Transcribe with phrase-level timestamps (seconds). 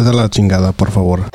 [0.00, 1.28] Váyanse de la chingada, por favor.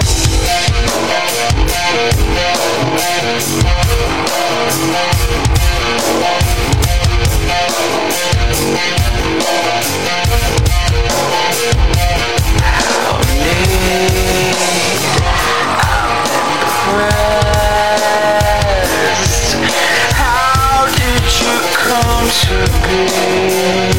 [22.45, 22.51] To
[22.87, 23.94] be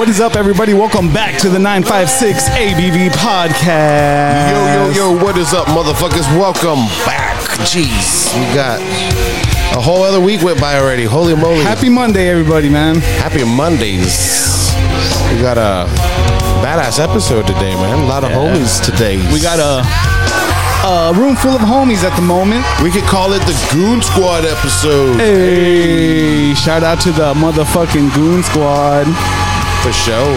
[0.00, 0.72] What is up, everybody?
[0.72, 4.50] Welcome back to the 956 ABV podcast.
[4.50, 6.24] Yo, yo, yo, what is up, motherfuckers?
[6.38, 7.36] Welcome back.
[7.68, 8.80] Jeez, we got
[9.76, 11.04] a whole other week went by already.
[11.04, 11.64] Holy moly.
[11.64, 12.94] Happy Monday, everybody, man.
[13.20, 14.72] Happy Mondays.
[15.34, 15.84] We got a
[16.64, 17.98] badass episode today, man.
[17.98, 19.18] A lot of homies today.
[19.30, 19.84] We got a,
[20.88, 22.64] a room full of homies at the moment.
[22.82, 25.16] We could call it the Goon Squad episode.
[25.18, 29.06] Hey, shout out to the motherfucking Goon Squad.
[29.82, 30.36] For sure.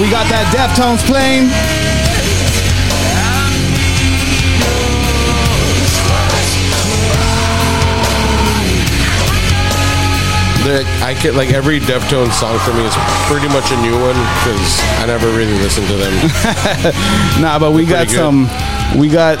[0.00, 1.48] We got that Deftones playing.
[10.64, 12.94] The, I get like every Deftones song for me is
[13.28, 16.14] pretty much a new one because I never really listened to them.
[17.42, 18.18] Nah, but we got pretty good.
[18.18, 19.36] some, we got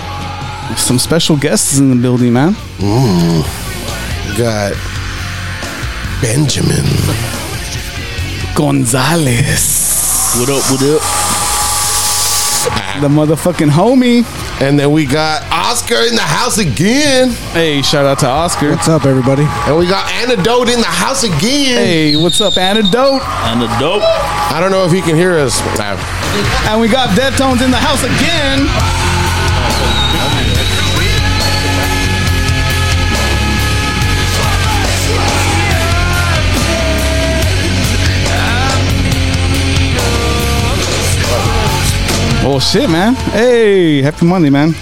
[0.76, 2.52] some special guests in the building, man.
[4.36, 4.74] got
[6.20, 6.84] Benjamin.
[8.54, 10.62] Gonzalez, What up?
[10.70, 11.02] What up?
[13.02, 14.22] the motherfucking homie.
[14.62, 17.30] And then we got Oscar in the house again.
[17.52, 18.70] Hey, shout out to Oscar.
[18.70, 19.42] What's up, everybody?
[19.66, 21.74] And we got Antidote in the house again.
[21.76, 23.20] Hey, what's up, Antidote?
[23.50, 24.02] And the dope.
[24.04, 25.60] I don't know if he can hear us.
[26.70, 28.66] And we got Deftones in the house again.
[30.16, 30.63] Oh,
[42.56, 43.16] Oh shit, man!
[43.34, 44.76] Hey, happy Monday, man!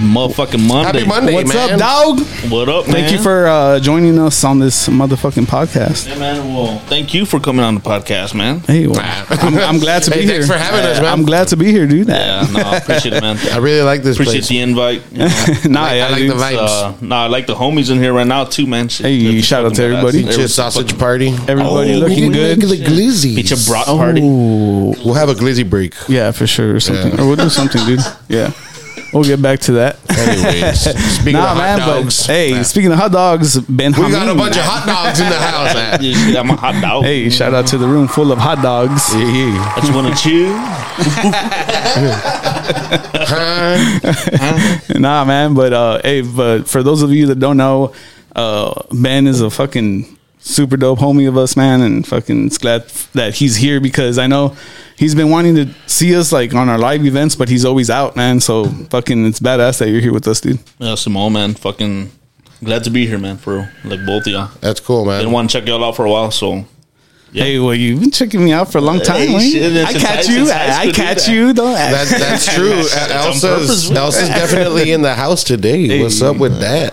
[0.00, 0.98] Motherfucking Monday.
[1.00, 1.72] Happy Monday, What's man.
[1.74, 2.20] up, dog?
[2.50, 2.94] What up, man?
[2.94, 6.08] Thank you for uh, joining us on this motherfucking podcast.
[6.08, 6.54] Yeah, man.
[6.54, 8.60] Well, thank you for coming on the podcast, man.
[8.60, 10.32] Hey, well, I'm, I'm glad to be Hey, here.
[10.42, 11.12] thanks for having us, man.
[11.12, 12.08] I'm glad to be here, dude.
[12.08, 13.36] Yeah, no, I appreciate it, man.
[13.52, 14.48] I really like this Appreciate place.
[14.48, 15.02] the invite.
[15.12, 15.26] You know.
[15.68, 16.30] nah, I yeah, like dude.
[16.30, 16.56] the vibes.
[16.82, 18.88] Uh, no, I like the homies in here right now too, man.
[18.88, 20.22] Shit, Hey, shout out to fucking everybody.
[20.22, 20.36] badass.
[20.36, 21.28] Pizza sausage party.
[21.28, 22.58] Everybody Oh, looking good.
[22.58, 23.36] can make the glizzies.
[23.36, 24.22] Pizza brat party.
[24.22, 24.94] Ooh.
[25.04, 25.94] We'll have a glizzy break.
[26.08, 26.74] Yeah, for sure.
[26.76, 27.12] Or something.
[27.12, 27.20] Yeah.
[27.22, 28.00] Or we'll do something, dude.
[28.30, 28.52] Yeah.
[29.12, 29.98] We'll get back to that.
[30.10, 30.80] Anyways,
[31.18, 34.28] speaking nah, of hot man, dogs, but hey, speaking of hot dogs, Ben we got
[34.28, 34.38] a Hameen.
[34.38, 35.74] bunch of hot dogs in the house.
[35.74, 35.98] man.
[36.00, 37.04] Yeah, shit, I'm hot dog.
[37.04, 39.12] Hey, shout out to the room full of hot dogs.
[39.14, 39.74] Yeah, yeah.
[39.76, 40.56] I just want to chew.
[45.00, 47.94] Nah, man, but uh, hey, but for those of you that don't know,
[48.36, 52.88] uh, Ben is a fucking super dope homie of us, man, and fucking it's glad
[53.14, 54.56] that he's here because I know
[54.96, 58.16] he's been wanting to see us like on our live events, but he's always out,
[58.16, 58.40] man.
[58.40, 60.58] So fucking, it's badass that you're here with us, dude.
[60.78, 61.54] Yeah, Simone, man.
[61.54, 62.10] Fucking
[62.64, 63.36] glad to be here, man.
[63.36, 64.50] For like both of y'all.
[64.60, 65.18] That's cool, man.
[65.18, 65.34] Didn't man.
[65.34, 66.64] want to check y'all out for a while, so
[67.32, 69.28] Hey, well, you've been checking me out for a long time.
[69.28, 70.50] Hey, shit, I catch high- you.
[70.50, 71.34] I, I catch dude.
[71.34, 71.52] you.
[71.52, 72.72] Don't That, that's true.
[72.80, 73.90] It's on Elsa's.
[73.90, 76.02] Elsa's definitely in the house today.
[76.02, 76.92] What's up with that?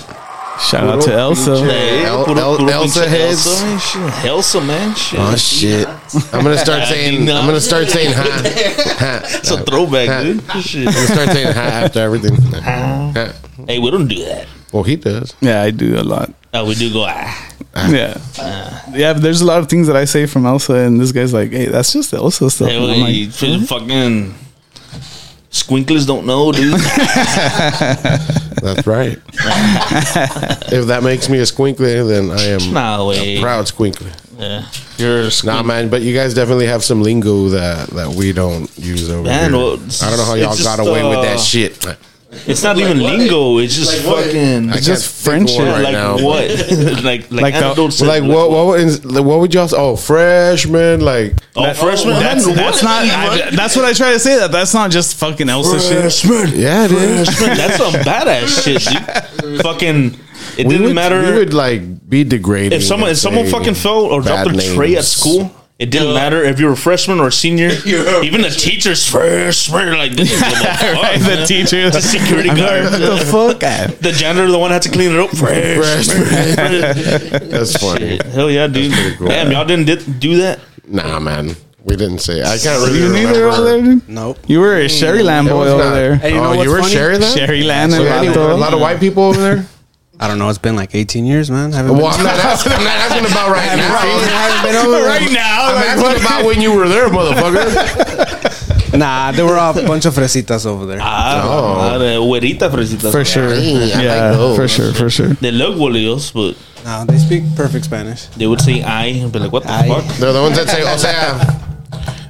[0.59, 1.57] Shout out to Elsa.
[1.63, 3.45] Hey, El- put up- El- put up Elsa into heads.
[3.47, 4.25] Elsa, man, shit.
[4.25, 4.95] Elsa, man.
[4.95, 5.19] Shit.
[5.19, 5.87] Oh shit!
[6.33, 7.29] I'm gonna start saying.
[7.29, 8.23] I'm gonna start saying ha.
[8.23, 9.21] ha.
[9.37, 10.41] It's a throwback, dude.
[10.63, 10.87] Shit.
[10.87, 12.35] I'm gonna start saying ha after everything.
[12.53, 13.33] Ha.
[13.67, 14.47] Hey, we don't do that.
[14.73, 15.33] Well, he does.
[15.41, 16.31] Yeah, I do a lot.
[16.53, 17.53] Oh, we do go ah.
[17.89, 18.17] Yeah,
[18.93, 19.13] yeah.
[19.13, 21.51] But there's a lot of things that I say from Elsa, and this guy's like,
[21.51, 24.33] "Hey, that's just Elsa stuff." Hey, And I'm like, "Hmm?" fucking
[25.49, 26.73] squinkles don't know, dude.
[28.61, 29.17] That's right.
[30.71, 33.37] if that makes me a squinkler, then I am way.
[33.37, 34.13] a proud squinkler.
[34.37, 34.65] Yeah.
[34.97, 38.69] You're a Nah, man, but you guys definitely have some lingo that that we don't
[38.77, 39.59] use over Man, here.
[39.59, 41.85] well, I don't know how y'all got just, away with uh, that shit.
[42.29, 43.57] It's not even lingo.
[43.59, 44.69] It's just fucking.
[44.69, 45.73] I It's just think of one friendship.
[45.73, 46.23] right like now.
[46.23, 46.49] what?
[47.03, 48.51] like like, Like, antidote Like what?
[48.51, 49.69] What would, what would y'all?
[49.73, 51.01] Oh, freshman.
[51.01, 52.15] Like Oh, freshman.
[52.15, 52.89] That's, man, that's what?
[52.89, 53.03] not.
[53.05, 54.37] I, that's what I try to say.
[54.37, 55.99] That that's not just fucking Elsa shit.
[56.01, 56.59] freshman.
[56.59, 57.25] yeah, dude.
[57.27, 57.57] Freshman.
[57.57, 59.61] That's some badass shit, dude.
[59.61, 60.19] Fucking.
[60.57, 61.21] It We didn't would, matter.
[61.21, 62.73] We would like be degraded.
[62.73, 66.13] if someone if someone fucking fell or dropped a their tray at school, it didn't
[66.15, 67.67] matter if you were a freshman or a senior.
[67.85, 73.59] Even the teachers freshman like this is right, the teacher, the security guard, the fuck?
[74.01, 75.29] The janitor, the one had to clean it up.
[75.31, 77.49] Freshman.
[77.49, 78.19] That's funny.
[78.31, 79.17] Hell yeah, dude.
[79.17, 79.27] cool.
[79.27, 80.59] Damn, y'all didn't did, do that.
[80.87, 81.51] Nah, man.
[81.83, 82.41] We didn't say.
[82.43, 84.09] I can't really You neither over there, dude?
[84.09, 84.39] Nope.
[84.47, 86.15] You were a Sharyland It boy over not- there.
[86.17, 86.93] Hey, you know oh, you what's were funny?
[86.93, 87.37] sharing that?
[87.37, 89.65] Sharyland So, and any- a lot of white people over there.
[90.19, 90.49] I don't know.
[90.49, 91.73] It's been like 18 years, man.
[91.73, 92.73] I haven't Well, been I'm not asking.
[92.73, 93.93] I'm not asking about right now.
[93.93, 95.05] I haven't been over.
[95.07, 98.53] Right now, I'm like, asking about when you were there, motherfucker.
[98.97, 100.97] Nah, there were a bunch of fresitas over there.
[101.01, 103.11] Ah, ah, de güerita fresitas.
[103.11, 103.49] for sure.
[103.53, 105.27] Ay, I Yeah, like for sure, for sure.
[105.43, 106.55] They look bolidos, but
[106.85, 108.25] Nah, they speak perfect Spanish.
[108.37, 109.87] they would say I and be like, what the Ay.
[109.89, 110.05] fuck?
[110.17, 111.66] They're the ones that say "osea."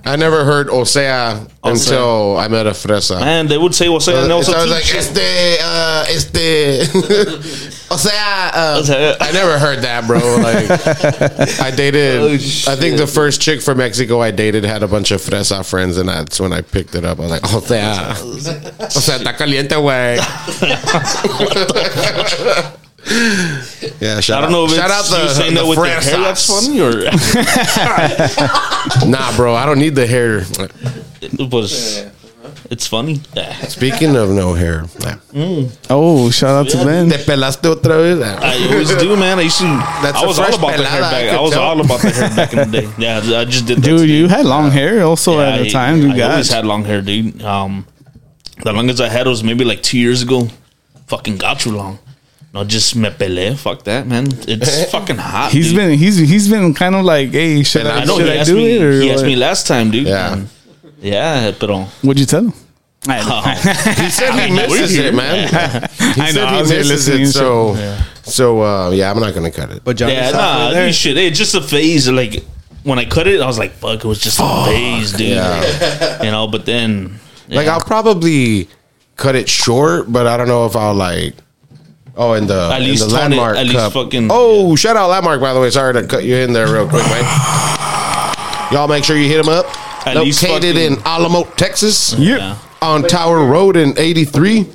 [0.08, 3.20] I never heard "osea" until I met a fresa.
[3.20, 6.82] Man, they would say, say, Uh, and also so I was like, este, uh, este,
[7.92, 9.16] o sea, uh.
[9.20, 10.20] I never heard that, bro.
[10.20, 14.88] Like, I dated, Oh, I think the first chick from Mexico I dated had a
[14.88, 17.20] bunch of fresa friends, and that's when I picked it up.
[17.20, 20.18] I was like, o sea, o está caliente, güey.
[24.02, 25.68] yeah, shout I don't know out, if shout out it's the, you saying the that
[25.68, 26.92] with their hair that's funny or
[29.10, 30.44] Nah, bro, I don't need the hair.
[31.22, 32.06] it was.
[32.70, 33.22] It's funny.
[33.70, 34.84] Speaking of no hair,
[35.90, 37.10] Oh, shout out to Ben.
[37.10, 38.20] te pelaste otra vez.
[38.22, 39.40] I always do, man.
[39.40, 39.64] I used to.
[40.04, 41.30] That's I a was all fresh about the hair pelada, I back.
[41.30, 41.64] could I was tell.
[41.64, 42.88] all about the hair back in the day.
[42.98, 43.84] Yeah, I just did that.
[43.86, 44.14] Dude, today.
[44.14, 46.56] you had long hair also Yeah, at the time, You I always God.
[46.56, 47.42] had long hair, dude.
[47.42, 47.86] Um,
[48.64, 50.50] the longest I had was maybe like two years ago.
[51.08, 52.00] Fucking got you long.
[52.58, 53.54] No, just me pele.
[53.56, 54.26] Fuck that, man.
[54.48, 55.52] It's fucking hot.
[55.52, 55.76] He's dude.
[55.78, 58.18] been he's he's been kind of like, hey, should I, I know.
[58.18, 58.76] should He I do me.
[58.78, 59.28] it or he asked what?
[59.28, 60.08] me last time, dude.
[60.08, 60.34] Yeah.
[60.34, 60.50] And
[61.00, 62.54] yeah, pero What'd you tell him?
[63.08, 63.22] I,
[64.02, 65.48] He said he misses it, man.
[66.18, 66.32] He I know.
[66.32, 67.34] said I he was here misses it, and shit.
[67.36, 67.76] so
[68.24, 69.84] so uh, yeah, I'm not gonna cut it.
[69.84, 71.16] But Johnny yeah, nah, right you should.
[71.16, 72.10] It's just a phase.
[72.10, 72.44] Like
[72.84, 75.28] when I cut it, I was like, "Fuck!" It was just a phase, dude.
[75.38, 76.24] Yeah.
[76.24, 78.68] You know, but then Like I'll probably
[79.16, 81.36] cut it short, but I don't know if I'll like.
[82.20, 83.94] Oh, and the At in least the tone it, landmark at least cup.
[83.94, 85.70] fucking- oh, shout out landmark by the way.
[85.70, 87.24] Sorry to cut you in there real quick, man.
[88.72, 89.66] Y'all make sure you hit them up.
[90.08, 92.14] At least Located fucking- in Alamo, Texas.
[92.18, 92.58] yeah.
[92.82, 94.68] on Tower Road in 83.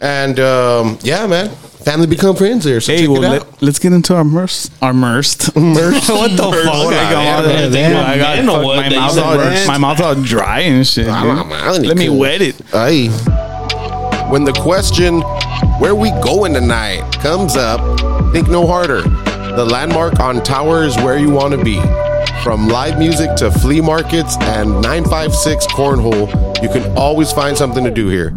[0.00, 1.48] And um, yeah, man.
[1.84, 2.80] Family become friends there.
[2.80, 3.32] So Hey, check well, it out.
[3.52, 4.72] let, let's get into our immersed.
[4.80, 5.54] Our immersed.
[5.54, 6.08] Immersed.
[6.08, 6.52] what the fuck?
[6.52, 7.64] What I I got, am.
[7.66, 8.76] all- Damn, I got man, fuck, what?
[8.76, 9.66] my, They mouth said all, immersed.
[9.68, 11.08] my mouth all dry and shit.
[11.08, 11.60] I don't know, man.
[11.62, 11.74] I dude.
[11.82, 12.18] think Let me cool.
[12.18, 12.56] wet it.
[12.72, 14.28] Aye.
[14.30, 15.22] When the question,
[15.84, 17.78] where we going tonight, comes up,
[18.32, 19.02] think no harder.
[19.02, 21.78] The landmark on Tower is where you want to be.
[22.42, 27.90] From live music to flea markets and 956 Cornhole, you can always find something to
[27.90, 28.30] do here.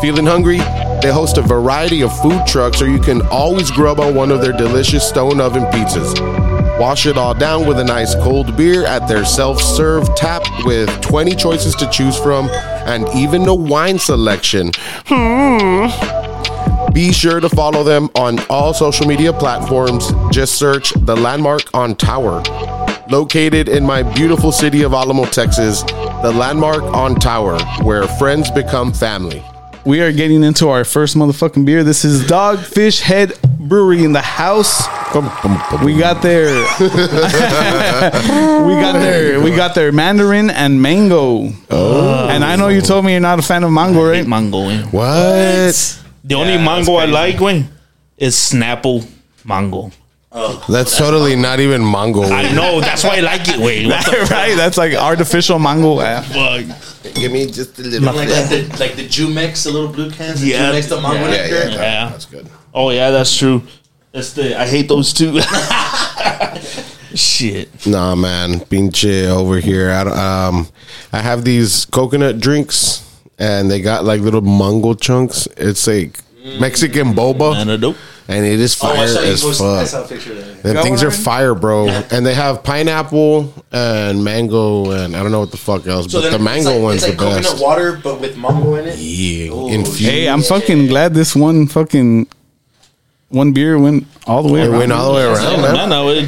[0.00, 0.60] Feeling hungry?
[1.02, 4.40] They host a variety of food trucks, or you can always grub on one of
[4.40, 6.18] their delicious stone oven pizzas.
[6.80, 10.88] Wash it all down with a nice cold beer at their self serve tap with
[11.02, 12.48] 20 choices to choose from
[12.86, 14.70] and even a wine selection.
[15.06, 16.17] Hmm.
[16.98, 20.10] Be sure to follow them on all social media platforms.
[20.32, 22.42] Just search The Landmark on Tower.
[23.08, 28.92] Located in my beautiful city of Alamo, Texas, The Landmark on Tower, where friends become
[28.92, 29.44] family.
[29.86, 31.84] We are getting into our first motherfucking beer.
[31.84, 34.84] This is Dogfish Head Brewery in the house.
[35.84, 36.48] We got their
[36.80, 41.50] we got their we got their mandarin and mango.
[41.70, 42.28] Oh.
[42.28, 44.16] And I know you told me you're not a fan of mango, I right?
[44.16, 44.68] hate mango.
[44.68, 44.82] eh.
[44.90, 46.04] What?
[46.28, 47.64] The only mango I like, güey,
[48.18, 49.08] is Snapple
[49.44, 49.90] mango.
[50.68, 52.22] That's totally not even mango.
[52.24, 53.88] I know that's why I like it, güey.
[53.88, 54.54] What the right?
[54.54, 55.96] That's like artificial mango.
[55.98, 57.14] Fuck?
[57.14, 58.12] Give me just a little.
[58.12, 60.42] Like, like the like the Jumex, the little blue cans.
[60.42, 60.70] The Yeah.
[60.70, 61.70] Jumex, the mango Yeah, nectar.
[61.70, 62.08] Yeah.
[62.10, 62.46] That's good.
[62.74, 63.62] Oh yeah, that's true.
[64.12, 65.40] That's the I hate those two.
[67.14, 67.86] Shit.
[67.86, 69.90] Nah, man, pinche over here.
[69.90, 70.68] I um,
[71.12, 73.02] I have these coconut drinks,
[73.38, 75.46] and they got like little mango chunks.
[75.56, 76.18] It's like
[76.60, 77.94] Mexican boba, Man,
[78.30, 80.10] and it is Oh, fire saw as post- I saw fuck.
[80.10, 80.62] a picture of that.
[80.62, 81.88] Them things are fire, bro.
[82.10, 86.30] And they have pineapple and mango, and I don't know what the fuck else, but
[86.30, 87.62] the mango like, one's it's like the coconut best.
[87.62, 88.98] water, but with mango in it.
[88.98, 90.00] Yeah, infused.
[90.02, 92.28] hey, I'm fucking glad this one fucking
[93.28, 94.78] one beer went all the way It around.
[94.78, 95.88] went all the way around, No, man.
[95.90, 96.26] no, it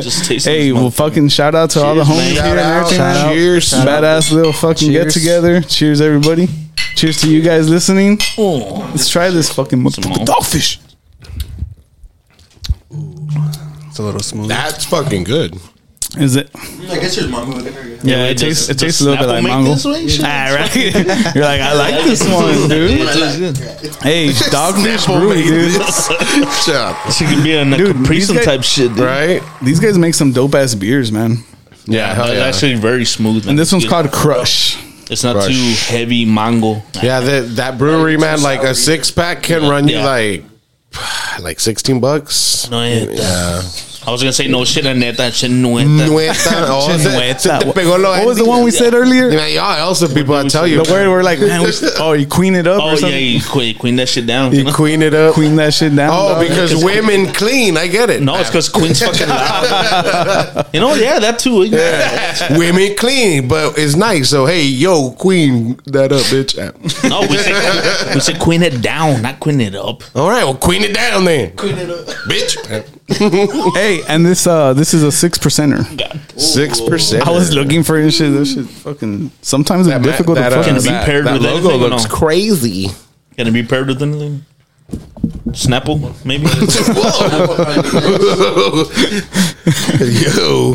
[0.00, 0.46] just tastes.
[0.46, 2.34] Hey, well, fucking shout out to all the Cheers, homies man.
[2.34, 2.76] here Shout and out.
[2.76, 2.98] everything.
[2.98, 3.32] Shout out.
[3.32, 3.70] Cheers.
[3.72, 5.14] Badass little fucking get Cheers.
[5.14, 5.60] together.
[5.62, 6.48] Cheers, everybody.
[6.94, 8.18] Cheers to you guys listening.
[8.38, 9.90] Oh, Let's try this fucking more.
[9.90, 10.78] motherfucking dogfish.
[13.88, 14.48] It's a little smooth.
[14.48, 15.58] That's fucking good.
[16.16, 16.50] Is it?
[16.54, 18.04] I guess there's mango in it.
[18.04, 18.68] Yeah, wait, it tastes.
[18.70, 19.74] It tastes a little bit like mango.
[19.74, 20.20] this.
[20.22, 20.74] Ah, right.
[21.34, 23.00] You're like, I like this one, dude.
[24.02, 25.74] Hey, dogfish brewery, dude.
[26.64, 27.12] Chop.
[27.12, 29.00] She could be a Dude, Capri these Sun guys- type shit, dude.
[29.04, 29.42] Right?
[29.62, 31.44] These guys make some dope ass beers, man.
[31.84, 32.44] Yeah, hell It's yeah.
[32.46, 33.44] actually very smooth.
[33.44, 33.50] man.
[33.50, 34.78] And this one's It's called Crush.
[35.10, 35.48] It's not Crush.
[35.48, 36.82] too heavy mango.
[37.02, 40.04] Yeah, that that brewery man, like a six pack can run you Yeah.
[40.06, 40.44] like
[41.40, 42.68] like sixteen bucks.
[42.70, 43.62] No, yeah.
[44.00, 46.06] Yeah, I was gonna say no shit, neta, shit, nueta.
[46.06, 46.66] Nueta.
[46.70, 49.30] Oh, se, se te pegó lo What was the one we said earlier?
[49.30, 50.82] Yeah, y'all also people I tell you.
[50.82, 53.40] The word we're like, man, we, oh, you queen it up Oh or yeah, you
[53.42, 54.52] queen, queen that shit down.
[54.54, 55.34] You queen it up.
[55.34, 56.10] Queen that shit down.
[56.12, 56.48] Oh, dog.
[56.48, 57.76] because women clean.
[57.76, 58.22] I get it.
[58.22, 60.66] No, it's because Queen's fucking loud.
[60.72, 61.64] you know, yeah, that too.
[61.64, 62.56] Yeah.
[62.58, 64.30] women clean, but it's nice.
[64.30, 66.56] So hey, yo, queen that up, bitch.
[67.08, 70.02] No, we say, we say queen it down, not queen it up.
[70.14, 72.06] All right, well, queen it down then, Queen it up.
[72.26, 72.97] bitch.
[73.08, 75.82] Hey, and this uh this is a six percenter.
[76.38, 77.26] Six percent.
[77.26, 78.32] I was looking for this shit.
[78.32, 80.92] This shit fucking sometimes it's That, difficult that, to uh, Can it fucking.
[80.92, 82.14] be that, paired that with logo anything or looks no?
[82.14, 82.88] crazy.
[83.36, 84.44] Can it be paired with anything?
[85.48, 86.44] Snapple, maybe.
[90.36, 90.74] Yo,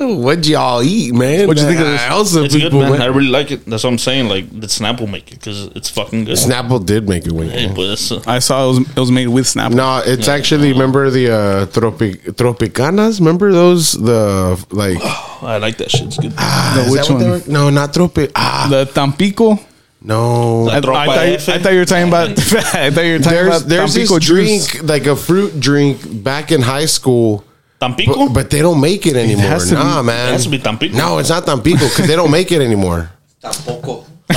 [0.00, 1.46] what'd y'all eat, man?
[1.46, 2.02] What'd you think of this?
[2.10, 3.02] Also, It's good, people man.
[3.02, 3.64] I really like it.
[3.66, 4.28] That's what I'm saying.
[4.28, 6.36] Like the Snapple make it because it's fucking good.
[6.36, 7.50] Snapple did make it win.
[7.50, 9.74] Hey, but it's, uh, I saw it was it was made with Snapple.
[9.74, 13.18] No, it's actually remember the uh, tropic tropicanas.
[13.20, 14.98] Remember those the like
[15.42, 16.06] I like that shit.
[16.08, 16.32] It's good.
[16.38, 17.40] ah, is which that what they one?
[17.40, 18.30] were- No, not tropic.
[18.34, 19.58] Ah, The Tampico.
[20.02, 20.68] no.
[20.68, 21.48] I, I, Tropa thought, you- F.
[21.48, 22.28] I thought you were talking about.
[22.74, 24.82] I thought you were talking There's about there's this Tampico drink juice.
[24.82, 27.44] like a fruit drink back in high school.
[27.80, 28.26] Tampico.
[28.26, 29.46] But, but they don't make it anymore.
[29.46, 30.96] has to be- nah, it has to be Tampico.
[30.96, 33.10] No, it's not Tampico because they don't make it anymore.
[33.42, 34.04] Tampoco.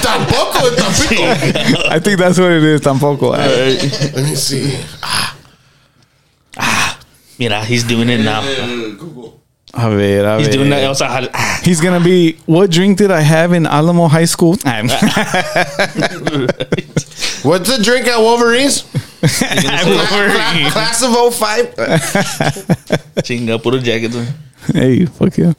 [0.00, 1.88] Tampoco es Tampico.
[1.90, 2.80] I think that's what it is.
[2.80, 3.32] Tampoco.
[3.32, 4.78] Let me see.
[5.02, 5.36] Ah.
[6.56, 6.98] ah.
[7.38, 8.42] Mira, he's doing it now.
[8.96, 9.37] Google.
[9.74, 10.52] A ver, a He's ver.
[10.54, 10.84] doing that.
[10.84, 12.36] I was like, ah, He's gonna be.
[12.46, 14.52] What drink did I have in Alamo High School?
[17.42, 18.82] What's the drink at Wolverines?
[19.20, 21.74] Cla- Class of 05.
[23.22, 24.26] chinga, put a jacket on.
[24.74, 25.52] hey, fuck yeah.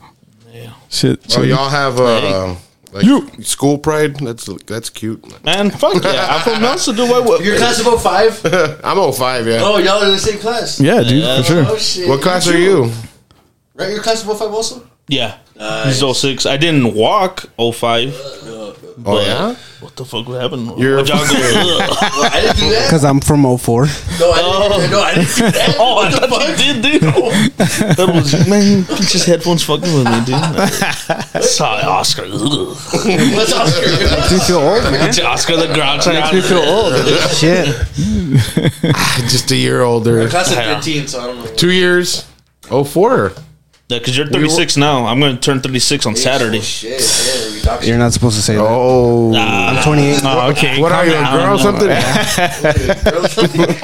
[0.51, 0.73] Yeah.
[0.89, 1.29] Shit.
[1.29, 1.49] So shit.
[1.49, 2.55] y'all have uh,
[2.91, 3.29] like You.
[3.43, 4.15] school pride.
[4.17, 5.23] That's that's cute.
[5.43, 6.27] Man, fuck yeah.
[6.35, 7.09] I'm from Nelson, dude.
[7.09, 8.45] What, what, Your class of 05?
[8.83, 9.59] I'm 05, yeah.
[9.61, 10.79] Oh, y'all are in the same class.
[10.79, 11.65] yeah, dude, for sure.
[11.67, 12.07] Oh, shit.
[12.09, 12.91] What class are you?
[13.79, 14.85] Right, your class of 05 also?
[15.07, 15.37] Yeah.
[15.85, 16.45] He's 06.
[16.45, 18.13] I didn't walk 05.
[19.05, 19.55] Oh yeah.
[19.79, 20.77] What the fuck would happen?
[20.77, 22.83] You're- Why'd y'all go, "Ugh." Well, I didn't do that.
[22.87, 23.85] Because I'm from 04.
[23.85, 25.75] No, I didn't, no, I didn't do that.
[25.79, 26.49] Oh, I what the fuck?
[26.49, 27.95] you did, dude.
[27.95, 31.43] That was, man, just headphones fucking with me, dude.
[31.45, 32.23] Saw Oscar.
[32.27, 33.87] What's Oscar?
[33.87, 35.09] Makes You feel old, man.
[35.25, 36.05] Oscar the Grouch.
[36.33, 36.93] You feel old.
[37.39, 37.67] Shit.
[39.29, 40.27] Just a year older.
[40.27, 41.55] class of 13, so I don't know.
[41.55, 42.25] Two years.
[42.63, 43.31] 04.
[43.89, 45.07] Yeah, because you're 36 now.
[45.07, 46.61] I'm going to turn 36 on Saturday.
[46.61, 47.01] Shit.
[47.65, 48.61] Yeah, You're not supposed to say that.
[48.63, 49.33] Oh.
[49.35, 50.19] I'm 28.
[50.23, 50.79] Oh, okay.
[50.79, 51.89] what are you, a girl or something?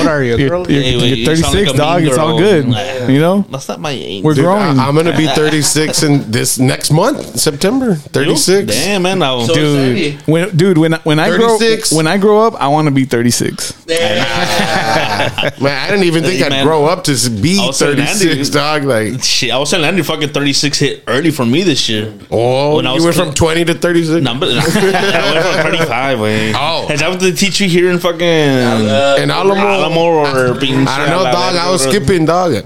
[0.00, 0.70] What are you, a girl?
[0.70, 2.00] You're, Hey, wait, you're you sound 36, like dog.
[2.00, 2.68] mean It's all good.
[2.68, 3.06] Nah.
[3.06, 4.24] You know, That's not my age.
[4.24, 4.78] we're Dude, growing.
[4.78, 7.94] I, am gonna be 36 in this next month, September.
[7.96, 8.66] 36.
[8.72, 9.18] Damn, man.
[9.18, 11.58] Now, So dude, when, dude, when when I grow
[11.92, 13.86] when I grow up, I want to be 36.
[13.90, 16.64] Man, I didn't even think Hey, I'd man.
[16.66, 18.44] grow up to be I was saying, 36, Andy-
[18.78, 18.84] dog.
[18.84, 22.12] Like, shit, I was telling Andy fucking 36 hit early for me this year.
[22.30, 24.24] oh, When I you was went kid- from 20 to 36?
[24.24, 26.52] No, but I went from 35, way.
[26.54, 26.88] Oh.
[26.90, 29.54] Is that what they teach you here in fucking In Alamo?
[29.60, 31.56] Alamo or being I don't know, dog.
[31.56, 32.52] I was skipping, dog.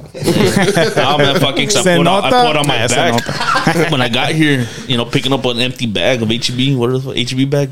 [0.97, 1.67] Oh man, fucking!
[1.69, 2.47] 'cause I Se put, on, I nota?
[2.49, 4.67] put on my Yeah, back when I got here.
[4.87, 6.77] You know, picking up an empty bag of HEB.
[6.77, 7.31] What is it?
[7.31, 7.71] HEB bag?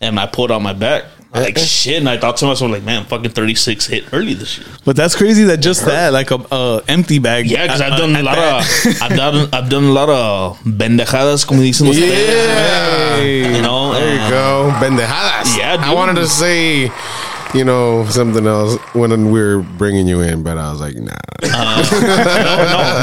[0.00, 1.04] And I pulled it on my back.
[1.30, 4.58] I'm like shit, and I thought to myself, like, man, fucking 36 hit early this
[4.58, 4.66] year.
[4.86, 7.46] But that's crazy that just that, like a uh, empty bag.
[7.46, 8.86] Yeah, because I've uh, done a lot that.
[8.86, 13.20] of, I've done, I've done a lot of bendejadas, como dicen los Yeah.
[13.20, 14.70] You know, There you go.
[14.80, 15.58] Bendejadas.
[15.58, 16.90] Yeah, I wanted to say,
[17.54, 21.12] you know, something else when we were bringing you in, but I was like, nah.
[21.42, 21.54] No, no,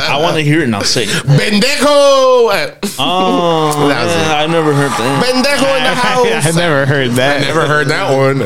[0.10, 0.66] I want to hear it.
[0.66, 1.10] and I'll say, it.
[1.10, 2.52] Bendejo!
[2.52, 5.24] Uh, oh, That man, I've never heard that.
[5.24, 5.96] Bendejo in the
[6.44, 6.46] house.
[6.56, 7.42] I never heard that.
[7.42, 8.42] I never heard that one.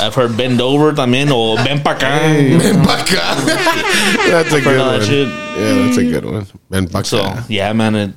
[0.00, 2.58] I've heard bend over también o ven pa acá.
[2.58, 3.36] Ben Baca.
[4.30, 5.28] That's a good all that one.
[5.62, 6.46] Yeah, that's a good one.
[6.70, 7.04] Ben Baca.
[7.04, 7.94] So yeah, man.
[7.94, 8.10] It,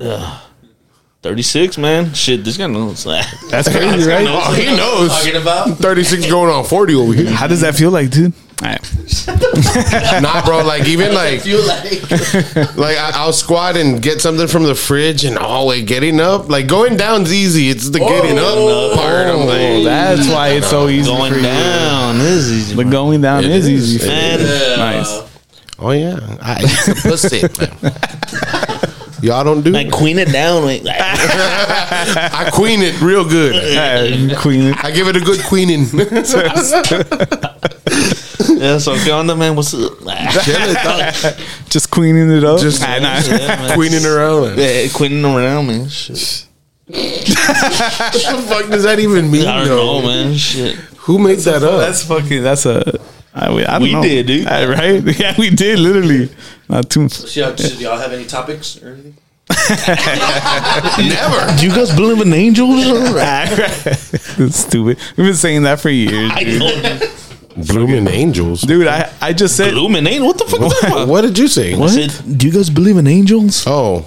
[0.00, 0.40] uh,
[1.22, 2.14] 36, man.
[2.14, 3.04] Shit, this guy knows.
[3.50, 4.26] That's crazy, right?
[4.28, 5.10] Oh, he knows.
[5.10, 5.78] Talking about?
[5.78, 7.30] 36 going on 40 over here.
[7.30, 8.32] How does that feel like, dude?
[8.62, 8.80] All right.
[10.22, 10.64] nah, bro.
[10.64, 12.06] Like, even like, like
[12.76, 16.48] like I, I'll squat and get something from the fridge and oh, wait, getting up.
[16.48, 17.68] Like, going down's easy.
[17.68, 19.26] It's the getting up part.
[19.26, 21.10] I'm Oh, like, that's why it's so easy.
[21.10, 21.44] Going for you.
[21.44, 22.74] down is easy.
[22.76, 23.94] The going down It is, is.
[23.96, 24.06] easy.
[24.08, 25.08] Man, Nice.
[25.80, 26.18] oh, yeah.
[26.42, 28.57] I eat the pussy.
[29.20, 29.92] Y'all don't do like it.
[29.92, 30.64] queen it down.
[30.64, 33.52] Like, I queen it real good.
[34.38, 34.74] Queen.
[34.74, 35.80] I give it a good queening.
[38.58, 39.56] yeah, so ¿qué the man?
[39.56, 39.98] What's up?
[41.68, 42.60] Just queening it up.
[42.60, 43.18] Just Ah, nah.
[43.18, 43.74] Yeah, man.
[43.74, 44.56] queening around.
[44.58, 45.88] Yeah, queening around, man.
[45.88, 46.46] Shit.
[46.86, 50.00] What the fuck does that even mean, I don't though?
[50.00, 50.34] know, man.
[50.36, 50.76] Shit.
[51.06, 51.80] Who made that up?
[51.80, 52.42] That's fucking.
[52.42, 52.98] That's a.
[53.38, 54.02] I, we, I don't We know.
[54.02, 54.46] did, dude.
[54.46, 55.02] Uh, right?
[55.20, 55.78] Yeah, we did.
[55.78, 56.28] Literally,
[56.68, 57.08] not too.
[57.08, 59.16] So, yeah, do y'all have any topics or anything?
[60.98, 61.56] Never.
[61.58, 62.84] Do you guys believe in angels?
[63.14, 64.98] That's stupid.
[65.16, 67.66] We've been saying that for years, dude.
[67.66, 68.60] Blooming angels.
[68.62, 68.86] dude.
[68.86, 70.26] I, I just said Blooming angels.
[70.26, 70.90] What the fuck is that?
[70.92, 71.08] about?
[71.08, 71.74] What did you say?
[71.74, 73.64] I said, do you guys believe in angels?
[73.66, 74.06] Oh,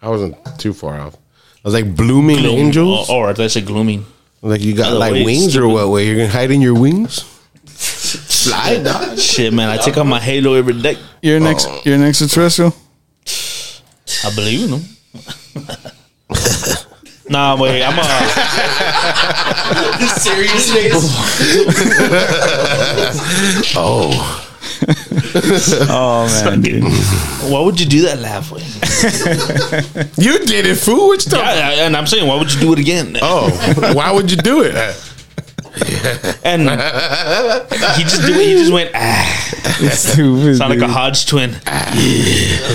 [0.00, 1.14] I wasn't too far off.
[1.16, 3.08] I was like blooming angels.
[3.10, 4.04] Oh, or I said glooming.
[4.42, 5.88] Like you got like wait, wings or what?
[5.88, 7.24] Way you're gonna hide in your wings?
[8.44, 9.18] Fly, dog.
[9.18, 9.70] Shit, man.
[9.70, 10.98] I take out my halo every day.
[11.22, 11.80] you're an ex, oh.
[11.84, 12.74] you're an extraterrestrial.
[14.24, 14.82] I believe in them.
[17.30, 17.82] nah, wait.
[17.82, 18.04] I'm a.
[20.20, 20.94] Serious face.
[23.76, 24.44] Oh,
[25.88, 26.84] Oh man, dude.
[27.50, 28.50] Why would you do that laugh?
[28.50, 28.60] Way?
[30.22, 31.08] you did it, fool.
[31.08, 31.40] Which time?
[31.40, 33.16] Yeah, yeah, and I'm saying, why would you do it again?
[33.22, 33.50] Oh,
[33.94, 34.74] why would you do it?
[36.44, 36.62] And
[37.96, 38.32] he just do.
[38.34, 38.90] He just went.
[38.94, 39.40] Ah,
[39.90, 40.92] Stupid, sound like a.
[40.92, 41.50] Hodge twin.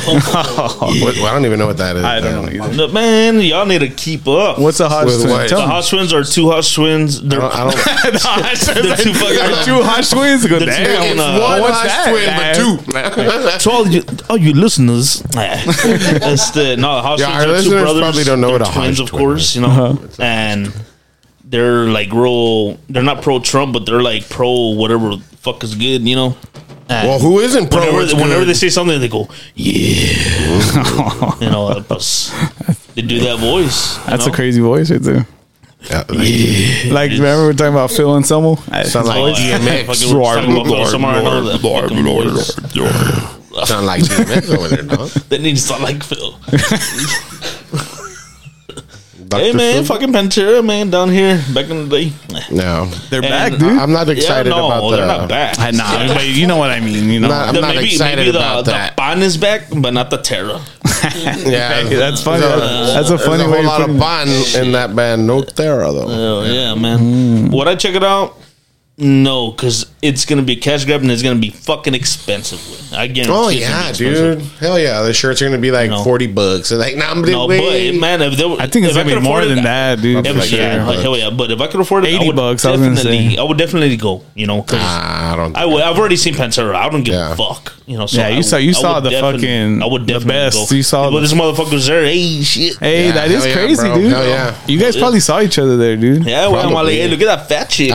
[0.10, 2.04] What, well, I don't even know what that is.
[2.04, 2.74] I don't know either.
[2.76, 4.60] Look, man, y'all need to keep up.
[4.60, 5.30] What's a hot With twin?
[5.32, 5.50] what?
[5.50, 5.72] Tell the me.
[5.72, 7.22] Hodge twins are two Hodge twins.
[7.22, 7.88] They're, I don't.
[7.88, 10.46] I don't The Hodge twins They're are two fucking- two hot twins.
[10.48, 10.98] Go They're two damn.
[10.98, 13.60] fucking, uh, one what's Hodge that, twin, but two.
[13.64, 17.70] to all you, all you listeners, it's the no the Hodge Yeah, our twins are
[17.70, 18.02] two listeners brothers.
[18.02, 19.56] probably don't know They're what a twins, Hodge of twin course, is.
[19.56, 20.74] you know, and
[21.50, 22.76] they're like real.
[22.90, 26.38] They're not pro Trump, but they're like pro whatever the fuck is good, you know.
[26.88, 27.82] And Well, who isn't pro?
[27.82, 28.48] Whenever, what's whenever good?
[28.50, 31.68] they say something, they go, "Yeah," you know.
[31.68, 32.32] uh, plus,
[32.96, 33.98] They do that voice.
[34.06, 34.32] That's know?
[34.32, 35.28] a crazy voice right there.
[35.90, 38.56] Yeah, like, Like remember we were talking about Phil Anselmo?
[38.84, 39.60] Sound like Oh, yeah.
[39.60, 39.86] DMX.
[39.86, 43.68] Fucking we're talking about Phil Sommer, I know that fucking voice.
[43.70, 45.10] Sound like DMX over there, dog.
[45.30, 46.38] That needs to sound like Phil.
[49.30, 49.44] Dr.
[49.44, 49.96] Hey man, Phil?
[49.96, 52.14] fucking Pantera man down here back in the day.
[52.52, 53.78] No, They're And back, uh, dude.
[53.78, 55.18] I'm not excited yeah, no, about they're the.
[55.20, 55.60] not back.
[55.60, 57.10] I nah, but you know what I mean.
[57.12, 58.98] You know, Not- I'm The- not maybe excited maybe the, about the that.
[58.98, 60.60] pan is back, but not the Terra.
[61.46, 62.42] Yeah, Hey, that's funny.
[62.42, 64.00] There's a- That's a There's funny a way whole to lot put of it.
[64.00, 65.28] fun in that band.
[65.28, 66.08] No Thera though.
[66.10, 67.00] Oh yeah, man.
[67.00, 67.52] Mm.
[67.54, 68.36] Would I check it out?
[69.02, 72.60] No, because it's gonna be a cash grab and it's gonna be fucking expensive.
[72.94, 73.34] I guarantee.
[73.34, 74.42] Oh yeah, be dude.
[74.60, 76.04] Hell yeah, the shirts are gonna be like No.
[76.04, 76.72] forty bucks.
[76.72, 77.60] And like, nah, I'm No, but
[77.96, 80.26] man, if there, I think it's if gonna be more than it, that, dude.
[80.26, 80.60] If, for like, sure.
[80.60, 81.02] yeah, sure.
[81.02, 81.30] hell yeah.
[81.30, 83.38] But if I could afford it, 80 I would bucks, I was gonna definitely, say.
[83.38, 84.22] I would definitely go.
[84.36, 85.56] You know, 'cause Nah, I don't.
[85.56, 86.76] I would, I've already seen Pantera.
[86.76, 87.32] I don't give Yeah.
[87.32, 87.74] a fuck.
[87.88, 90.28] You know, so Yeah, you I saw- you saw the fucking- I would the definitely
[90.34, 90.70] best.
[90.70, 90.76] Go.
[90.76, 92.04] You saw but the- this motherfucker's there.
[92.06, 92.78] Hey, shit.
[92.80, 94.12] Hey, Yeah, that is crazy, dude.
[94.12, 94.56] Hell yeah.
[94.68, 96.26] You guys probably saw each other there, dude.
[96.26, 97.92] Yeah, well, I'm like, hey, look at that fat chick.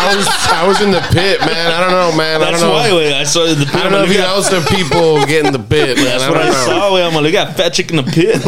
[0.00, 1.72] I, was, I, was, in the pit, man.
[1.72, 2.42] I don't know, man.
[2.42, 2.70] I don't know.
[2.70, 3.74] why wait, I saw the pit.
[3.74, 6.06] I don't know if you at- the people get in the pit, man.
[6.06, 6.52] That's I what I know.
[6.52, 6.96] saw.
[6.96, 8.40] I'm like, at that fat chick in the pit.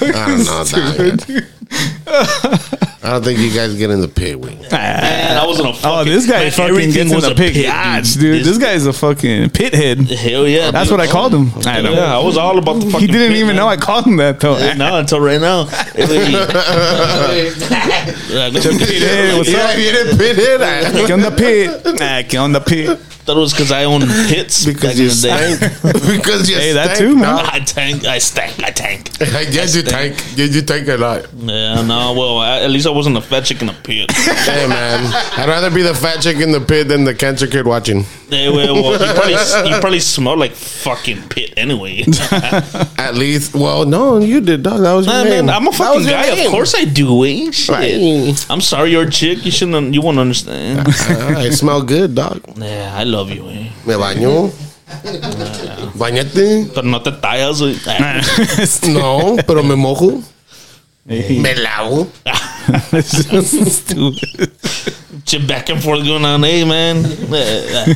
[0.00, 0.64] I don't know.
[2.76, 2.92] dog.
[3.06, 4.58] I don't think you guys get in the pit wing.
[4.72, 5.88] Man, I was in a fucking.
[5.88, 6.12] Oh, fucking.
[6.12, 7.52] this guy man, fucking gets in the a pit.
[7.54, 8.44] pit, Gosh, dude.
[8.44, 10.00] This guy's a fucking pit head.
[10.10, 10.72] Hell yeah.
[10.72, 10.98] That's dude.
[10.98, 11.52] what I called him.
[11.66, 11.92] I know.
[11.92, 13.00] Yeah, I was all about the fucking.
[13.00, 13.56] He didn't pit, even man.
[13.56, 14.58] know I called him that though.
[14.74, 15.68] No, until right now.
[18.28, 19.76] Yeah, look at Pit head, what's Yeah, up?
[19.78, 20.58] you didn't pit it
[21.06, 21.84] Get on the pit.
[21.98, 22.98] Nah, get on the pit.
[22.98, 25.60] Thought it was because I own pits because you in the stank.
[26.16, 27.24] because you Hey, that too, man.
[27.36, 27.46] dog.
[27.50, 29.10] I tank, I stank, I tank.
[29.20, 30.14] yes, you tank.
[30.36, 31.26] Yes, you tank a lot.
[31.34, 34.10] Yeah, no, well, I, at least I wasn't the fat chick in the pit.
[34.46, 35.12] Hey, man.
[35.36, 38.04] I'd rather be the fat chick in the pit than the cancer kid watching.
[38.30, 42.04] Hey, well, well, you probably you probably smell like fucking pit anyway.
[42.98, 44.80] At least, well, no, you did, dog.
[44.80, 45.46] That was your Nah, name.
[45.46, 46.34] man, I'm a That fucking was your guy.
[46.34, 46.46] name.
[46.46, 47.24] Of course I do.
[47.24, 47.50] Eh?
[47.50, 47.68] Shit.
[47.68, 48.46] Right.
[48.50, 49.44] I'm sorry, you're a chick.
[49.44, 49.92] You shouldn't.
[49.94, 50.86] You won't understand.
[50.88, 52.40] Ah, I smell good, dog.
[52.56, 53.46] yeah, I love you.
[53.50, 53.68] Eh?
[53.86, 54.50] Me baño.
[55.94, 56.70] Bañate.
[56.74, 57.60] Pero no te tallas.
[57.62, 58.92] Eh?
[58.92, 60.22] No, pero me mojo.
[61.06, 62.08] Me lavo.
[63.02, 64.52] Stupid.
[65.26, 66.42] Shit back and forth going on.
[66.42, 67.02] Hey, man.
[67.28, 67.94] Yeah,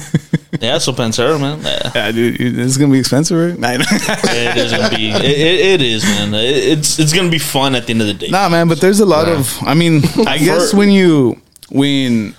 [0.60, 1.60] yeah so Pantera, man.
[1.62, 1.92] Yeah.
[1.94, 3.80] Yeah, dude, is gonna be expensive, right?
[3.80, 5.10] It is gonna be.
[5.10, 6.34] It, it, it is, man.
[6.34, 8.28] It, it's it's gonna be fun at the end of the day.
[8.28, 9.56] Nah, man, but there's a lot of.
[9.62, 12.34] I mean, I guess when you when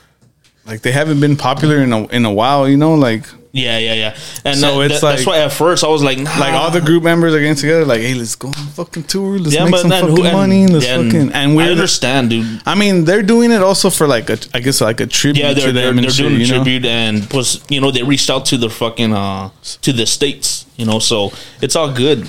[0.66, 3.94] like they haven't been popular in a in a while, you know, like Yeah, yeah,
[3.94, 4.16] yeah.
[4.46, 6.38] And So that- it's that- that's why at first I was like, nah.
[6.40, 9.04] like all the group members are getting together, like, hey, let's go on a fucking
[9.04, 11.70] tour, let's yeah, make some fucking who, and, money, let's and fucking and we're.
[11.72, 12.62] understand, dude.
[12.66, 15.54] I mean, they're doing it also for like a, I guess like a tribute Yeah,
[15.54, 16.56] they're to they're, they're shit, doing a you know?
[16.64, 19.50] tribute, and plus, you know, they reached out to the fucking uh
[19.82, 22.26] to the states, you know, so it's all good.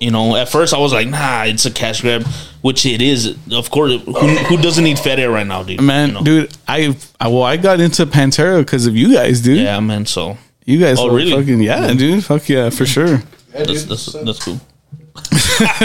[0.00, 2.24] You know, at first I was like, nah, it's a cash grab,
[2.62, 3.36] which it is.
[3.52, 5.82] Of course, who, who doesn't need fat air right now, dude?
[5.82, 6.22] Man, You know?
[6.22, 9.58] dude, I, I well, I got into Pantera because of you guys, dude.
[9.58, 10.06] Yeah, man.
[10.06, 10.38] So
[10.70, 11.32] You guys, Oh, were really?
[11.32, 13.22] fucking yeah, dude, fuck yeah, for sure.
[13.52, 14.60] that's that's, that's cool.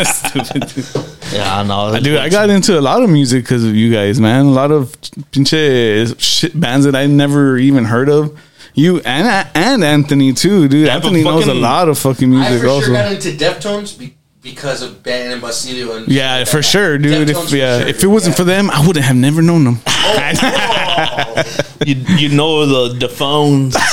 [0.04, 0.86] Stupid, dude.
[1.34, 2.00] Yeah, I know.
[2.00, 4.46] Dude, I got into a lot of music because of you guys, man.
[4.46, 4.92] A lot of
[5.32, 8.38] pinche shit bands that I never even heard of.
[8.76, 10.86] You and and Anthony too, dude.
[10.88, 12.86] Yeah, but Anthony knows a lot of fucking I music for also.
[12.88, 15.96] sure got into Deftones be- because of Ben and Basilio.
[15.96, 17.28] And yeah, for sure, dude.
[17.28, 18.38] Deftones If yeah, sure, if it wasn't yeah.
[18.38, 19.80] for them, I wouldn't have never known them.
[19.88, 21.44] Oh.
[21.86, 23.76] you, you know the the phones.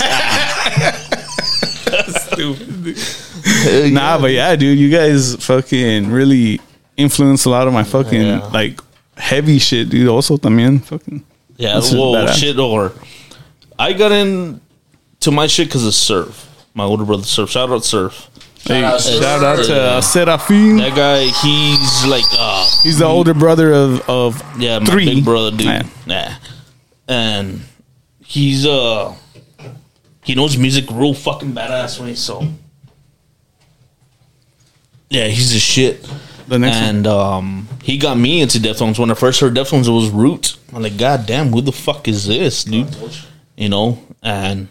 [3.92, 6.60] Nah, but yeah, dude, you guys fucking really
[6.96, 8.46] influenced a lot of my fucking Yeah.
[8.52, 8.80] like
[9.16, 10.08] heavy shit, dude.
[10.08, 11.24] Also, también fucking.
[11.56, 12.58] Yeah, That's whoa, shit.
[12.58, 12.92] Or
[13.78, 14.60] I got in
[15.20, 16.48] to my shit because of Surf.
[16.74, 17.50] My older brother Surf.
[17.50, 18.28] Shout out Surf.
[18.64, 19.96] Hey, out shout out to Yeah.
[19.96, 20.78] uh, Serafin.
[20.78, 25.04] That guy, he's like, uh, He's the older brother of of yeah, my three.
[25.06, 25.62] big brother, dude.
[25.66, 25.82] Yeah.
[26.06, 26.34] Yeah,
[27.08, 27.60] and
[28.24, 29.14] he's uh,
[30.24, 32.14] he knows music real fucking badass way.
[32.14, 32.46] So
[35.10, 36.02] yeah, he's a shit.
[36.48, 36.84] The next one.
[36.84, 38.98] and um, he got me into Deftones.
[38.98, 40.56] When I first heard Deftones, it was Root.
[40.72, 42.94] I'm like, God damn, who the fuck is this, dude?
[43.56, 44.68] You know, and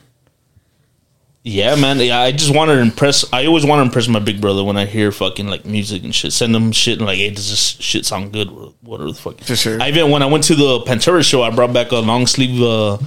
[1.43, 1.97] yeah, man.
[1.99, 3.25] Yeah, I just want to impress.
[3.33, 6.13] I always want to impress my big brother when I hear fucking like music and
[6.13, 6.33] shit.
[6.33, 8.49] Send him shit and like, hey, does this shit sound good?
[8.81, 9.39] Whatever the fuck.
[9.41, 9.81] For sure.
[9.81, 12.61] I even when I went to the Pantera show, I brought back a long sleeve,
[12.61, 12.97] uh,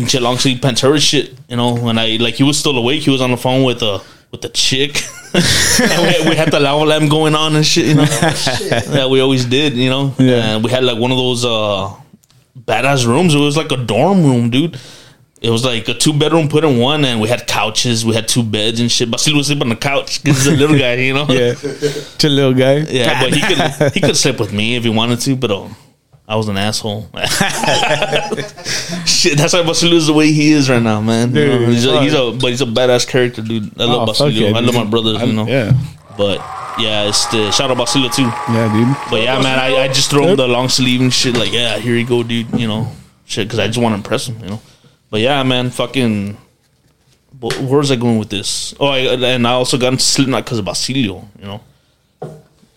[0.00, 1.34] pinche long sleeve Pantera shit.
[1.48, 3.82] You know, when I like he was still awake, he was on the phone with
[3.82, 5.00] a with the chick.
[5.34, 7.86] and we, we had the lava lamp going on and shit.
[7.86, 8.06] You know,
[8.90, 9.74] yeah, we always did.
[9.74, 10.54] You know, Yeah.
[10.56, 11.94] And we had like one of those uh
[12.58, 13.34] badass rooms.
[13.34, 14.78] It was like a dorm room, dude.
[15.40, 18.04] It was like a two bedroom put in one, and we had couches.
[18.04, 19.08] We had two beds and shit.
[19.08, 21.26] Basil was sleeping on the couch because he's a little guy, you know.
[21.28, 22.78] Yeah, a little guy.
[22.78, 25.68] Yeah, but he could he could sleep with me if he wanted to, but uh,
[26.30, 27.08] I was an asshole.
[29.06, 31.34] Shit, that's why Basilio is the way he is right now, man.
[31.34, 33.80] You know, Dude, he's, a, he's a but he's a badass character, dude.
[33.80, 34.48] I love Oh, Basilio.
[34.50, 35.46] yeah, I love my brothers, I- you know.
[35.46, 35.72] Yeah,
[36.16, 36.38] But
[36.78, 38.22] yeah, it's the shout out Basilio too.
[38.22, 38.96] yeah, dude.
[39.10, 41.34] But yeah, man, I, I just throw him the long sleeve and shit.
[41.36, 42.52] Like, yeah, here you go, dude.
[42.60, 42.92] You know,
[43.24, 44.38] shit, because I just want to impress him.
[44.40, 44.60] You know.
[45.10, 46.36] But yeah, man, fucking.
[47.40, 48.74] Where's I going with this?
[48.80, 51.26] Oh, I, and I also got into Slipknot because of Basilio.
[51.38, 51.60] You know.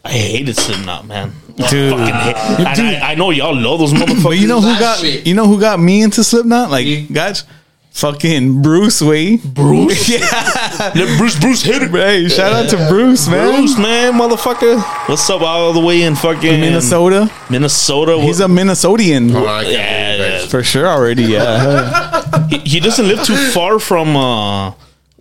[0.03, 1.31] I hated Slipknot, man.
[1.69, 1.91] Dude.
[1.97, 2.67] fucking hate- and
[3.03, 4.23] I, I know y'all love those motherfuckers.
[4.23, 5.25] But you know who got week.
[5.27, 6.71] you know who got me into Slipknot?
[6.71, 7.43] Like, guys,
[7.91, 9.37] fucking Bruce Wayne.
[9.43, 10.09] Bruce?
[10.09, 10.91] yeah.
[10.95, 11.91] Let Bruce, Bruce hit it.
[11.91, 13.53] Hey, shout out to Bruce, man.
[13.59, 14.81] Bruce, man, motherfucker.
[15.07, 17.29] What's up all the way in fucking Minnesota.
[17.51, 18.17] Minnesota.
[18.19, 20.47] He's a Minnesotian Oh, yeah, yeah.
[20.47, 21.23] for sure already.
[21.25, 24.71] Yeah, he, he doesn't live too far from uh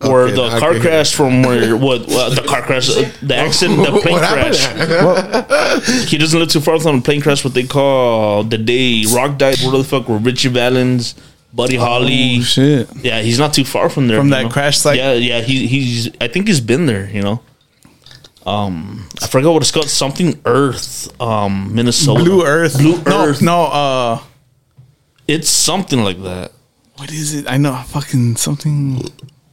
[0.00, 3.10] where Okay, the I car can- crash from where what uh, the car crash uh,
[3.22, 5.84] the accident the plane crash happened?
[6.08, 9.36] he doesn't live too far from the plane crash what they call the day rock
[9.36, 11.14] died where the fuck were Ritchie Valens
[11.52, 12.88] Buddy Holly oh, shit.
[13.02, 14.48] yeah he's not too far from there From that know?
[14.48, 14.96] crash site?
[14.96, 17.42] yeah yeah he, he's I think he's been there you know
[18.46, 22.78] um I forgot what it's called something Earth um Minnesota Blue Earth.
[22.78, 24.20] Blue no, Earth No, uh,
[25.28, 26.52] it's something like that
[26.96, 27.50] what is it?
[27.50, 29.00] I know fucking something.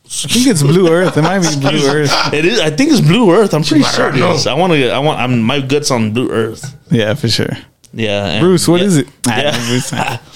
[0.07, 1.17] I think it's Blue Earth.
[1.17, 2.33] It might be Blue Earth.
[2.33, 2.59] It is.
[2.59, 3.53] I think it's Blue Earth.
[3.53, 4.47] I'm pretty sure it is.
[4.47, 4.89] I want to.
[4.89, 5.19] I want.
[5.19, 6.75] I'm my guts on Blue Earth.
[6.89, 7.49] Yeah, for sure.
[7.93, 8.25] Yeah.
[8.25, 8.87] and- Bruce, what yeah.
[8.87, 9.07] is it?
[9.27, 10.19] Yeah.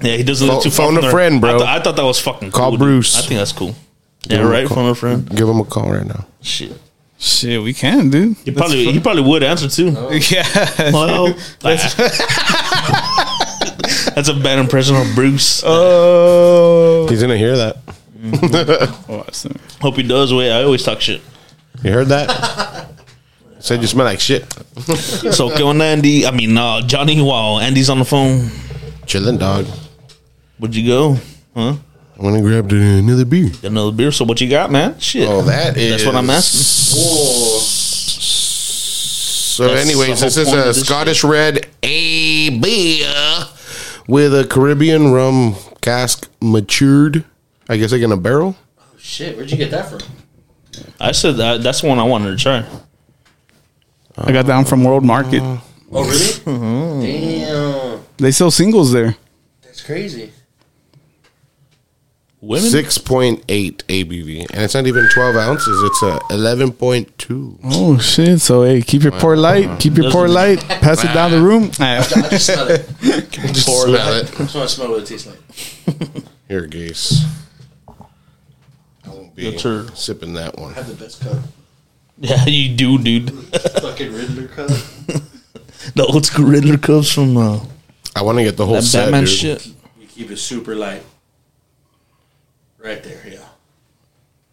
[0.00, 1.56] Yeah, he doesn't live Phone- too far phone a friend, bro.
[1.56, 2.86] I, th- I thought that was fucking Call cool, dude.
[2.86, 3.18] Bruce.
[3.18, 3.74] I think that's cool.
[4.22, 4.64] Give Yeah, him right.
[4.68, 4.76] call.
[4.76, 5.28] Phone a friend.
[5.28, 6.24] Give him a call right now.
[6.40, 6.72] Shit.
[7.18, 8.36] Shit, we can, dude.
[8.44, 8.92] He probably.
[8.92, 9.86] He probably would answer too.
[10.30, 10.92] Yeah.
[10.92, 14.12] Well, that's, ah.
[14.14, 15.64] that's a bad impression of Bruce.
[15.66, 17.08] Oh.
[17.10, 17.78] He's gonna hear that.
[19.08, 19.56] Awesome.
[19.80, 20.34] Hope he does.
[20.34, 21.20] Wait, I always talk shit.
[21.82, 22.88] You heard that?
[23.60, 24.42] Said you smell like shit.
[25.34, 26.26] So, ¿qué onda, Andy?
[26.26, 27.20] I mean, uh, Johnny.
[27.20, 28.50] While Andy's on the phone,
[29.06, 29.66] Chilling, dog.
[30.58, 31.16] where'd you go?
[31.54, 31.76] Huh?
[32.16, 33.50] I'm gonna grab another beer.
[33.62, 34.10] Another beer.
[34.10, 34.98] So, what you got, man?
[34.98, 35.28] Shit.
[35.28, 35.90] Oh, that is.
[35.90, 36.60] That's what I'm asking.
[39.58, 43.44] So, That's anyways, this is point of a this Scottish red A beer
[44.06, 47.24] with a Caribbean rum cask matured.
[47.68, 48.56] I guess like in a barrel.
[48.78, 50.00] Oh shit, where'd you get that from?
[51.00, 52.64] I said that, that's the one I wanted to try.
[54.16, 55.42] I got down from World Market.
[55.42, 55.58] Uh,
[55.92, 56.18] oh, really?
[56.48, 57.02] Mm-hmm.
[57.02, 59.16] Damn, They sell singles there.
[59.62, 60.32] that's crazy.
[62.40, 62.70] Women?
[62.70, 65.82] Six point eight ABV, and it's not even twelve ounces.
[65.82, 67.58] It's a eleven point two.
[67.64, 68.40] Oh shit!
[68.40, 69.80] So hey, keep your pour light.
[69.80, 70.60] Keep your pour light.
[70.60, 71.64] Pass it down the room.
[71.80, 72.88] I just smell it.
[73.32, 74.24] Just smell it.
[74.26, 76.24] I just want to smell what it tastes like.
[76.46, 77.24] Here, Gase.
[79.38, 79.86] I won't be That's her.
[79.94, 80.72] sipping that one.
[80.72, 81.38] I have the best cup.
[82.20, 83.30] Yeah, you do, dude.
[83.80, 84.66] Fucking Riddler cup.
[85.94, 87.60] the old school Riddler cups from uh,
[88.16, 89.28] I want to get the whole that set, Batman dude.
[89.32, 89.66] shit.
[90.00, 91.04] You keep it super light.
[92.78, 93.44] Right there, yeah.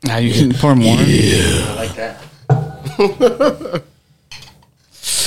[0.03, 0.95] Now you can pour more.
[0.95, 2.21] I like that.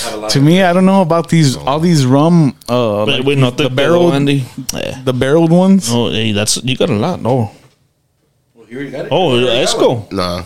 [0.03, 0.31] have a lot.
[0.31, 2.55] To me, I don't know about these all these rum.
[2.69, 4.45] Uh, Wait, like wait, not the, the barreled, Andy.
[4.73, 5.03] Yeah.
[5.03, 5.89] the barreled ones.
[5.91, 7.21] Oh, hey, that's you got a lot.
[7.21, 7.51] No.
[8.71, 9.13] Well, here you got it.
[9.13, 10.09] Oh, let's uh, go.
[10.11, 10.45] Nah.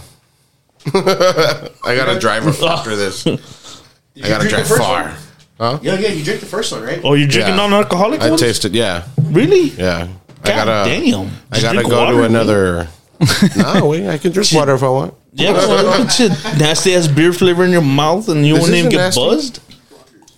[0.94, 3.26] I gotta drive after this.
[3.26, 5.14] I gotta drive far.
[5.58, 5.80] one?
[5.82, 6.08] Yeah, yeah.
[6.08, 7.00] You drink the first one, right?
[7.04, 7.68] Oh, you're drinking Yeah.
[7.68, 8.40] non-alcoholic I ones?
[8.40, 9.68] tasted, yeah, Really?
[9.70, 10.08] yeah.
[10.44, 11.26] I God gotta, damn.
[11.26, 12.30] I Just gotta drink go water, to man.
[12.30, 12.88] another.
[13.56, 15.14] no, wait, I can drink water if I want.
[15.34, 16.32] Yeah, well, shit.
[16.58, 19.20] nasty ass beer flavor in your mouth, and you This won't even isn't get nasty.
[19.20, 19.60] buzzed.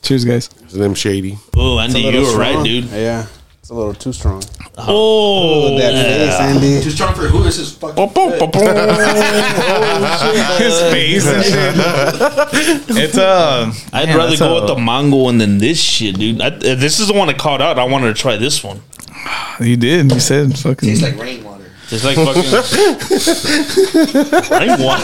[0.02, 0.50] Cheers, guys.
[0.62, 1.38] It's them shady.
[1.56, 2.84] Oh, Andy, It's a you little were right, dude.
[2.84, 3.26] Yeah,
[3.64, 4.42] it's a little too strong.
[4.76, 6.82] Oh, that face, Andy.
[6.84, 7.42] Too strong for who?
[7.42, 7.96] This is fucking.
[10.58, 11.74] His face and shit.
[13.04, 16.18] it's uh, I'd man, rather that's go a- with the mango one than this shit,
[16.18, 16.42] dude.
[16.42, 17.78] I, uh, this is the one I called out.
[17.78, 18.82] I wanted to try this one.
[19.60, 20.12] You did.
[20.12, 20.86] You said fucking.
[20.86, 21.64] Tastes like rainwater.
[21.90, 22.44] It's like fucking.
[24.50, 25.00] Right one.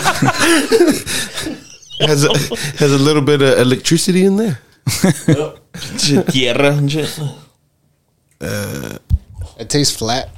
[2.06, 2.28] Has a,
[2.76, 4.58] has a little bit of electricity in there.
[5.96, 7.18] Tierra and shit.
[8.40, 10.30] It tastes flat.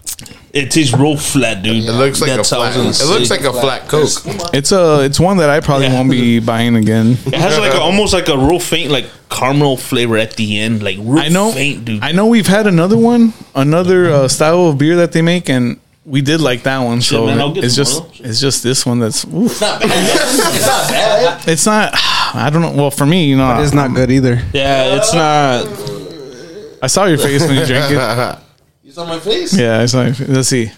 [0.52, 1.84] It tastes real flat, dude.
[1.84, 2.76] It looks like That's a flat.
[2.76, 4.08] was It gonna looks like a flat Coke.
[4.52, 5.00] It's a.
[5.04, 5.94] It's one that I probably Yeah.
[5.94, 7.12] won't be buying again.
[7.26, 10.82] It has like a, almost like a real faint like caramel flavor at the end,
[10.82, 11.52] like real I know.
[11.52, 12.02] faint, dude.
[12.04, 15.80] I know we've had another one, another uh, style of beer that they make, and
[16.04, 17.00] we did like that one.
[17.00, 18.10] so man, it's just more.
[18.28, 19.24] it's just this one that's.
[19.24, 19.50] Oof.
[19.52, 19.90] It's not bad.
[20.54, 21.48] it's not bad.
[21.48, 21.90] It's not.
[22.34, 22.72] I don't know.
[22.72, 24.42] Well, for me, you know, It's not good either.
[24.52, 25.66] yeah, it's not.
[26.83, 28.38] I saw your face when you drank it.
[28.85, 29.57] You saw my face.
[29.57, 30.03] Yeah, I saw.
[30.03, 30.29] Your face.
[30.29, 30.73] Let's see.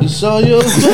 [0.00, 0.74] You saw your face.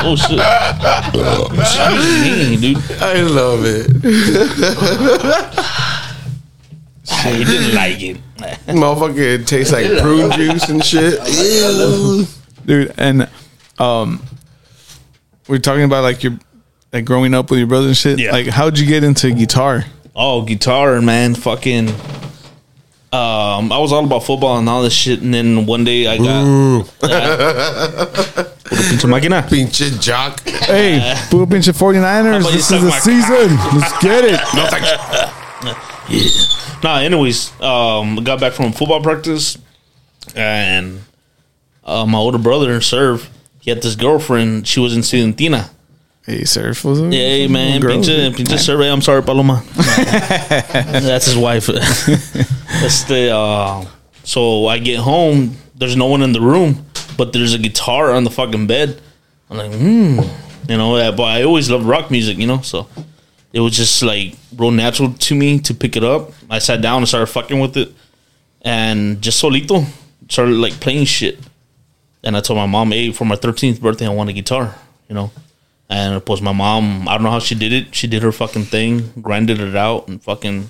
[0.00, 0.38] oh shit!
[1.58, 3.02] Excuse me, dude.
[3.02, 3.90] I love it.
[7.24, 8.16] He didn't like it.
[8.68, 11.18] Motherfucker, it tastes like prune juice and shit.
[11.28, 12.26] Ew.
[12.64, 12.94] dude.
[12.96, 13.28] And
[13.80, 14.22] um,
[15.48, 16.38] we're talking about like your
[16.92, 18.18] like growing up with your brother and shit.
[18.18, 18.32] Yeah.
[18.32, 19.84] Like, how'd you get into guitar?
[20.14, 21.88] Oh, guitar, man, fucking.
[23.10, 26.18] Um, I was all about football and all this shit, and then one day I
[26.18, 26.84] got.
[28.68, 29.42] Pinche máquina.
[29.48, 30.40] Pinche jock.
[30.46, 32.40] Hey, puro pinche 49ers.
[32.40, 33.56] about you This is the my season.
[33.80, 34.40] Let's get it.
[34.54, 34.90] No thanks.
[36.84, 39.58] Nah, anyways, um, I got back from football practice,
[40.36, 41.00] and
[41.84, 43.28] uh, my older brother, Serve,
[43.60, 44.66] he had this girlfriend.
[44.68, 45.70] She was in Studentina.
[46.28, 47.10] Hey, surf was it?
[47.10, 48.82] Yeah, hey, man, pinche, pinche Serve.
[48.82, 49.64] I'm sorry, Paloma.
[49.74, 51.66] That's his wife.
[51.68, 53.30] That's the.
[53.34, 53.86] Uh,
[54.24, 55.56] so I get home.
[55.74, 56.84] There's no one in the room,
[57.16, 59.00] but there's a guitar on the fucking bed.
[59.48, 60.20] I'm like, hmm,
[60.70, 61.12] you know.
[61.16, 62.60] But I always loved rock music, you know.
[62.60, 62.88] So
[63.54, 66.32] it was just like real natural to me to pick it up.
[66.50, 67.90] I sat down and started fucking with it,
[68.60, 69.86] and just solito
[70.28, 71.38] started like playing shit.
[72.22, 74.74] And I told my mom, hey, for my 13th birthday, I want a guitar,
[75.08, 75.30] you know.
[75.88, 77.94] And of course, my mom, I don't know how she did it.
[77.94, 80.68] She did her fucking thing, grinded it out, and fucking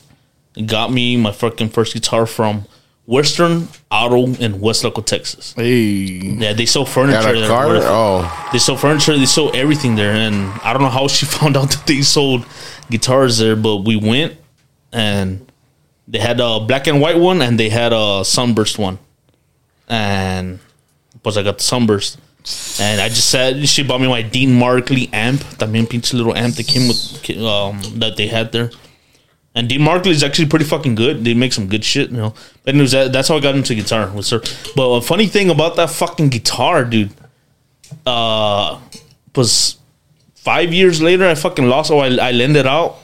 [0.67, 2.67] got me my fucking first guitar from
[3.07, 5.55] Western Auto in Weslaco, Texas.
[5.55, 5.73] Hey.
[5.73, 7.49] Yeah, they sell furniture there.
[7.49, 7.67] car?
[7.71, 9.17] Oh, they sell furniture.
[9.17, 12.45] They sell everything there, and I don't know how she found out that they sold
[12.91, 14.37] guitars there, but we went,
[14.93, 15.51] and
[16.07, 18.99] they had a black and white one, and they had a sunburst one,
[19.89, 20.59] and
[21.23, 22.19] plus I got the sunburst,
[22.81, 26.57] and I just said she bought me my Dean Markley amp, también pinche little amp
[26.57, 28.71] that came with um that they had there.
[29.55, 31.25] And Dean Markley is actually pretty fucking good.
[31.25, 32.35] They make some good shit, you know.
[32.65, 34.41] But anyways, that, that's how I got into guitar with her.
[34.77, 37.11] But a funny thing about that fucking guitar, dude,
[38.07, 38.79] uh,
[39.35, 39.79] was
[40.37, 41.91] five years later I fucking lost.
[41.91, 42.99] Oh, I, I lent it out,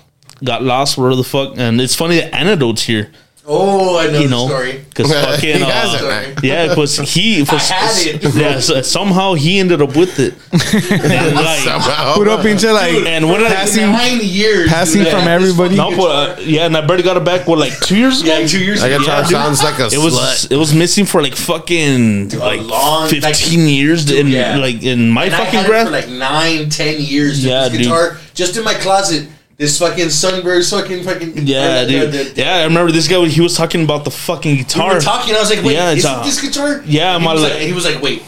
[0.44, 1.54] got lost, where the fuck.
[1.57, 3.11] And it's funny the anecdotes here,
[3.46, 4.83] Oh, I know you the know, story.
[4.88, 6.37] because fucking he has uh, it, man.
[6.42, 8.35] yeah, because he for, I had it.
[8.35, 10.33] yeah, so somehow he ended up with it.
[11.14, 12.14] And, like, Somehow.
[12.14, 14.70] Puro pinche like and when I Passing- Nine years.
[14.70, 15.76] passing dude, I from had this everybody.
[15.76, 17.46] no, but uh, yeah, and I barely got it back.
[17.46, 18.38] What like two years ago?
[18.38, 18.98] Yeah, two years That ago.
[19.00, 19.30] guitar Yeah, dude.
[19.30, 20.50] sounds like a It was slut.
[20.52, 24.57] it was missing for like fucking like long- fifteen years in yeah.
[24.57, 25.87] like in my And I fucking had it graph.
[25.87, 27.42] for like nine, ten years.
[27.42, 27.50] Dude.
[27.50, 27.83] Yeah, this dude.
[27.83, 29.28] guitar just in my closet.
[29.57, 31.33] This fucking sunburst, fucking fucking.
[31.47, 32.12] yeah, uh, dude.
[32.12, 33.25] the- the- Yeah, I remember this guy.
[33.27, 34.88] He was talking about the fucking guitar.
[34.95, 34.95] We guitar.
[34.95, 35.35] were talking.
[35.37, 37.53] I was like, "Wait, Yeah, isn't uh, this guitar?" yeah, And he my was, like,
[37.55, 38.23] he was like, "Wait,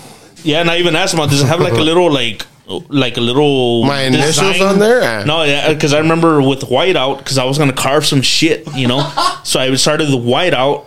[0.45, 2.47] Yeah, and I even asked him, "Does it have like a little like
[2.89, 5.25] like a little My initials design?" on there?
[5.27, 8.87] No, yeah, because I remember with whiteout because I was gonna carve some shit, you
[8.87, 9.03] know.
[9.45, 10.85] so I started the whiteout.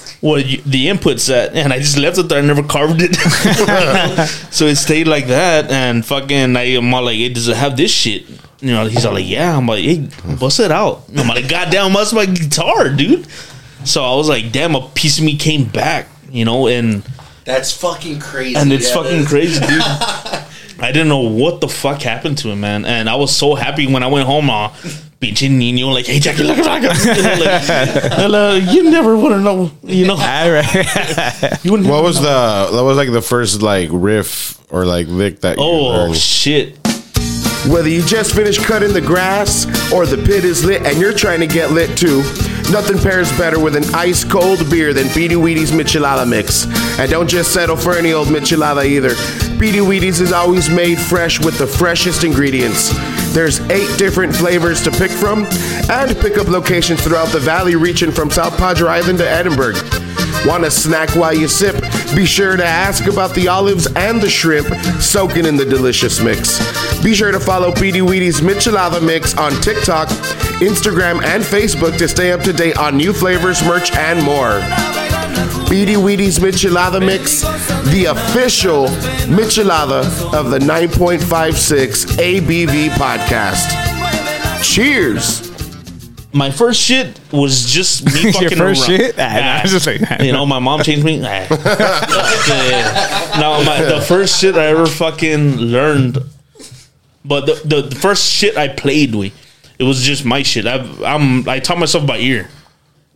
[0.24, 2.38] What you, the input set, and I just left it there.
[2.38, 3.14] I never carved it,
[4.50, 5.70] so it stayed like that.
[5.70, 8.24] And fucking, I, I'm all like, "Hey, does it have this shit?"
[8.64, 10.08] You know, he's all like, "Yeah." I'm like, "Hey,
[10.40, 13.26] bust it out." I'm like, "Goddamn, that's my guitar, dude."
[13.84, 17.02] So I was like, "Damn, a piece of me came back," you know, and
[17.44, 19.82] that's fucking crazy." and it's Yeah, fucking that's- crazy, dude.
[20.80, 22.84] I didn't know what the fuck happened to him, man.
[22.84, 24.50] And I was so happy when I went home.
[24.50, 24.70] Uh,
[25.20, 28.16] pinche niño, like, hey Jackie, look at that.
[28.18, 30.14] You, know, like, you never would have known, you know.
[30.14, 31.58] All right.
[31.64, 35.40] You wouldn't What was the that was like the first like riff or like lick
[35.42, 36.16] that Oh learned?
[36.16, 36.76] shit!
[37.68, 41.40] Whether you just finished cutting the grass or the pit is lit and you're trying
[41.40, 42.18] to get lit too,
[42.70, 46.66] nothing pairs better with an ice cold beer than Beady Weedy's Michelada Mix.
[46.98, 49.14] And don't just settle for any old Michelada either.
[49.58, 52.92] Beady Weedy's is always made fresh with the freshest ingredients.
[53.32, 55.46] There's eight different flavors to pick from
[55.90, 60.03] and pickup locations throughout the valley reaching from South Padre Island to Edinburg.
[60.46, 61.74] Want a snack while you sip?
[62.14, 64.68] Be sure to ask about the olives and the shrimp
[65.00, 66.58] soaking in the delicious mix.
[67.02, 70.08] Be sure to follow Beady Weedy's Michelada Mix on TikTok,
[70.60, 74.60] Instagram, and Facebook to stay up to date on new flavors, merch, and more.
[75.70, 77.40] Beady Weedy's Michelada Mix,
[77.90, 78.86] the official
[79.26, 80.04] Michelada
[80.34, 84.62] of the 9.56 ABV podcast.
[84.62, 85.53] Cheers!
[86.34, 88.98] My first shit was just me fucking Your first around.
[88.98, 89.14] shit?
[89.18, 91.22] Ah, nah, I was just like, you know, my mom changed me.
[91.24, 91.46] Ah.
[92.48, 93.40] Yeah.
[93.40, 96.18] No, my, the first shit I ever fucking learned,
[97.24, 99.32] but the, the, the first shit I played with,
[99.78, 100.66] it was just my shit.
[100.66, 102.48] I, I'm I taught myself by ear,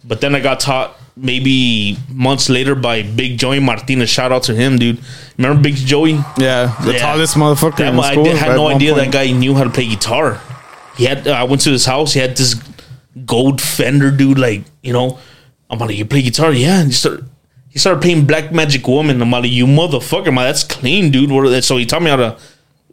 [0.05, 4.09] but then I got taught maybe months later by Big Joey Martinez.
[4.11, 4.99] Shout out to him, dude.
[5.37, 6.13] Remember Big Joey?
[6.39, 6.99] Yeah, the Yeah.
[6.99, 9.13] tallest motherfucker That in the I did, had no idea point.
[9.13, 10.41] that guy knew how to play guitar.
[10.97, 11.27] He had.
[11.29, 12.13] Uh, I went to his house.
[12.15, 12.55] He had this
[13.25, 14.39] gold Fender, dude.
[14.39, 15.19] Like you know,
[15.71, 16.53] I'm like, you play guitar?
[16.53, 16.81] Yeah.
[16.81, 17.29] And he started.
[17.71, 19.21] He started playing Black Magic Woman.
[19.21, 21.31] I'm like, you motherfucker, man, that's clean, dude.
[21.31, 21.65] What are that?
[21.65, 22.39] So he taught me how to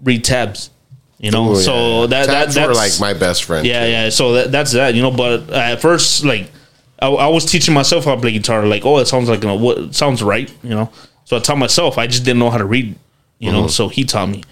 [0.04, 0.70] read tabs.
[1.18, 2.08] You know, Ooh, so yeah.
[2.08, 3.66] that that that's were like my best friend.
[3.66, 4.10] yeah, yeah.
[4.10, 5.12] So that, that's that, you know.
[5.12, 6.52] But at first, like,
[7.00, 8.66] I, I was teaching myself how to play guitar.
[8.66, 10.92] Like, oh, it sounds like you know, what sounds right, you know.
[11.24, 11.98] So I taught myself.
[11.98, 12.96] I just didn't know how to read,
[13.40, 13.62] you know.
[13.62, 13.70] Mm-hmm.
[13.70, 14.44] So he taught me.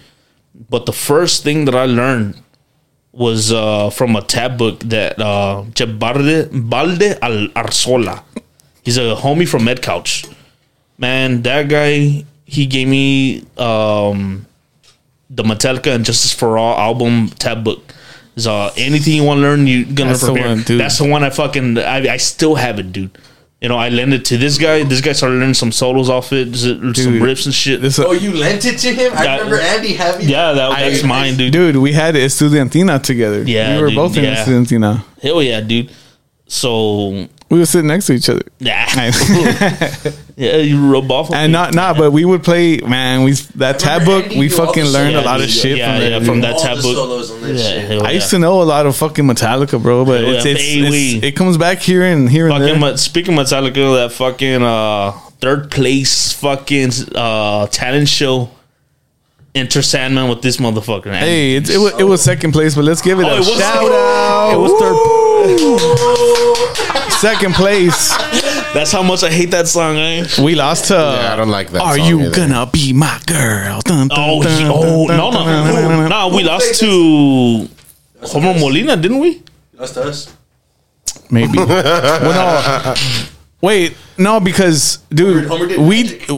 [0.70, 2.42] But the first thing that I learned
[3.14, 5.62] was uh, from a tab book that uh,
[5.98, 8.22] Balde, Balde Al Arzola.
[8.82, 10.26] He's a homie from Med Couch.
[10.98, 14.46] Man, that guy, he gave me um,
[15.30, 17.94] the Metallica and Justice for All album tab book.
[18.36, 20.48] So anything you want to learn, you're gonna That's the prepare.
[20.48, 20.80] one, dude.
[20.80, 23.16] That's the one I fucking I, I still have it, dude.
[23.60, 24.82] You know, I lent it to this guy.
[24.84, 27.80] This guy started learning some solos off it, s- some Dude, riffs and shit.
[27.80, 29.12] This, uh, Oh, you lent it to him?
[29.16, 29.36] I Yeah.
[29.36, 30.28] remember Andy having.
[30.28, 31.52] yeah, that, I- that's mine, dude.
[31.52, 33.42] dude, we had Estudiantina together.
[33.42, 34.44] Yeah, we were dude, both in yeah.
[34.44, 35.02] Estudiantina.
[35.22, 35.90] Hell yeah, dude.
[36.46, 38.42] So We were sitting next to each other.
[38.58, 38.84] yeah,
[40.36, 41.30] yeah, you rub off.
[41.30, 41.52] on And me.
[41.52, 42.78] not not, but we would play.
[42.78, 44.28] Man, we that tab book.
[44.30, 46.24] We fucking learned a lot of shit from that.
[46.24, 46.96] from that tab book.
[46.96, 50.24] solos on that Yeah, I used to know a lot of fucking Metallica, bro, but
[50.24, 52.76] it's, it's, it's it comes back here and here and there.
[52.78, 58.50] Ma- speaking of Metallica, that fucking uh, third place fucking uh, talent show.
[59.56, 61.06] Enter Sandman with this motherfucker.
[61.06, 61.22] man.
[61.22, 63.38] Hey, it, it, was, it was second place, but let's give it Oh, a it
[63.38, 64.50] was shout third- out.
[64.52, 64.96] It was third.
[67.20, 68.10] second place.
[68.74, 69.96] That's how much I hate that song.
[69.96, 70.26] Eh?
[70.42, 70.94] We lost to.
[70.94, 72.30] Yeah, I don't like that Are song you either.
[72.34, 73.80] gonna be my girl?
[73.82, 76.08] Dun, dun, Oh, dun, he, dun, oh dun, no, no, no, dun.
[76.10, 76.36] no.
[76.36, 77.68] We lost to
[78.22, 79.42] Homer Molina, didn't we?
[79.74, 80.34] That's us.
[81.30, 81.56] Maybe.
[81.58, 82.94] well, no.
[83.60, 86.30] Wait, no, because dude, Homer did we magic.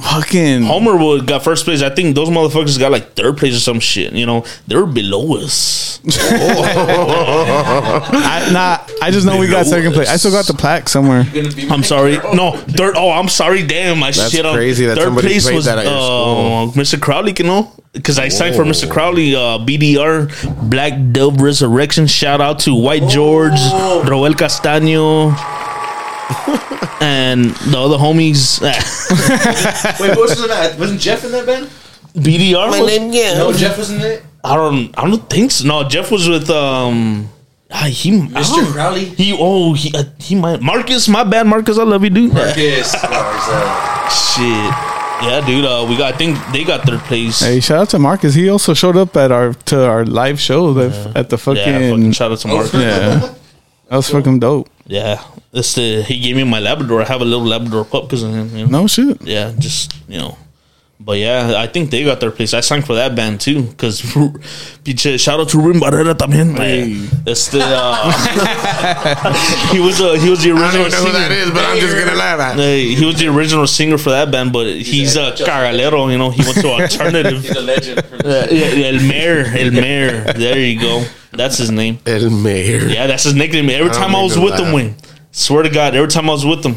[0.00, 1.82] Fucking Homer wa- got first place.
[1.82, 4.12] I think those motherfuckers got like third place or some shit.
[4.12, 6.00] You know, they're below us.
[7.54, 10.08] I, nah, I just know we got second place.
[10.08, 11.24] I still got the plaque somewhere.
[11.70, 12.18] I'm sorry.
[12.34, 12.96] No, third.
[12.96, 13.62] Oh, I'm sorry.
[13.66, 14.54] Damn, I That's shit on.
[14.54, 17.00] crazy that third somebody place played was that at your uh, Mr.
[17.00, 18.90] Crowley, you know, because I signed for Mr.
[18.90, 19.34] Crowley.
[19.34, 20.28] Uh, BDR,
[20.70, 22.06] Black Dove Resurrection.
[22.06, 23.58] Shout out to White George,
[24.06, 25.30] Roel Castaño,
[27.04, 28.60] and the other homies.
[30.00, 30.78] Wait, what was in that?
[30.78, 31.66] Wasn't Jeff in that band?
[32.14, 32.70] BDR.
[32.80, 33.34] was- yeah.
[33.38, 34.22] No, Jeff was in it.
[34.42, 34.98] I don't.
[34.98, 35.66] I don't think so.
[35.66, 37.28] No, Jeff was with um.
[37.70, 38.72] ah, he, Mr.
[38.72, 39.06] Crowley?
[39.06, 41.08] He oh he uh, he might Marcus.
[41.08, 41.78] My bad, Marcus.
[41.78, 42.32] I love you, dude.
[42.32, 42.92] Marcus.
[44.12, 44.72] Shit.
[45.24, 45.64] Yeah, dude.
[45.64, 46.14] Uh, we got.
[46.14, 47.40] I think they got third place.
[47.40, 48.34] Hey, shout out to Marcus.
[48.34, 51.62] He also showed up at our to our live show that, at the fucking.
[51.62, 52.74] yeah, fucking shout out to Marcus.
[52.74, 53.34] yeah.
[53.88, 54.68] that was fucking dope.
[54.86, 57.00] Yeah, this the he gave me my Labrador.
[57.00, 58.54] I have a little Labrador pup because of him.
[58.56, 58.80] You know?
[58.82, 59.22] No shit.
[59.22, 60.36] Yeah, just you know.
[61.00, 62.54] But yeah, I think they got their place.
[62.54, 66.56] I sang for that band too because shout out to Ruben Barrera también.
[66.56, 66.94] Hey.
[67.26, 68.12] It's the uh,
[69.72, 71.78] he was uh, he was the I original don't know who that is, but I'm
[71.78, 72.56] just gonna laugh at.
[72.56, 76.10] Hey, he was the original singer for that band, but he's a cagalero.
[76.12, 77.42] You know, he went to alternative.
[77.42, 77.98] He's a legend.
[78.24, 80.32] Uh, yeah, El Mayor, El Mayor.
[80.32, 81.04] There you go.
[81.32, 81.98] That's his name.
[82.06, 82.86] El Mayor.
[82.86, 83.68] Yeah, that's his nickname.
[83.68, 84.96] Every I time I was even with him, when
[85.32, 86.76] swear to God, every time I was with him,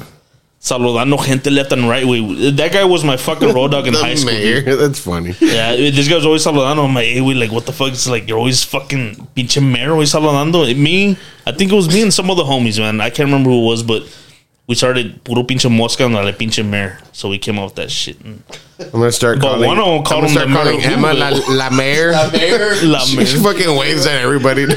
[0.59, 2.05] saludando gente left and right.
[2.05, 4.33] We, that guy was my fucking road dog in high school.
[4.33, 4.61] mayor.
[4.61, 4.79] dude.
[4.79, 5.35] That's funny.
[5.39, 6.83] Yeah, this guy was always saludando.
[6.85, 7.89] I'm like, hey, we like, what the fuck?
[7.89, 10.65] It's like you're always fucking pinche mayor, always saludando.
[10.77, 12.99] Me, I think it was me and some other homies, man.
[13.01, 14.03] I can't remember who it was, but
[14.67, 16.99] we started puro pinche mosca and like pinche mayor.
[17.17, 18.21] So we came up with that shit.
[18.23, 18.43] And
[18.79, 19.67] I'm gonna start But calling.
[19.67, 21.55] one of them I'm called gonna him start the calling mayor Emma of la, Google.
[21.55, 22.11] la mayor.
[22.83, 23.25] La She mayor.
[23.25, 24.65] fucking waves at everybody.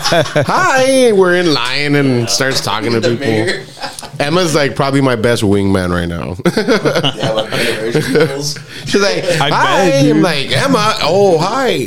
[0.00, 3.26] Hi, we're in line and starts talking to The people.
[3.26, 3.64] mayor.
[4.18, 6.34] Emma's like probably my best wingman right now.
[7.16, 7.92] Yeah, like mayor.
[7.92, 8.00] She
[8.86, 9.90] She's like, I hi.
[9.90, 10.06] bet.
[10.06, 10.94] I'm like, Emma.
[11.02, 11.86] Oh, hi.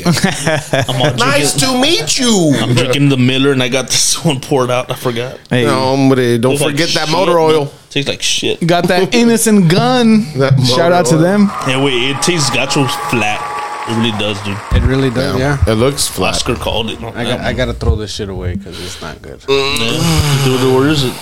[0.88, 2.54] I'm nice drinking, to meet you.
[2.56, 4.90] I'm drinking the Miller and I got this one poured out.
[4.92, 5.40] I forgot.
[5.50, 7.68] Hey, No, hombre, don't Tastes like forget that shit, motor man.
[7.90, 7.92] Oil.
[7.92, 8.66] Tastes like shit.
[8.66, 10.24] got that innocent gun.
[10.38, 11.42] That Shout out to motor them.
[11.68, 13.56] Yeah, wait, it tastes got gacho flat.
[13.90, 14.58] It really does, dude.
[14.72, 15.40] It really does.
[15.40, 15.58] Yeah.
[15.68, 16.36] It looks flat.
[16.36, 17.02] Oscar called it.
[17.02, 17.40] I got.
[17.40, 19.44] I gotta throw this shit away because it's not good.
[19.50, 20.46] Yeah.
[20.46, 21.14] Dude, where is it?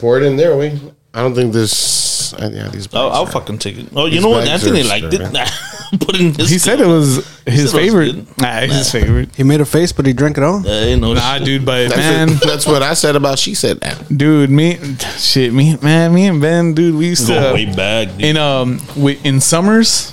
[0.00, 0.56] Pour it in there.
[0.56, 0.80] Wait,
[1.16, 2.34] I don't think this.
[2.34, 2.92] Uh, yeah, these.
[2.94, 3.86] I'll, I'll are- fucking take it.
[3.96, 4.46] Oh, you know what?
[4.46, 5.20] Anthony liked it.
[6.00, 6.50] Put in his.
[6.50, 8.38] He said it was his said was favorite.
[8.38, 9.34] Nah, his favorite.
[9.34, 10.56] He made a face, but he drank it all.
[10.56, 11.44] Uh, no Nah, shit.
[11.46, 12.40] dude, but That's, man, it.
[12.44, 13.38] That's what I said about.
[13.38, 14.04] She said that.
[14.14, 14.78] dude, me,
[15.16, 18.20] shit, me, man, me and Ben, dude, we used Go to way back, dude.
[18.24, 20.12] in um we, in summers.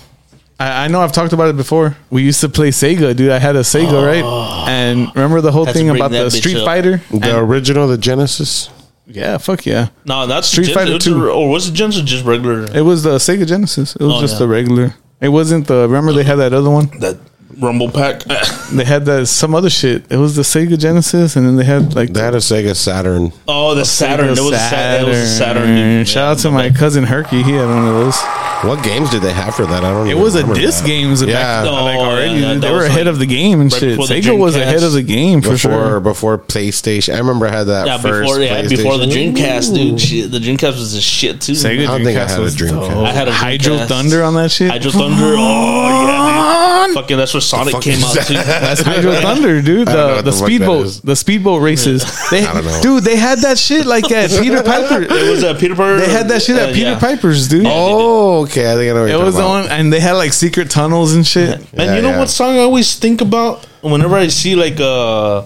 [0.60, 1.97] I, I know I've talked about it before.
[2.12, 3.32] We used to play Sega, dude.
[3.32, 4.24] I had a Sega, right?
[4.70, 6.66] And remember the whole thing about the Street up.
[6.66, 7.01] Fighter?
[7.10, 8.70] The And- original, the Genesis.
[9.08, 9.89] Yeah, fuck yeah.
[10.06, 11.30] no, that's Street Gen- Fighter 2.
[11.30, 12.66] Or was it Genesis or just regular?
[12.76, 13.95] It was the Sega Genesis.
[13.95, 14.39] It was Oh, just yeah.
[14.39, 14.95] the regular.
[15.22, 15.84] It wasn't the.
[15.88, 16.88] Remember they had that other one.
[16.99, 17.18] that
[17.60, 18.24] Rumble Pack.
[18.74, 20.12] They had that some other shit.
[20.12, 23.32] It was the Sega Genesis, and then they had like They had a Sega Saturn.
[23.47, 24.30] oh, the Saturn.
[24.30, 25.06] It was a Saturn.
[25.06, 25.76] It was a Saturn.
[25.76, 26.08] dude.
[26.08, 27.43] Shout Yeah, out to my my cousin Herky.
[27.43, 28.20] He had one of those.
[28.64, 29.84] What games did they have for that?
[29.84, 30.06] I don't.
[30.06, 30.12] Know.
[30.12, 30.88] It was a disc that.
[30.88, 31.22] games.
[31.22, 31.34] Yeah.
[31.34, 32.32] back, Oh, like already.
[32.39, 33.99] yeah, yeah, they were ahead like of the game and right shit.
[33.99, 35.99] Sega was ahead of the game for before sure.
[35.99, 37.14] before PlayStation.
[37.14, 38.22] I remember I had that Yeah, first.
[38.28, 39.99] before yeah, before the Dreamcast, dude.
[40.01, 41.51] Shit, the Dreamcast was a shit too.
[41.51, 42.89] Sega I don't think I Dreamcast had a was Dreamcast.
[42.89, 43.06] dope.
[43.08, 44.72] I had a Hydro Thunder on that shit.
[44.72, 45.36] Hydro Thunder.
[45.38, 46.95] Oh yeah, dude.
[46.95, 48.28] Fucking that's where Sonic came out that?
[48.28, 48.34] too.
[48.34, 49.88] That's Hydro Thunder, dude.
[49.89, 52.04] I don't know The the the speedboat, the speedboat races.
[52.32, 52.82] They, I don't know.
[52.82, 55.02] dude, they had that shit like at Peter Piper.
[55.04, 55.98] It was uh, Peter Piper.
[55.98, 57.00] They had that shit uh, at Peter yeah.
[57.00, 57.66] Piper's, dude.
[57.68, 58.72] Oh, okay.
[58.72, 59.02] I think I know.
[59.02, 61.60] What it you're was the one, and they had like secret tunnels and shit.
[61.74, 62.20] And Yeah, you know yeah.
[62.20, 65.46] what song I always think about whenever I see like a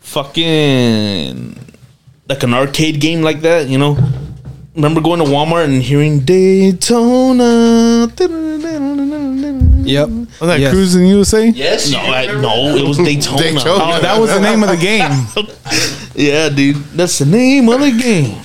[0.00, 1.58] fucking
[2.28, 3.96] like an arcade game like that, you know?
[4.74, 8.06] Remember going to Walmart and hearing Daytona?
[9.84, 10.08] Yep.
[10.08, 10.74] Was that Yes.
[10.74, 11.48] Cruis'n USA?
[11.48, 11.90] Yes.
[11.90, 13.38] No, I, no, it was Daytona.
[13.38, 13.84] Daytona.
[13.84, 15.26] Oh, that was the name of the game.
[16.14, 18.42] Yeah, dude, that's the name of the game.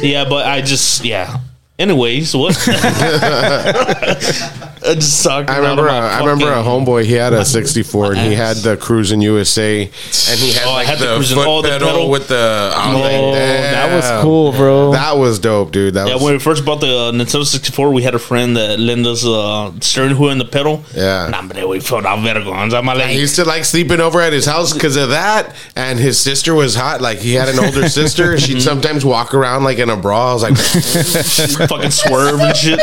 [0.00, 1.38] Yeah, but I just yeah.
[1.76, 2.54] Anyways, what?
[4.86, 5.50] I just talking.
[5.50, 5.86] I remember.
[5.88, 7.04] A, I remember a homeboy.
[7.04, 9.92] He had a '64, and he had the Cruis'n USA, and
[10.40, 12.10] he had Oh, like had the the, foot the pedal, pedal.
[12.10, 12.72] with the.
[12.74, 14.92] I was like, Oh, that was cool, bro.
[14.92, 15.94] That was dope, dude.
[15.94, 16.22] That Yeah, was.
[16.22, 19.24] when we first bought the uh, Nintendo 64, we had a friend that lent us
[19.26, 20.82] uh, steering wheel and the pedal.
[20.94, 21.30] Yeah.
[21.46, 22.06] But we felt.
[22.06, 25.98] I'm I like, used to like sleeping over at his house because of that, and
[25.98, 27.00] his sister was hot.
[27.02, 28.38] Like he had an older sister.
[28.40, 30.30] She'd sometimes walk around like in a bra.
[30.30, 30.56] I was like,
[31.68, 32.80] fucking swerve and shit.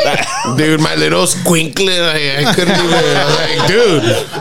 [0.58, 1.87] dude, my little squinkly.
[1.94, 2.94] I, I couldn't even.
[2.94, 3.68] I was like,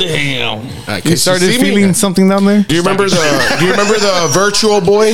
[0.00, 0.08] dude.
[0.08, 0.58] Damn.
[0.88, 1.70] Uh, You could started see me?
[1.70, 2.62] feeling something down there?
[2.62, 3.56] Do you remember the?
[3.58, 5.12] Do you remember the Virtual Boy?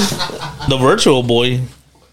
[0.68, 1.60] The Virtual Boy.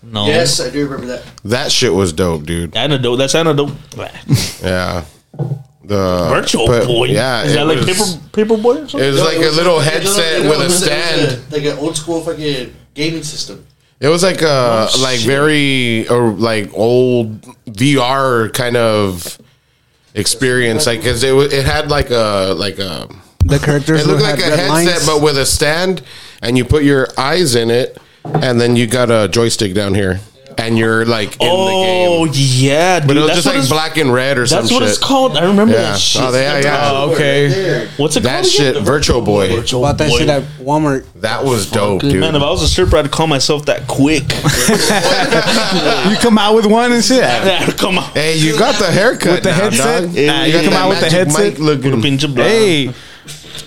[0.04, 0.26] No.
[0.26, 1.24] Yes, I do remember that.
[1.46, 2.76] That shit was dope, dude.
[2.76, 3.18] Antidote.
[3.20, 3.72] That's antidote.
[4.64, 5.06] Yeah.
[5.84, 7.06] The Virtual but- Boy.
[7.08, 9.00] Yeah, Is it that like was- paper paper boy or something?
[9.02, 11.52] It was No, like it a little it was headset no, with a was stand.
[11.52, 13.66] like an old school fucking gaming system.
[14.00, 19.38] It was like a like very or like old VR kind of
[20.20, 23.08] experience, like because it it had like a like a
[23.46, 25.06] The characters it looked like a headset lines.
[25.06, 26.02] but with a stand,
[26.42, 30.20] and you put your eyes in it, and then you got a joystick down here,
[30.60, 32.44] and you're like in Oh the game.
[32.70, 33.08] yeah, dude.
[33.08, 34.80] But it was that's just what like it's- black and red or some That's what
[34.82, 34.90] shit.
[34.90, 35.38] it's called.
[35.38, 35.82] I remember Yeah.
[35.92, 36.22] that shit.
[36.22, 36.92] Oh, yeah, yeah.
[36.92, 37.88] Oh, okay.
[37.98, 38.54] What's it That called?
[38.54, 38.74] again?
[38.76, 39.56] shit, Virtual Boy.
[39.56, 40.18] Virtual Bought that Boy.
[40.20, 41.06] shit at Walmart.
[41.22, 42.20] That was dope, dude.
[42.20, 44.24] Man, if I was a stripper, I'd call myself that quick.
[46.10, 47.20] You come out with one and shit.
[47.20, 48.04] Yeah, Come on.
[48.14, 50.02] Hey, you got the haircut With the now, headset?
[50.04, 50.16] dog.
[50.16, 51.54] Nah, you got come out with the Magic headset?
[51.54, 52.02] Mike looking.
[52.02, 52.48] Pinche blood.
[52.48, 52.94] Hey,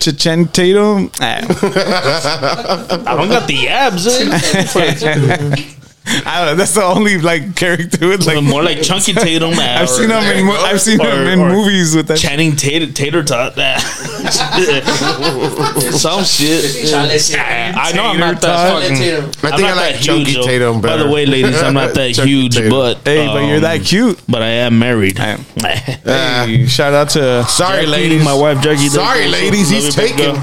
[0.01, 1.11] Chen Tatum.
[1.21, 1.41] Ah,
[3.07, 4.07] I don't got the abs.
[4.09, 5.75] Eh?
[6.05, 6.55] I don't know.
[6.57, 8.43] That's the only like character with like.
[8.43, 9.53] more like Chunky Tatum.
[9.59, 10.47] I've seen him in.
[10.47, 12.19] mo- I've seen or- him in movies with that.
[12.19, 13.55] Channing Tater, Tater Tot.
[15.93, 16.65] Some shit.
[16.89, 18.97] Chale I know I'm not that fucking.
[18.97, 19.25] Tatum.
[19.25, 20.47] I I'm think I like that Chunky huge, though.
[20.47, 22.71] Tatum By the way, ladies, I'm not that huge, Tatum.
[22.71, 24.21] but Hey, but you're that um, cute.
[24.29, 25.21] But I am married.
[25.21, 25.45] I am.
[25.61, 28.25] Hey, shout out to Sorry, Jackie, ladies.
[28.25, 28.89] my wife Jackie.
[28.89, 29.71] Sorry, ladies.
[29.73, 30.37] Love He's taken.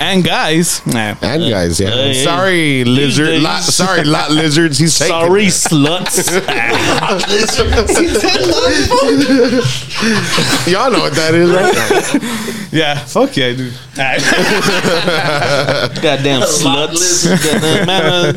[0.00, 0.84] and guys.
[0.86, 1.14] Nah.
[1.22, 1.90] And guys, yeah.
[1.90, 2.24] Hey, hey.
[2.24, 3.26] sorry, lizard.
[3.42, 3.74] days.
[4.04, 4.78] Li- sorry, lot lizards.
[4.78, 5.48] He's taking Sorry, it.
[5.48, 6.28] sluts.
[10.66, 11.74] Y'all know what that is, right?
[12.72, 13.72] Yeah, fuck yeah, dude.
[16.02, 17.26] Goddamn sluts.
[17.26, 18.32] Goddamn, man, uh,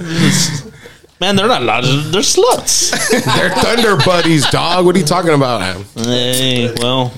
[1.22, 2.12] man, they're not lodges.
[2.12, 2.92] They're sluts.
[3.38, 4.86] They're thunder buddies, dog.
[4.86, 5.62] What are you talking about?
[5.96, 7.12] hey, well,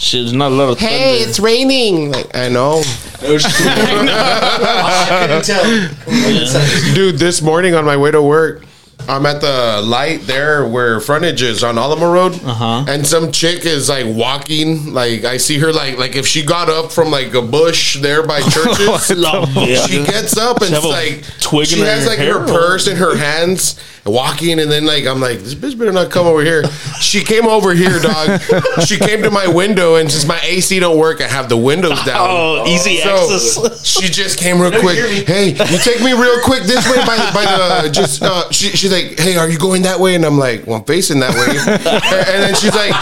[0.00, 1.28] shit, there's not a lot of Hey, thunder.
[1.30, 2.12] it's raining.
[2.12, 2.82] Like, I know,
[3.22, 6.94] I couldn't tell.
[6.94, 7.18] dude.
[7.18, 8.64] This morning on my way to work,
[9.06, 12.84] I'm at the light there where frontage is on Alamo Road, Uh-huh.
[12.88, 14.94] and some chick is like walking.
[14.94, 18.22] Like I see her like like if she got up from like a bush there
[18.26, 19.10] by Church's.
[19.14, 19.86] Yeah.
[19.86, 22.96] She gets up and She it's like twig she has like hair her purse in
[22.96, 26.64] her hands, walking, and then like I'm like, this bitch better not come over here.
[27.00, 28.40] She came over here, dog.
[28.86, 32.02] she came to my window, and since my AC don't work, I have the windows
[32.04, 32.26] down.
[32.30, 33.84] Oh, easy So access.
[33.86, 34.98] she just came real quick.
[35.26, 38.22] Hey, you take me real quick this way by, by the just.
[38.22, 40.14] Uh, she, she's like, hey, are you going that way?
[40.14, 41.56] And I'm like, well, I'm facing that way.
[41.56, 42.92] and then she's like,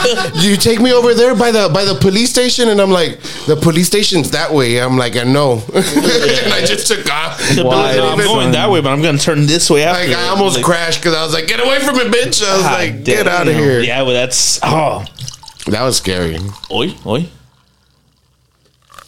[0.42, 3.56] you take me over there by the by the police station, and I'm like, the
[3.60, 4.80] police station's that way.
[4.80, 5.54] I'm like, I know.
[5.74, 7.40] and I just took off.
[7.58, 7.96] Why?
[7.96, 10.06] No, I'm Even- going that way, but I'm gonna turn this way after.
[10.06, 12.54] Like I almost Like, crashed because I was like, "Get away from me, bitch!" I
[12.54, 15.04] was God like, "Get out of here!" Yeah, well, that's oh,
[15.66, 16.38] That was scary.
[16.70, 17.28] oi, oi.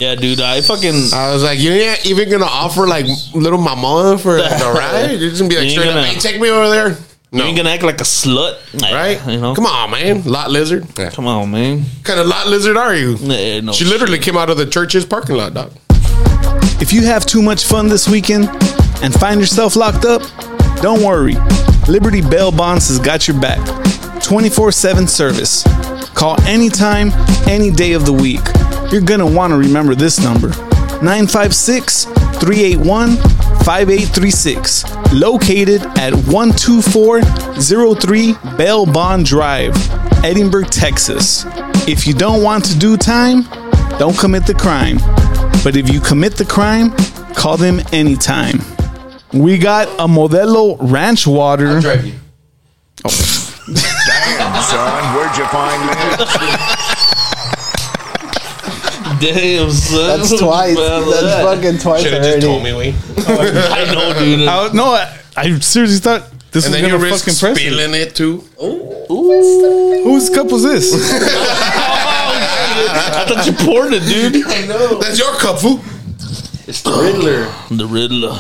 [0.05, 4.19] Yeah, dude, I fucking I was like, "You're not even gonna offer like little mama
[4.19, 5.13] for like, a ride?
[5.13, 7.39] You're just gonna be like, You straight up, gonna- hey, take me over there." you
[7.39, 9.19] No, ain't gonna act like a slut, right?
[9.27, 10.23] You know, Come on, man.
[10.25, 10.87] Lot lizard.
[10.99, 11.09] Yeah.
[11.09, 11.79] come on, man.
[11.81, 13.17] What kind of lot lizard are you?
[13.17, 15.73] Nah, no She literally came out of the Church's parking lot, dog.
[16.83, 18.49] If you have too much fun this weekend
[19.03, 20.21] and find yourself locked up,
[20.83, 21.35] don't worry.
[21.89, 23.59] Liberty Bail Bonds has got your back.
[24.23, 25.65] 24 7 service.
[26.15, 27.11] Call anytime,
[27.49, 28.43] any day of the week.
[28.95, 30.51] You're gonna wanna remember this number
[31.03, 33.17] 956 381
[33.65, 34.85] 5836.
[35.13, 39.75] Located at 12403 Bell Bond Drive,
[40.23, 41.45] Edinburg, Texas.
[41.89, 43.43] If you don't want to do time,
[43.99, 44.99] don't commit the crime.
[45.65, 46.93] But if you commit the crime,
[47.35, 48.61] call them anytime.
[49.33, 51.81] We got a Modelo Ranch Water.
[51.81, 52.15] Drive you.
[53.09, 56.69] Son, where'd you find that?
[59.33, 60.07] Damn, son.
[60.19, 60.77] That's twice.
[60.77, 62.41] Well, That's that- fucking twice Should have already.
[62.41, 62.89] just told me, we.
[63.27, 64.49] I know, dude.
[64.49, 67.57] I, no, I, I seriously thought this And was then you gonna risk fucking press
[67.59, 67.61] it.
[67.73, 68.45] spilling it too.
[68.61, 70.03] Oh.
[70.05, 70.93] Whose cup was this?
[72.77, 74.45] Oh, I thought you poured it, dude.
[74.47, 74.99] I know.
[74.99, 75.81] That's your cup, fool.
[76.67, 77.47] It's the Riddler.
[77.77, 78.37] The Riddler.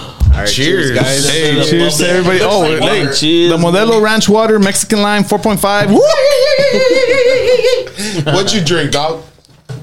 [0.46, 1.28] Cheers, guys.
[1.30, 2.40] hey, Love cheers to everybody.
[2.42, 3.14] Oh, like hey, water.
[3.14, 3.50] Cheers.
[3.52, 5.94] the Modelo Ranch Water Mexican Lime 4.5.
[8.26, 9.22] What you drink, dog?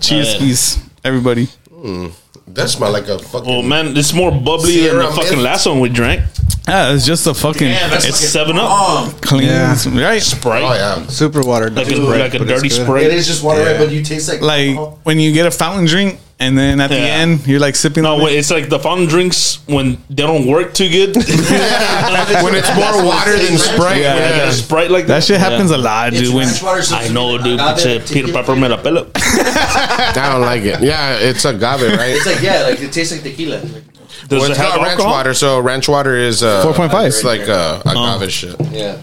[0.01, 0.83] Cheers, yeah.
[1.01, 1.45] Skis, everybody.
[1.73, 2.07] Hmm.
[2.47, 3.49] That smell like a fucking.
[3.49, 5.41] Oh man, it's more bubbly than Sierra the fucking Mist.
[5.43, 6.21] last one we drank.
[6.67, 9.75] Yeah, it's just a fucking It's seven up, um, clean, Yeah.
[10.03, 10.21] right?
[10.21, 11.07] Sprite, Oh yeah.
[11.07, 11.69] Super water.
[11.69, 12.83] like a, like a dirty good.
[12.83, 13.03] Sprite.
[13.05, 13.71] It is just water, Yeah.
[13.71, 13.79] right?
[13.79, 14.99] But you taste like Like alcohol.
[15.03, 18.17] when you get a fountain drink and then at the end you're like sipping No,
[18.23, 21.15] wait, it's like the fountain drinks when they don't work too good.
[22.43, 24.01] when it's more water than Sprite.
[24.01, 24.43] Yeah, Yeah.
[24.45, 25.15] like Sprite like that.
[25.19, 25.77] That shit happens Yeah.
[25.77, 26.35] a lot, It's dude.
[26.35, 27.59] When water, I know, dude.
[27.59, 28.33] agave, Pinche Peter tequila.
[28.33, 29.05] Pepper me la pela.
[29.15, 30.81] I don't like it.
[30.81, 32.15] Yeah, it's agave, right?
[32.15, 33.57] It's like yeah, like it tastes like tequila.
[33.57, 33.83] Like,
[34.27, 35.11] Does well, it it's have got ranch alcohol?
[35.11, 37.07] water, so ranch water is uh, 4.5.
[37.07, 38.55] It's like uh, agave shit.
[38.71, 38.97] yeah,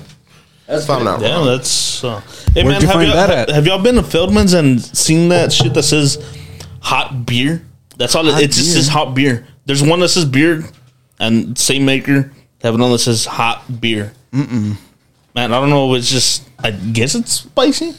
[0.67, 1.47] that's If I'm not Yeah, wrong.
[1.47, 2.03] that's.
[2.05, 2.21] Uh,
[2.55, 3.55] hey Where'd man, you have find y'all, that at?
[3.55, 6.19] have y'all been to Feldman's and seen that shit that says
[6.81, 7.65] hot beer?
[7.97, 8.27] That's all.
[8.29, 9.47] it, it just says hot beer.
[9.67, 10.65] There's one that says beer,
[11.19, 14.13] and same maker have another that says hot beer.
[14.33, 14.77] Mm-mm.
[15.35, 15.95] Man, I don't know.
[15.95, 16.49] It's just.
[16.61, 17.95] I guess it's spicy.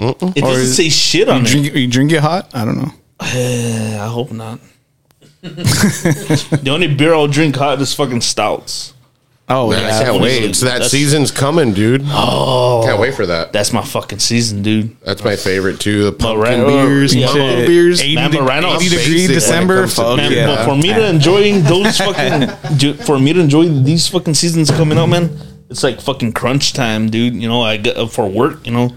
[0.00, 1.48] It doesn't say shit on you it.
[1.48, 2.92] drink, it, you drink it hot, I don't know.
[3.20, 4.60] I hope not.
[5.42, 8.94] the only beer I'll drink hot is fucking stouts.
[9.52, 10.54] Oh Man, yeah, I can't wait.
[10.54, 12.02] So that That's- season's coming, dude.
[12.06, 13.52] Oh, can't wait for that.
[13.52, 14.96] That's my fucking season, dude.
[15.00, 16.04] That's my favorite too.
[16.04, 17.26] The pumpkin right, beers, yeah.
[17.26, 17.66] pumpkin Shit.
[17.66, 18.00] beers.
[18.00, 19.86] 80, Man, but right now 80 degree basic when it December.
[19.88, 20.46] Fuck Man, yeah.
[20.46, 24.96] but for me to enjoy those fucking, for me to enjoy these fucking seasons coming
[24.98, 25.36] out, man,
[25.68, 27.34] it's like fucking crunch time, dude.
[27.34, 28.64] You know, I get up for work.
[28.64, 28.90] You know,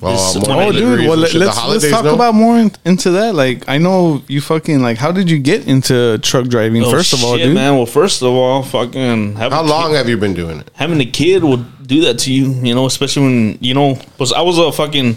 [0.00, 1.08] This- Oh, Oh, dude.
[1.08, 2.14] Well, let, let's, let's talk no?
[2.14, 3.34] about more in, into that.
[3.34, 4.98] Like, I know you fucking like.
[4.98, 6.82] How did you get into truck driving?
[6.84, 7.54] Oh, first of all, dude.
[7.54, 7.76] man.
[7.76, 10.70] Well, first of all, fucking How long Kid, have you been doing it?
[10.74, 12.52] having a kid will do that to you.
[12.66, 15.16] You know, especially when you know, because I was a fucking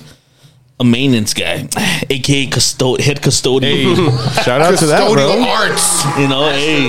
[0.80, 1.67] a maintenance guy,
[2.07, 3.95] aka custo- head custodian.
[4.45, 5.43] Shout out to that, Custodial bro.
[5.49, 6.05] arts.
[6.19, 6.84] You know, hey,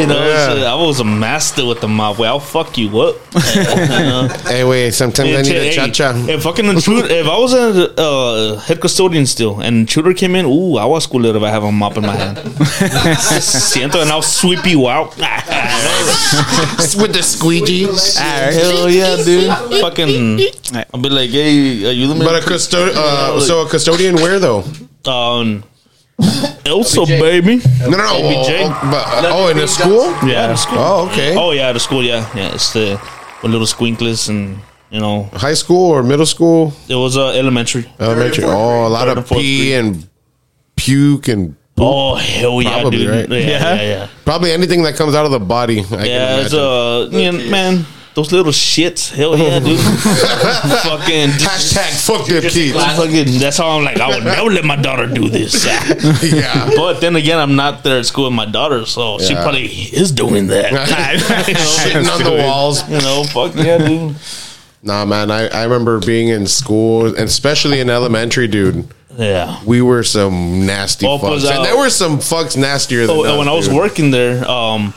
[0.00, 0.54] you know, Yeah.
[0.54, 2.18] shit, I was a master with the mop.
[2.18, 3.16] Well, I'll fuck you up.
[4.50, 4.90] Hey, wait.
[4.94, 6.12] Sometimes I need a Hey, cha cha.
[6.28, 10.44] If fucking intruder, if I was a uh, head custodian still, and intruder came in,
[10.46, 12.38] ooh, I was cool if I have a mop in my hand.
[13.78, 15.16] Siento, and I'll sweep you out.
[17.00, 17.84] With the squeegee.
[17.86, 19.52] Hell yeah, dude.
[19.80, 20.40] Fucking,
[20.92, 22.96] I'll be like, hey, are you the But a custodian.
[22.98, 24.64] Uh, so a custodian where though?
[25.06, 25.64] Um,
[26.66, 27.56] Elsa, baby.
[27.80, 28.12] No, no, no.
[28.20, 30.04] Baby Oh, oh, but, uh, oh, in the school.
[30.28, 30.78] Yeah, the school.
[30.78, 31.34] Oh, okay.
[31.36, 32.02] Oh yeah, the school.
[32.02, 32.52] Yeah, yeah.
[32.54, 33.00] It's the
[33.42, 34.58] with little squinkles and
[34.90, 36.72] you know, High school or middle school?
[36.88, 37.86] it was uh, elementary.
[38.00, 38.44] Elementary.
[38.44, 39.84] Oh, a lot Third of and fourth pee grade.
[39.84, 40.08] and
[40.76, 43.08] puke and Oh hell yeah, Probably, dude.
[43.10, 43.28] right?
[43.30, 44.08] Yeah, yeah, yeah.
[44.26, 45.80] probably anything that comes out of the body.
[45.80, 47.14] I can Yeah, it's imagine.
[47.14, 47.86] uh, yeah, man,
[48.20, 49.10] those little shits.
[49.14, 49.78] Hell yeah, dude.
[49.80, 52.72] fucking Hashtag fuck them kids.
[52.72, 53.98] Fucking, that's how I'm like.
[53.98, 55.64] I would never let my daughter do this.
[56.22, 56.70] yeah.
[56.76, 60.12] But then again, I'm not there at school with my daughter, so she probably is
[60.12, 60.70] doing that.
[61.50, 61.60] You know?
[61.60, 62.88] Shitting on the walls.
[62.88, 64.16] You know, fuck yeah, dude.
[64.82, 65.30] Nah, man.
[65.30, 68.86] I, I remember being in school, and especially in elementary, dude.
[69.16, 69.60] Yeah.
[69.64, 73.24] We were some nasty Oh, fucks, uh, and there were some fucks nastier than Oh,
[73.24, 74.94] us, when I was working there, um,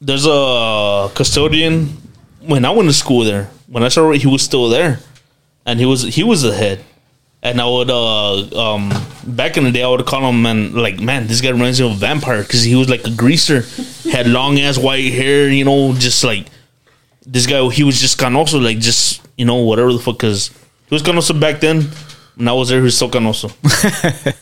[0.00, 2.01] there's a custodian.
[2.44, 4.98] When I went to school there, when I started, he was still there,
[5.66, 6.84] and he was he was the head.
[7.44, 8.92] And I would, uh, um,
[9.26, 11.86] back in the day, I would call him man, like, man, this guy reminds me
[11.86, 13.64] of a vampire because he was like a greaser,
[14.08, 16.46] had long ass white hair, you know, just like
[17.26, 17.68] this guy.
[17.70, 20.18] He was just canoso, like just you know whatever the fuck.
[20.18, 20.48] Because
[20.88, 21.88] he was canoso back then.
[22.36, 23.52] When I was there, he was still canoso,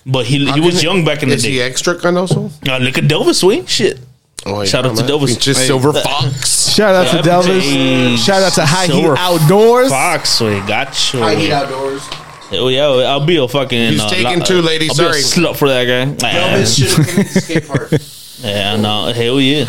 [0.07, 1.49] but he he was young back in the Is day.
[1.49, 2.51] Is he extra kind also?
[2.69, 3.99] Uh, look at Delvis swing shit.
[4.47, 5.11] Oh, Shout out to man.
[5.11, 5.39] Delvis.
[5.39, 6.71] Just silver fox.
[6.75, 8.25] Shout out to Yeah, Delvis.
[8.25, 9.91] Shout out to High Heat Outdoors.
[9.91, 11.21] Fox, we got you.
[11.21, 12.09] I eat outdoors.
[12.53, 13.93] Oh yeah, oh, I'll be a fucking.
[13.93, 15.13] He's uh, taken too, lady, I'll sorry.
[15.13, 15.85] be a slut for that
[16.19, 16.29] guy.
[16.29, 17.91] Elvis should have came to the skate park.
[18.43, 19.67] Yeah, no, hell yeah.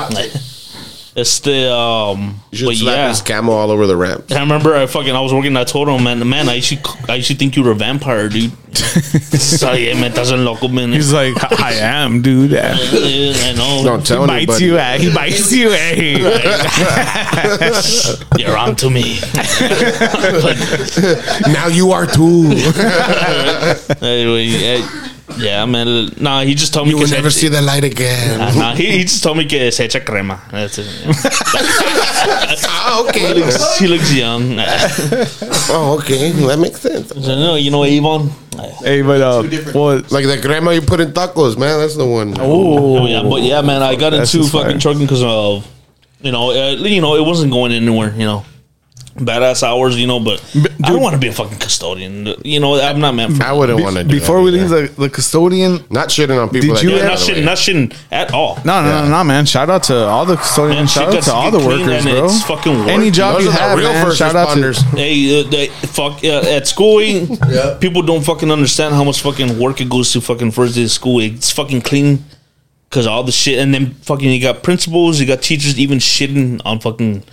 [1.14, 3.10] It's the um, You should but slap yeah.
[3.10, 4.32] his camel all over the ramp.
[4.32, 5.58] I remember I fucking I was working.
[5.58, 7.76] I told him, man, man, I used to I used to think you were a
[7.76, 8.54] vampire, dude.
[8.74, 10.94] Sorry, yeah, man, estás en loco, man.
[10.94, 12.52] He's like, I am, dude.
[12.52, 13.82] Yeah, I know.
[13.84, 14.98] Don't tell He bites you, eh?
[15.00, 16.18] He bites you, eh?
[18.38, 19.20] You're on to me.
[21.52, 22.46] now you are too.
[24.02, 24.82] anyway, eh,
[25.38, 26.10] yeah, man.
[26.20, 28.40] Nah, he just told me you will never see the light again.
[28.40, 30.42] Nah, nah, he, he just told me que se echa crema.
[30.52, 30.88] That's it.
[32.68, 33.34] ah, he, okay.
[33.34, 34.56] looks, he looks young.
[35.70, 36.32] Oh, okay.
[36.32, 37.16] That makes sense.
[37.16, 38.30] no, you know Avon.
[38.84, 41.80] hey, but uh, well, Like the grandma you put in tacos, man.
[41.80, 42.36] That's the one.
[42.40, 45.68] Oh yeah, but yeah, man, I got into just fucking trucking because of
[46.22, 48.14] you know, uh, you know, it wasn't going anywhere.
[48.14, 48.46] You know,
[49.16, 49.98] badass hours.
[50.00, 50.44] You know, but
[50.84, 52.28] I don't want to be a fucking custodian.
[52.44, 53.44] You know, I'm not meant for.
[53.44, 56.76] I wouldn't want to before that we leave the, the custodian, Not shitting on people.
[56.76, 57.42] Did that you do Yeah, that, not by the way.
[57.42, 58.56] shitting, not shitting at all.
[58.66, 59.46] no, no, no, no, man.
[59.46, 60.78] Shout out to all the custodians.
[60.78, 62.26] Man, shout shit out to got all the get clean workers, and bro.
[62.26, 62.88] it's fucking work.
[62.88, 64.06] Any job Those you are the have, real man.
[64.06, 64.80] first Shout out responders.
[64.92, 64.98] to.
[64.98, 67.00] Hey, uh, they, fuck uh, at school.
[67.00, 70.84] eh, People don't fucking understand how much fucking work it goes to fucking first day
[70.84, 71.20] of school.
[71.20, 72.24] It's fucking clean
[72.90, 76.62] because all the shit, and then fucking you got principals, you got teachers even shitting
[76.66, 77.24] on fucking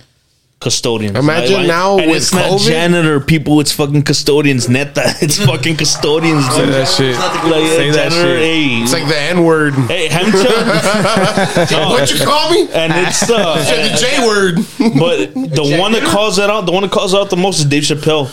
[0.59, 1.17] custodians.
[1.17, 4.67] Imagine now and with it's not janitor people, it's fucking custodians.
[4.67, 6.45] Neta, it's fucking custodians.
[6.49, 7.15] Say that shit.
[7.15, 8.39] Like, yeah, Say that janitor, shit.
[8.39, 9.73] Hey, It's like the N word.
[9.73, 11.71] hey, Hamcha.
[11.71, 12.67] No, What you call me?
[12.73, 14.55] and it's uh, Said the J word.
[14.99, 17.65] but the one that calls that out, the one that calls out the most is
[17.65, 18.29] Dave Chappelle.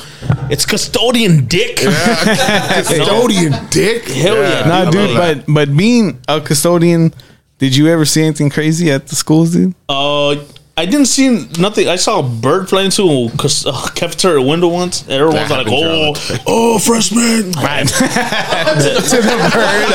[0.51, 1.77] It's custodian dick.
[1.77, 4.05] Custodian dick.
[4.09, 7.13] Hell yeah, Nah, I dude, but but being a custodian,
[7.59, 9.75] did you ever see anything crazy at the schools, dude?
[9.89, 10.37] Uh,
[10.79, 11.89] I didn't see nothing.
[11.89, 13.31] I saw a bird flying into a
[13.67, 15.01] uh, cafeteria window once.
[15.05, 16.13] And everyone's like, "Oh,
[16.47, 17.89] oh, freshman!" Right.
[17.89, 19.93] to the bird.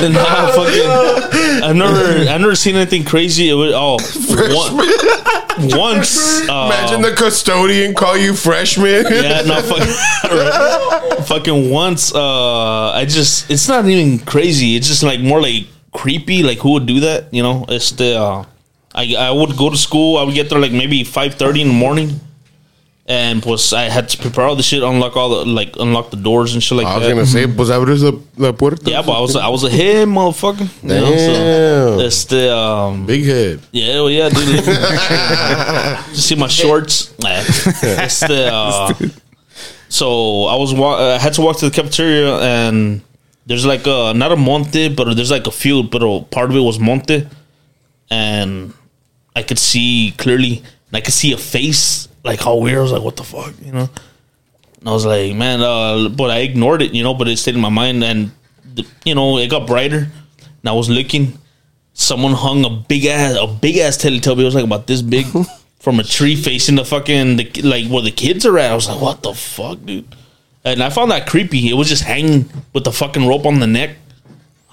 [0.00, 3.50] And I fucking, I've never, I've never seen anything crazy.
[3.50, 3.98] It was oh,
[4.56, 6.48] one, once.
[6.48, 9.04] Uh, Imagine the custodian call you freshman.
[9.10, 12.14] Yeah, no, fucking, fucking once.
[12.14, 14.76] Uh, I just, it's not even crazy.
[14.76, 16.42] It's just like more like creepy.
[16.42, 17.34] Like who would do that?
[17.34, 18.18] You know, it's the.
[18.18, 18.44] Uh,
[18.94, 20.18] I I would go to school.
[20.18, 22.20] I would get there like maybe five thirty in the morning,
[23.06, 26.16] and plus I had to prepare all the shit, unlock all the like unlock the
[26.18, 27.14] doors and shit like I was that.
[27.14, 28.90] gonna say, pues abres la, la puerta.
[28.90, 30.68] yeah, but I was I was a head motherfucker.
[30.82, 32.06] You know, so Damn.
[32.06, 33.60] it's the um Big head.
[33.72, 34.64] yeah, well, yeah, dude.
[36.16, 37.06] See my shorts.
[37.18, 38.92] The, uh,
[39.88, 43.02] so I was wa- I had to walk to the cafeteria and
[43.46, 46.56] there's like a not a monte, but there's like a field, but a part of
[46.56, 47.26] it was monte,
[48.10, 48.72] and
[49.34, 52.78] I could see clearly, and I could see a face like how weird.
[52.78, 53.88] I was like, what the fuck, you know?
[54.80, 57.54] And I was like, man, uh, but I ignored it, you know, but it stayed
[57.54, 58.02] in my mind.
[58.02, 58.32] And,
[58.74, 60.08] the, you know, it got brighter.
[60.38, 61.38] And I was looking.
[61.94, 64.40] Someone hung a big ass, a big ass Teletubby.
[64.40, 65.26] It was like about this big
[65.80, 68.70] from a tree facing the fucking, the, like where the kids are at.
[68.70, 70.06] I was like, what the fuck, dude?
[70.64, 71.68] And I found that creepy.
[71.68, 73.96] It was just hanging with the fucking rope on the neck.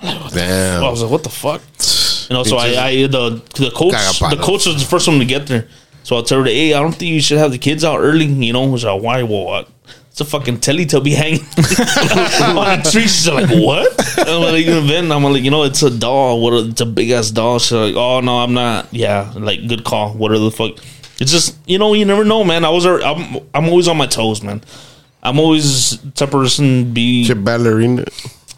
[0.01, 0.83] Damn.
[0.83, 1.61] I was like, what the fuck?
[2.29, 5.25] You know, so I, I the the coach the coach was the first one to
[5.25, 5.67] get there.
[6.03, 8.25] So I told her, hey, I don't think you should have the kids out early.
[8.25, 9.23] You know, was like, why?
[9.23, 9.69] Well, what?
[10.09, 13.03] It's a fucking Teletubby hanging on a tree.
[13.03, 13.93] She's like, what?
[14.27, 16.41] I'm like, then I'm like, you know, it's a doll.
[16.41, 16.53] What?
[16.53, 17.59] A, it's a big ass doll.
[17.59, 18.93] She's like, oh no, I'm not.
[18.93, 20.13] Yeah, like good call.
[20.13, 20.71] What are the fuck?
[21.19, 22.63] It's just you know, you never know, man.
[22.63, 24.61] I was, I'm, I'm always on my toes, man.
[25.21, 27.29] I'm always the type of person be.
[27.29, 28.05] a ballerina.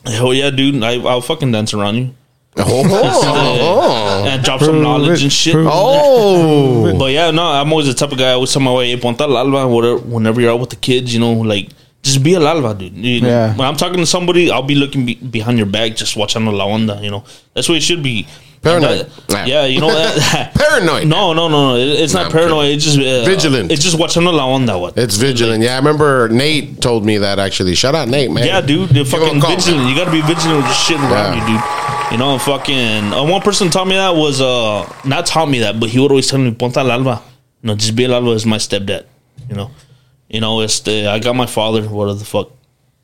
[0.06, 0.84] Hell yeah, dude.
[0.84, 2.16] I, I'll fucking dance around you.
[2.58, 5.56] Oh, and drop some knowledge and shit.
[5.58, 6.98] oh.
[6.98, 8.30] But yeah, no, I'm always the type of guy.
[8.30, 10.76] I always tell my way, hey, ponte al alba, whatever, whenever you're out with the
[10.76, 11.70] kids, you know, like,
[12.04, 12.94] just be a alba, dude.
[12.96, 13.56] You know, Yeah.
[13.56, 16.52] When I'm talking to somebody, I'll be looking be- behind your back, just watching the
[16.52, 17.24] la onda, you know.
[17.54, 18.28] That's what it should be.
[18.62, 19.00] Paranoid.
[19.02, 20.54] And that- yeah, you know that.
[20.56, 21.08] Paranoid.
[21.08, 21.76] No, no, no, no.
[21.78, 22.64] It's No, not I'm paranoid.
[22.66, 22.76] kidding.
[22.76, 23.72] It's just uh, Vigilant.
[23.72, 24.80] It's just watching the la onda.
[24.80, 24.98] What?
[24.98, 25.64] It's vigilant.
[25.64, 27.76] Yeah, I remember Nate told me that actually.
[27.76, 28.46] Shout out Nate, man.
[28.46, 29.90] Yeah, dude, they're fucking vigilant.
[29.90, 31.48] You gotta be vigilant with the shit around Yeah.
[31.48, 31.91] you, dude.
[32.12, 33.14] You know, fucking.
[33.14, 36.12] Uh, one person taught me that was uh not taught me that, but he would
[36.12, 37.22] always tell me Ponta al alba.
[37.62, 39.06] You know, just be al alba is my stepdad.
[39.50, 39.72] You know,
[40.30, 41.84] you know, it's the I got my father.
[41.88, 42.52] What the fuck?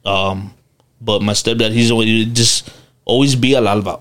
[0.04, 0.54] Um,
[1.00, 2.70] but my stepdad, he's always just
[3.06, 4.00] always be al alba.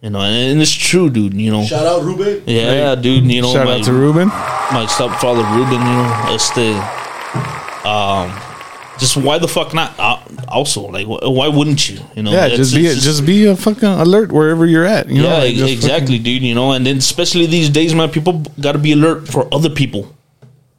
[0.00, 1.34] You know, and, and it's true, dude.
[1.34, 2.42] You know, Shout out Ruben.
[2.46, 3.24] yeah, dude.
[3.24, 4.28] You know, Shout my, out to Ruben.
[4.28, 6.76] my stepfather Ruben, you know, it's the
[7.88, 8.30] um
[8.98, 10.18] just why the fuck not uh,
[10.48, 13.44] also like wh- why wouldn't you you know Yeah, It's- just be it's just be
[13.46, 15.08] a fucking alert wherever you're at.
[15.08, 17.94] You know, yeah like, ex- just exactly dude you know and then especially these days
[17.94, 20.14] man people got to be alert for other people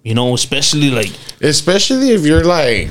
[0.04, 1.12] you know especially like
[1.42, 2.90] Especially if you're like,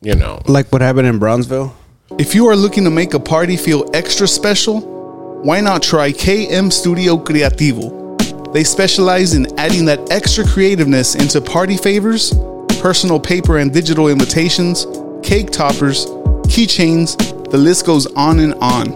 [0.00, 1.76] you know, Like what happened in Brownsville.
[2.18, 4.80] If you are looking to make a party feel extra special,
[5.42, 7.92] why not try KM Studio Creativo?
[8.52, 12.32] They specialize in adding that extra creativeness into party favors,
[12.86, 14.86] personal paper and digital invitations,
[15.20, 16.06] cake toppers,
[16.46, 17.16] keychains,
[17.50, 18.86] the list goes on and on.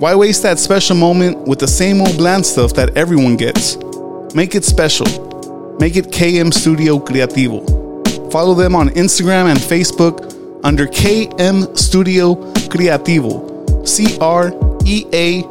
[0.00, 3.76] Why waste that special moment with the same old bland stuff that everyone gets?
[4.34, 5.06] Make it special.
[5.78, 7.62] Make it KM Studio Creativo.
[8.32, 12.34] Follow them on Instagram and Facebook under KM Studio
[12.74, 13.86] Creativo.
[13.86, 14.50] C R
[14.84, 15.42] E A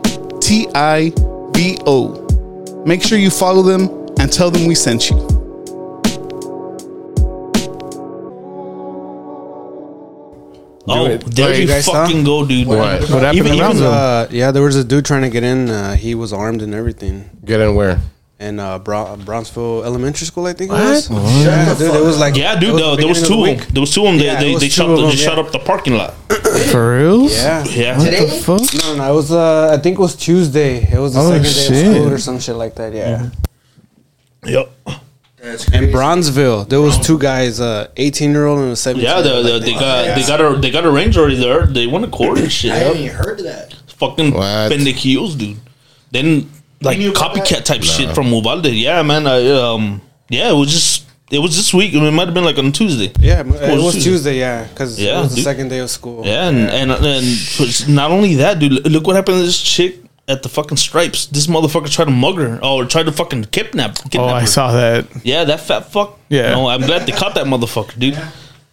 [0.41, 1.13] T I
[1.55, 2.83] V O.
[2.85, 3.87] Make sure you follow them
[4.19, 5.30] and tell them we sent you.
[10.93, 11.21] Oh it.
[11.25, 12.05] there Wait, you you guys saw?
[12.05, 12.77] fucking go dude What?
[12.79, 15.69] What happened Even- in even, Uh, yeah, there was a dude trying to get in.
[15.69, 17.29] Uh, he was armed and everything.
[17.45, 17.99] get in where?
[18.39, 21.09] In uh, Bro- Brownsville Elementary School, I think it was.
[21.11, 23.39] Yeah, dude, it was like yeah dude it was there, the there was two of
[23.41, 24.73] of the them there was two of them Yeah, they, it they, was they two
[24.81, 26.13] shut of the, them, they shut up the parking lot
[26.71, 27.29] For real?
[27.29, 27.63] Yeah.
[27.65, 28.65] yeah What the fuck?
[28.81, 29.31] No, no, it was.
[29.31, 30.81] Uh, I think it was Tuesday.
[30.91, 31.85] It was the Oh, second day shit.
[31.87, 32.93] of school or some shit like that.
[32.93, 33.29] Yeah.
[34.45, 34.71] yep
[35.41, 35.91] That's In crazy.
[35.91, 39.03] Brownsville, there was two guys, uh, 18 year old and a 17.
[39.03, 41.87] yeah they, they, they got they got a they got a range already there they
[41.87, 43.73] went a court and shit I haven't even heard of that.
[43.87, 44.71] fucking What?
[44.71, 45.57] pendejillos, dude.
[46.11, 46.49] Then
[46.81, 48.65] like You knew about copycat type shit from Uvalde.
[48.67, 49.25] Yeah, man.
[49.27, 51.93] I, um, yeah, it was just it was this week.
[51.93, 53.11] It might have been like on Tuesday.
[53.19, 54.09] Yeah, it was was Tuesday.
[54.11, 54.39] Tuesday.
[54.39, 56.25] Yeah, because Yeah, it was the second day of school.
[56.25, 58.85] Yeah, and and and not only that, dude.
[58.85, 59.97] Look what happened to this chick
[60.31, 61.25] at the fucking stripes.
[61.27, 63.95] This motherfucker tried to mug her or tried to fucking kidnap.
[64.09, 64.47] kidnap Oh, I her.
[64.47, 65.05] saw that.
[65.23, 66.17] Yeah, that fat fuck.
[66.29, 66.51] Yeah.
[66.55, 68.19] no, I'm glad they caught that motherfucker, dude.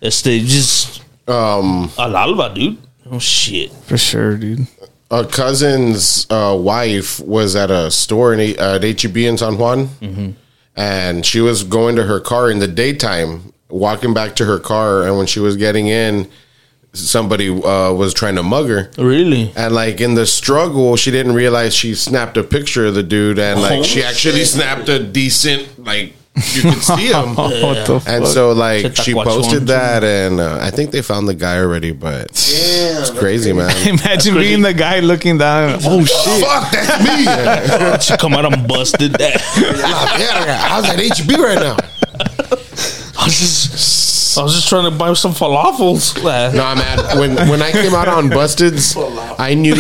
[0.01, 2.79] It's the just Um, al alba, dude.
[3.11, 3.73] Oh shit.
[3.89, 4.67] For sure, dude.
[5.11, 9.89] a cousin's uh, wife was at a store in uh, at HEB in San Juan,
[10.77, 15.03] and she was going to her car in the daytime, walking back to her car,
[15.05, 16.29] and when she was getting in,
[16.93, 18.91] somebody uh, was trying to mug her.
[18.99, 19.53] Really?
[19.57, 23.39] And like in the struggle, she didn't realize she snapped a picture of the dude,
[23.39, 26.15] and like she actually snapped a decent like
[26.55, 27.35] you could see him.
[27.35, 31.27] what the And so like Shit, she posted that, and uh, I think they found
[31.29, 33.71] the guy already, but it's crazy, man.
[33.89, 35.75] Imagine being the guy looking down.
[35.75, 36.45] and, Oh shit!
[36.45, 38.15] Fuck, that's me.
[38.15, 39.41] she come out and busted that.
[40.19, 41.77] yeah, I was at HB right now.
[43.21, 43.73] I was just,
[44.39, 46.17] I was just trying to buy some falafels.
[46.55, 47.19] No, man.
[47.19, 48.95] When when I came out on Busteds,
[49.39, 49.75] I knew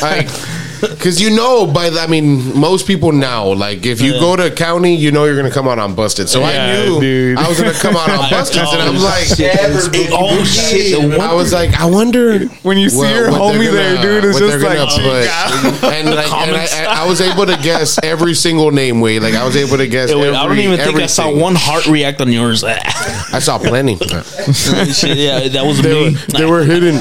[0.00, 0.28] like
[0.82, 4.20] because you know by the, I mean most people now like if you Yeah.
[4.20, 7.00] go to a county you know you're gonna come out on busted so I knew
[7.00, 7.38] dude.
[7.38, 9.28] I was gonna come out on busted and I'm like
[10.12, 11.00] oh shit!
[11.10, 14.02] the I was like I wonder When you see what- your what homie there, gonna-
[14.20, 14.96] dude, it's just they're like, oh,
[15.80, 16.56] gonna and, like, and.
[16.56, 16.66] I,
[17.00, 19.86] I, I was able to guess every single name way like I was able to
[19.86, 22.64] guess Hey, wait, I don't every- even think I saw one heart react on yours.
[22.64, 26.12] I saw plenty yeah, that was they, me.
[26.12, 26.96] were, they were hidden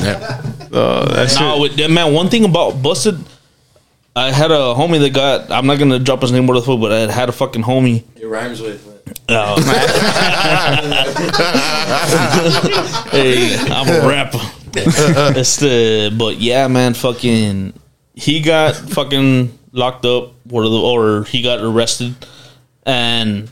[0.74, 2.14] Oh, that's No, with- man.
[2.14, 3.18] One thing about busted,
[4.16, 5.52] I had a homie that got.
[5.52, 7.64] I'm not gonna drop his name word of the foot, but I had a fucking
[7.64, 8.04] homie.
[8.18, 8.88] It rhymes with.
[9.28, 9.62] Uh,
[13.12, 14.40] hey, I'm a rapper.
[14.74, 16.94] It's the but yeah, man.
[16.94, 17.74] Fucking,
[18.14, 22.16] he got fucking locked up, or the, or he got arrested,
[22.86, 23.50] and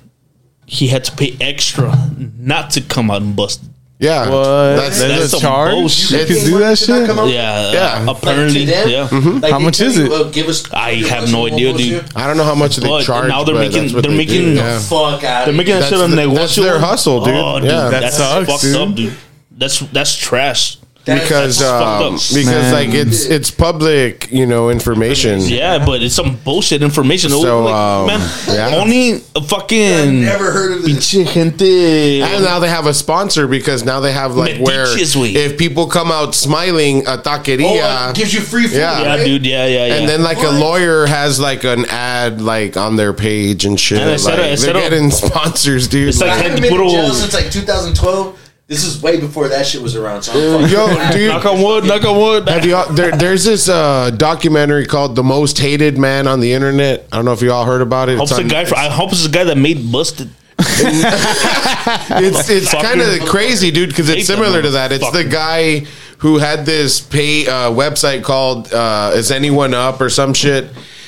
[0.66, 1.96] he had to pay extra
[2.38, 3.64] not to come out and bust.
[4.00, 4.44] Yeah What?
[4.78, 5.72] that's, There's that's a some charge?
[5.74, 6.30] bullshit.
[6.30, 6.90] You can do that shit?
[6.90, 8.06] Yeah, Yeah.
[8.08, 8.90] uh, apparently, Like, to them?
[8.90, 9.40] yeah.
[9.42, 10.12] Like, How much tell is you, it?
[10.12, 10.64] uh, give us.
[10.74, 12.06] I have no idea, dude.
[12.16, 14.42] I don't know how much they But charge now they're making- that's they're they making-
[14.42, 14.80] do, yeah.
[14.80, 15.46] Fuck out.
[15.46, 16.40] They're making that That's shit on the- negotiable.
[16.40, 17.36] that's their hustle, dude.
[17.36, 17.90] Oh, Yeah.
[17.90, 18.76] That that's sucks, fucked dude.
[18.78, 19.14] up, dude.
[19.58, 20.78] That's that's trash.
[21.16, 22.22] Because That's fucked um, up.
[22.22, 22.74] because Man.
[22.74, 27.30] like it's it's public you know information Yeah, but it's some bullshit information.
[27.32, 28.76] So, like, um, man, yeah.
[28.78, 31.12] only a fucking Never heard of this.
[31.14, 32.22] pinche gente.
[32.22, 35.34] And now they have a sponsor because now they have like where Mediches, güey.
[35.36, 38.78] if people come out smiling a Oh, taqueria, it gives you free food.
[38.78, 39.02] Yeah.
[39.02, 39.26] yeah, right?
[39.26, 39.46] dude.
[39.46, 39.94] Yeah, yeah, yeah.
[39.96, 44.00] and then like a lawyer has like an ad like on their page and shit.
[44.00, 46.10] And like, of- instead they're of- getting sponsors, dude.
[46.10, 48.39] It's I like- Like, haven't been in jail since like 2012.
[48.70, 50.22] This is way before that shit was around.
[50.22, 51.30] So I'm fucking yo, dude.
[51.30, 52.48] knock on wood, knock on wood.
[52.48, 56.54] Have you all, there, there's this uh, documentary called "The Most Hated Man on the
[56.54, 58.18] Internet." I don't know if you all heard about it.
[58.20, 58.66] Hope's It's the on- guy.
[58.66, 60.30] For, I hope it's the guy that made busted.
[60.60, 62.82] it's it's Fucker.
[62.84, 64.92] kind of crazy, dude, because Hate it's similar to that.
[64.92, 65.32] It's the motherfucker.
[65.32, 65.80] guy
[66.20, 70.68] who had this pay uh, website called uh, "Is Anyone Up" or some shit,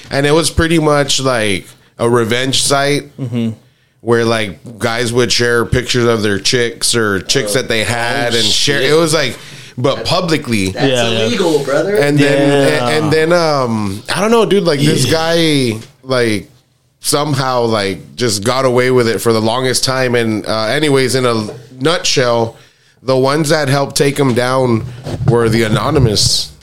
[0.09, 1.67] and it was pretty much like
[1.99, 3.11] a revenge site.
[4.01, 8.43] Where like guys would share pictures of their chicks or chicks that they had and
[8.43, 8.77] share.
[8.79, 8.91] Oh, shit.
[8.91, 9.37] It was like,
[9.77, 10.69] but publicly.
[10.71, 11.25] That's Yeah, yeah.
[11.27, 11.95] illegal, brother.
[11.97, 12.89] and then Yeah.
[12.89, 14.63] and then um I don't know, dude.
[14.63, 16.49] Like this guy, like
[16.99, 20.15] somehow like just got away with it for the longest time.
[20.15, 21.47] And uh, anyways, in a
[21.79, 22.57] nutshell,
[23.03, 24.83] the ones that helped take him down
[25.27, 26.57] were the anonymous.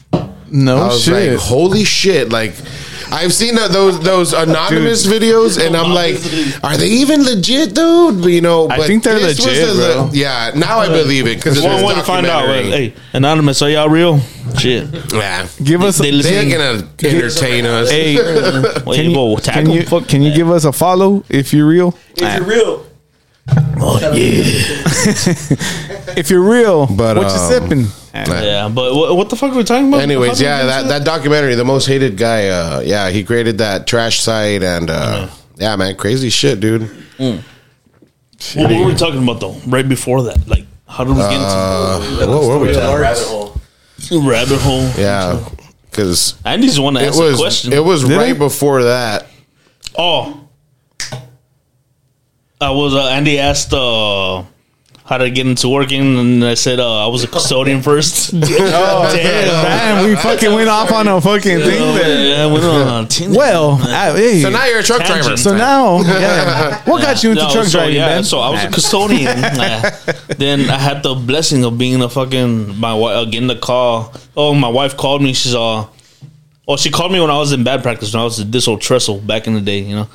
[0.50, 1.32] No I was shit.
[1.32, 2.30] like, holy shit!
[2.30, 2.54] Like.
[3.10, 6.16] I've seen that, those those anonymous videos, and I'm like,
[6.64, 8.24] are they even legit, dude?
[8.26, 10.10] You know, I think they're this was legit, the- bro.
[10.12, 12.40] yeah, now I believe it because it's One way to find out.
[12.46, 12.68] documentary.
[12.70, 14.20] Well, hey, anonymous, are y'all real?
[14.58, 14.88] Shit.
[15.12, 15.98] Yeah, Give us.
[15.98, 17.90] They A, listen- they're gonna entertain us.
[17.90, 21.96] hey, can you, can you can you give us a follow if you're real?
[22.16, 22.86] if you're real,
[23.80, 24.12] Oh yeah.
[26.16, 27.86] If you're real, But, what you um, sipping?
[28.26, 30.00] Yeah, but what, what the fuck are we talking about?
[30.00, 33.86] Anyways, yeah, did that, that documentary, the most hated guy, uh, yeah, he created that
[33.86, 36.82] trash site and uh, yeah, man, crazy shit, dude.
[37.18, 37.42] What,
[38.54, 39.56] what were we talking about though?
[39.66, 43.00] Right before that, like how did we get Uh, what were we talking?
[43.02, 43.60] rabbit hole.
[43.98, 44.88] into rabbit hole?
[44.96, 45.44] Yeah,
[45.90, 47.72] because Andy's the one that it asked the was question.
[47.72, 48.32] it was Did right he?
[48.34, 49.26] before that.
[49.96, 50.48] oh,
[52.60, 52.94] I was.
[52.94, 54.42] Uh, Andy asked uh,
[55.08, 58.30] how to get into working, and I said uh, I was a custodian first.
[58.34, 58.38] oh,
[59.16, 62.28] damn, Man, we fucking went off on a fucking thing there.
[62.28, 65.36] Yeah, went on a tin- Well, I, hey, So now you're a truck driver.
[65.38, 68.24] So now, yeah, what got you into No, truck so, driving, yeah, man?
[68.24, 69.28] So I was a custodian.
[69.28, 69.90] Uh,
[70.36, 74.12] then I had the blessing of being a fucking my wife getting the call.
[74.36, 75.32] Oh, my wife called me.
[75.32, 75.86] She's uh,
[76.68, 78.82] oh, she called me when I was in bad practice when I was this old
[78.82, 79.78] trestle back in the day.
[79.78, 80.08] You know,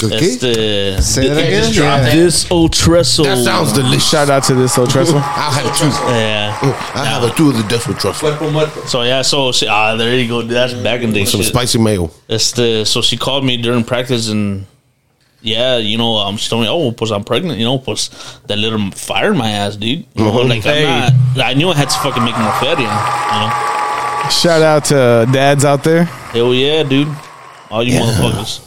[0.00, 1.72] that's the Say that again.
[1.74, 2.14] Yeah.
[2.14, 3.26] this old trestle.
[3.26, 4.08] That sounds delicious.
[4.08, 5.18] Shout out to this old trestle.
[5.22, 5.86] I'll have two.
[5.86, 6.58] Yeah.
[6.94, 8.30] I have a two of the death with truffle.
[8.30, 8.86] Muerto, muerto.
[8.86, 10.42] So yeah, so she, ah, there you go.
[10.42, 11.24] That's back in the day.
[11.26, 11.50] Some shit.
[11.50, 12.10] spicy mayo.
[12.28, 14.66] It's the so she called me during practice and
[15.40, 18.10] yeah, you know, um, she told me, oh, pues I'm pregnant, you know, pues
[18.48, 20.04] that little fire in my ass, dude.
[20.14, 20.84] You know, like Hey.
[20.84, 21.46] I'm not.
[21.46, 23.77] I knew I had to fucking make more feria, you know.
[24.30, 26.04] Shout out to dads out there.
[26.04, 27.08] Hell yeah, dude.
[27.70, 28.64] All you motherfuckers.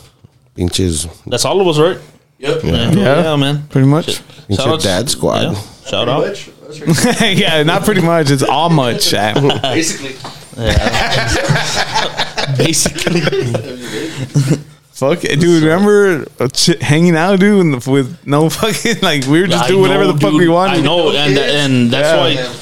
[0.55, 1.07] Pinches.
[1.25, 1.97] That's all of us, right?
[2.39, 2.63] Yep.
[2.63, 3.23] Yeah, Yeah.
[3.23, 3.67] yeah man.
[3.67, 4.21] Pretty much.
[4.49, 5.41] It's your outs- dad squad.
[5.53, 5.61] Yeah.
[5.85, 6.27] Shout out.
[6.27, 6.49] Much.
[6.67, 6.81] That's
[7.21, 7.37] right.
[7.37, 8.31] yeah, not pretty much.
[8.31, 9.11] It's all much.
[9.61, 10.15] Basically.
[12.57, 13.21] Basically,
[14.91, 15.63] Fuck it, dude.
[15.63, 19.67] Remember uh, ch- hanging out, dude, and with no fucking like we were just I
[19.69, 20.39] doing whatever know, the fuck dude.
[20.41, 20.79] we wanted.
[20.79, 22.43] I know, and and that's Yeah.
[22.45, 22.55] why.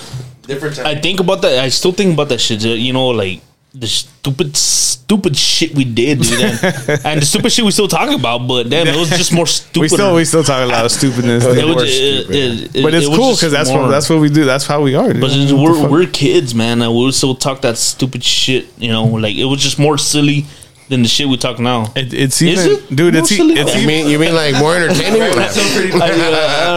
[0.49, 0.55] Yeah.
[0.55, 0.87] Different time.
[0.87, 1.59] I think about that.
[1.63, 2.61] I still think about that shit.
[2.63, 3.41] You know, like
[3.73, 6.63] the stupid, stupid shit we did, dude, and,
[7.05, 8.47] and the stupid shit we still talk about.
[8.47, 9.81] But damn, it was just more stupid.
[9.81, 11.75] We still we still talk a lot of stupidness, it dude.
[11.75, 14.29] was, it, it, it, but it's it cool because that's more- what that's what we
[14.29, 14.43] do.
[14.45, 15.13] That's how we are.
[15.13, 15.21] Dude.
[15.21, 18.65] But it's- we're we're kids, man, and we'll still talk that stupid shit.
[18.79, 20.45] You know, like it was just more silly
[20.89, 21.91] than the shit we talk now.
[21.95, 22.95] It, it's Is even, it?
[22.95, 23.13] dude.
[23.13, 23.53] More It's, e- silly?
[23.55, 25.21] it's You mean you mean like more entertaining?
[25.23, 26.07] I, uh, I,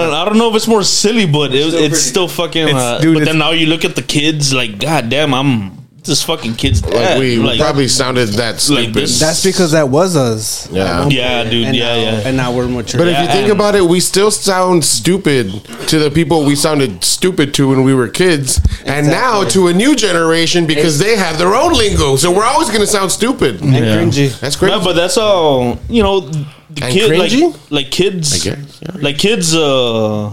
[0.05, 2.69] don't, I don't know if it's more silly, but it, it's still fucking.
[2.69, 5.35] It's- uh, dude, but it's- then now you look at the kids, like, god damn,
[5.35, 8.93] I'm this fucking kid's like we like, probably sounded that stupid.
[8.95, 10.69] this- That's because that was us.
[10.71, 11.09] Yeah.
[11.09, 11.51] Yeah, point.
[11.53, 12.23] dude, And yeah, now, yeah.
[12.27, 12.99] And now we're mature.
[12.99, 17.05] But if you think about it, we still sound stupid to the people we sounded
[17.05, 21.39] stupid to when we were kids, and now to a new generation because they have
[21.39, 22.17] their own lingo.
[22.17, 23.61] So we're always going to sound stupid.
[23.63, 24.39] and cringy.
[24.41, 24.71] That's great.
[24.71, 25.79] No, but that's all.
[25.89, 26.45] You know, the
[26.83, 27.71] And kid like cringy?
[27.71, 28.97] like kids, I guess, yeah.
[29.01, 29.55] like kids.
[29.55, 30.33] Uh,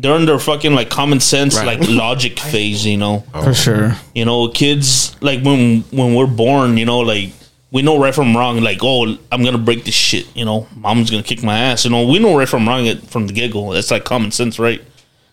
[0.00, 1.78] they're in their fucking like common sense, Right.
[1.78, 2.86] like logic phase.
[2.86, 3.44] You know, oh.
[3.44, 3.96] for sure.
[4.14, 7.32] you know, kids like when when we're born, you know, like
[7.70, 8.60] we know right from wrong.
[8.60, 10.26] Like, oh, I'm gonna break this shit.
[10.36, 11.84] You know, mom's gonna kick my ass.
[11.84, 13.72] You know, we know right from wrong it from the get go.
[13.72, 14.82] That's like common sense, right?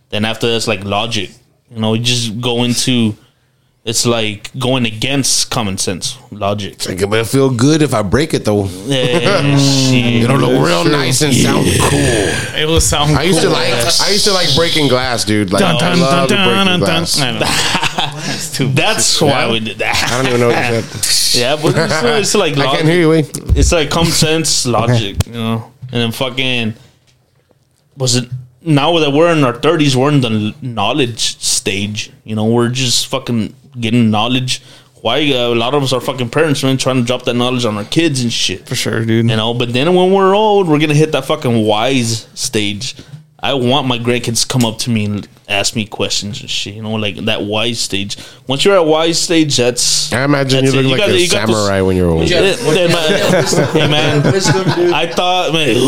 [0.09, 1.31] Then after that's like logic.
[1.71, 3.15] You know, you just go into.
[3.87, 6.85] It's like going against common sense, logic.
[6.85, 8.65] Like, it will feel good if I break it though.
[8.85, 9.57] Yeah,
[9.89, 10.23] shit.
[10.23, 12.59] It'll look real nice and sound cool.
[12.59, 13.15] It will sound.
[13.15, 13.53] I used to cool.
[13.53, 15.53] like I used to like breaking glass, dude.
[15.53, 17.05] Like Dun, I dun, love dun, breaking dun, dun.
[17.05, 17.21] glass.
[17.21, 17.31] I.
[18.27, 18.67] That's too.
[18.73, 20.09] That's why we did that.
[20.11, 21.13] I don't even know what you said.
[21.37, 23.09] Yeah, but it's, it's like I log- can't hear you.
[23.09, 23.29] Wait.
[23.55, 25.71] it's like common sense logic, you know.
[25.83, 26.73] And then fucking
[27.95, 28.29] was it
[28.61, 32.11] now that we're in our thirties, we're in the knowledge stage.
[32.25, 34.61] You know, we're just fucking getting knowledge.
[35.01, 37.65] Why uh, a lot of us are fucking parents, man, trying to drop that knowledge
[37.65, 38.67] on our kids and shit.
[38.67, 39.29] for sure, dude.
[39.29, 42.95] You know, but then when we're old, we're gonna hit that fucking wise stage.
[43.39, 46.73] I want my grandkids to come up to me and ask me questions and shit.
[46.73, 48.17] You know, like that wise stage.
[48.47, 50.11] Once you're at wise stage, that's.
[50.11, 50.87] I imagine you look it.
[50.87, 52.27] like got- a you got this- samurai when you're old.
[52.27, 52.57] Yeah, then
[52.91, 54.25] my- hey man,
[54.93, 55.75] I thought man,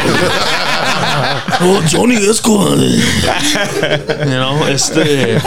[1.62, 2.70] oh Johnny, that's cool.
[2.80, 2.96] you
[4.30, 5.40] know, it's the.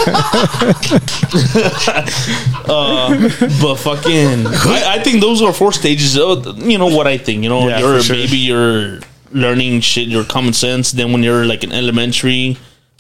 [2.67, 3.17] uh,
[3.61, 6.17] but fucking, I, I think those are four stages.
[6.17, 7.43] Of, you know what I think.
[7.43, 8.15] You know, Yeah, you're for sure.
[8.15, 8.99] baby, you're
[9.31, 10.91] learning shit, your common sense.
[10.91, 12.57] Then when you're like in elementary,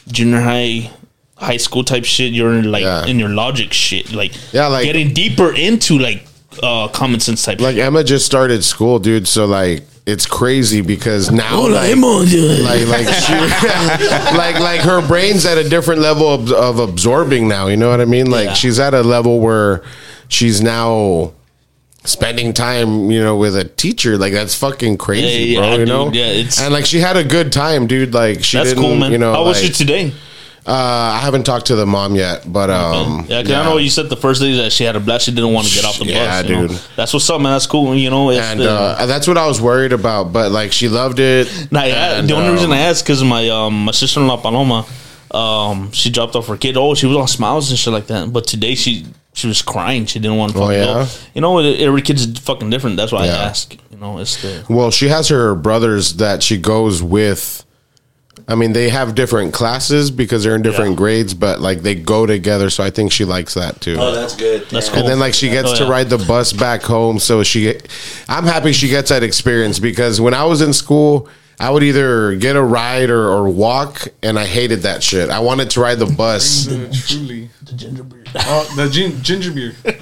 [0.07, 0.89] junior high.
[1.35, 3.05] High school type shit, you're in like Yeah.
[3.05, 6.25] in your logic shit, like Yeah, like- getting deeper into like
[6.61, 7.83] uh common sense type Like shit.
[7.83, 9.27] Emma just started school, dude.
[9.27, 13.33] So like it's crazy because now Oh, like, like like she,
[14.37, 17.67] like like her brain's at a different level of, of absorbing now.
[17.67, 18.29] You know what I mean?
[18.29, 18.53] Like Yeah.
[18.53, 19.81] she's at a level where
[20.27, 21.31] she's now
[22.05, 24.17] spending time, you know, with a teacher.
[24.17, 25.71] Like that's fucking crazy, Yeah, yeah, bro.
[25.71, 25.87] You dude.
[25.87, 26.11] know?
[26.11, 28.13] Yeah, it's- and like she had a good time, dude.
[28.13, 29.11] Like she That's didn't, cool, man.
[29.11, 30.13] you know, How was like, she today?
[30.65, 33.89] Uh, I haven't talked to the mom yet, but um, yeah, because I know you
[33.89, 35.25] said the first day that she had a blast.
[35.25, 36.49] She didn't want to get off the Yeah, bus.
[36.49, 36.67] know?
[36.67, 36.79] dude.
[36.95, 37.51] That's what's up, man.
[37.51, 37.93] That's cool.
[37.95, 40.31] You know, it's and the, uh, that's what I was worried about.
[40.31, 41.67] But like she loved it.
[41.71, 44.27] Nah, yeah, and, the only um, reason I asked because my um my sister in
[44.27, 44.85] law Paloma,
[45.31, 46.77] um she dropped off her kid.
[46.77, 48.31] Oh, she was on smiles and shit like that.
[48.31, 50.05] But today she she was crying.
[50.05, 50.85] She didn't want to Oh, yeah?
[50.85, 51.07] go.
[51.33, 52.97] You know, every kid's fucking different.
[52.97, 53.33] That's why Yeah.
[53.37, 53.73] I ask.
[53.91, 57.65] You know, it's the Well, she has her brothers that she goes with.
[58.47, 60.97] I mean, they have different classes because they're in different Yeah.
[60.97, 62.69] grades, but like they go together.
[62.69, 63.95] So I think she likes that too.
[63.97, 64.67] Oh, that's good.
[64.69, 64.93] That's Yeah.
[64.93, 64.99] cool.
[65.03, 65.89] and then like she gets Oh, to yeah.
[65.89, 67.19] ride the bus back home.
[67.19, 67.75] So she,
[68.27, 71.29] I'm happy she gets that experience because when I was in school,
[71.59, 75.29] I would either get a ride or, or walk, and I hated that shit.
[75.29, 76.65] I wanted to ride the bus.
[77.07, 77.49] Truly.
[77.65, 78.23] The ginger beer.
[78.35, 79.73] Oh, the gin- ginger beer.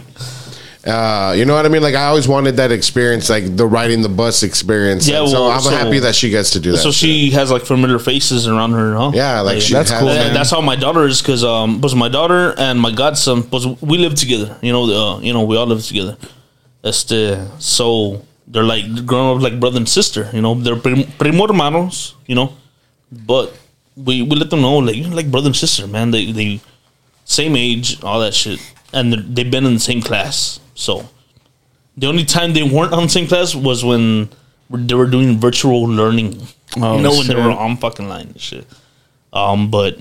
[0.85, 1.83] Uh, you know what I mean?
[1.83, 5.07] Like I always wanted that experience, like the riding the bus experience.
[5.07, 6.79] Yeah, And so well, I'm so- happy that she gets to do that.
[6.79, 9.11] so she has like familiar faces around her, huh?
[9.13, 10.33] Yeah, like she That's has cool, that- man.
[10.33, 13.97] that's how my daughter is because um was my daughter and my godson was we
[13.99, 16.17] live together you know uh, you know we all live together
[16.81, 21.05] that's the so they're like growing up like brother and sister you know they're prim-
[21.19, 22.53] primo hermanos you know
[23.11, 23.53] but
[23.95, 26.59] we we let them know like like brother and sister man they they
[27.25, 28.59] same age all that shit
[28.93, 30.59] and they're- they've been in the same class.
[30.75, 31.09] So
[31.97, 34.29] the only time they weren't on the same class was when
[34.69, 36.47] they were doing virtual learning.
[36.77, 38.65] Oh, you know when they were on fucking line and shit.
[39.33, 39.99] Um but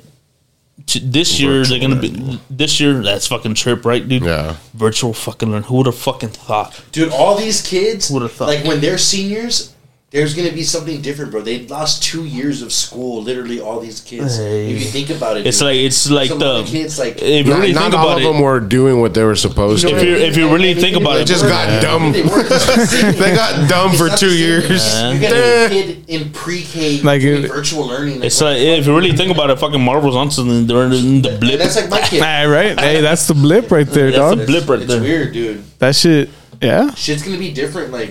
[0.86, 4.22] t- this year they're gonna be this year that's fucking trip right dude?
[4.24, 4.56] Yeah.
[4.74, 6.80] virtual fucking learn who would have fucking thought?
[6.92, 8.48] Dude, all these kids, Would've thought.
[8.48, 9.74] like when they're seniors,
[10.10, 11.40] there's gonna be something different, bro.
[11.40, 14.38] They lost two years of school, literally all these kids.
[14.38, 14.72] Hey.
[14.74, 15.66] If you think about it, It's dude.
[15.66, 18.16] like it's like Some the kids like if you Not, really not think all about
[18.18, 18.32] of it.
[18.32, 20.02] them were doing what they were supposed You know to.
[20.02, 22.10] If you if you really think about They it, just got dumb.
[22.10, 24.38] They, got dumb for two the same.
[24.38, 25.14] years.
[25.14, 28.22] You got a kid in pre-K Like doing it- virtual learning.
[28.24, 30.66] it's like if you really think about it, fucking Marvel's on something.
[30.66, 31.58] They're in the blip.
[31.60, 32.20] that's like my kid.
[32.22, 34.38] All right, hey, that's the blip right there, That's dog.
[34.38, 35.00] the blip right it's there.
[35.00, 35.62] weird, dude.
[35.78, 36.30] That shit,
[36.60, 36.92] yeah.
[36.94, 38.10] Shit's gonna be different, like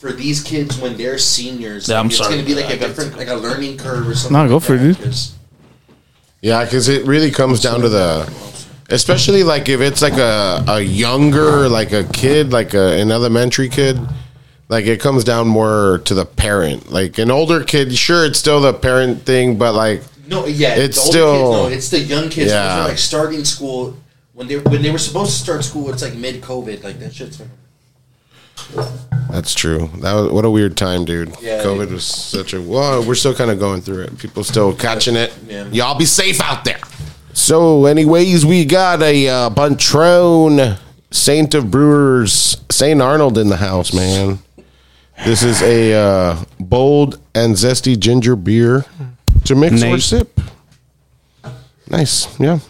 [0.00, 1.86] for these kids when they're seniors.
[1.88, 2.30] Yeah, like, I'm it's sorry.
[2.36, 4.32] gonna be like a different, like a learning curve or something.
[4.42, 5.04] No, go like for it, that, dude.
[5.04, 5.32] 'cause-
[6.40, 8.26] Yeah, because it really comes down to the,
[8.88, 13.68] especially like if it's like a a younger like a kid like a, an elementary
[13.68, 13.98] kid,
[14.70, 16.90] like it comes down more to the parent.
[16.90, 20.96] Like an older kid, sure, it's still the parent thing, but like No, yeah, It's
[20.96, 22.50] the older still- kids, no, it's the young kids.
[22.52, 22.78] Yeah.
[22.78, 23.96] Yeah, like starting school
[24.32, 25.90] when they when they were supposed to start school.
[25.92, 27.38] It's like mid COVID, like that shit's.
[29.30, 29.90] That's true.
[30.00, 31.34] That was what a weird time, dude.
[31.40, 31.62] Yeah.
[31.62, 32.60] COVID was such a.
[32.60, 34.18] Well, we're still kind of going through it.
[34.18, 35.32] People still catching it.
[35.46, 35.66] Yeah.
[35.68, 36.80] Y'all be safe out there.
[37.32, 40.76] So, anyways, we got a uh, Patron
[41.10, 44.38] Saint of Brewers Saint Arnold in the house, man.
[45.24, 48.84] This is a uh, bold and zesty ginger beer
[49.44, 50.40] to mix or sip.
[51.88, 52.60] Nice, yeah.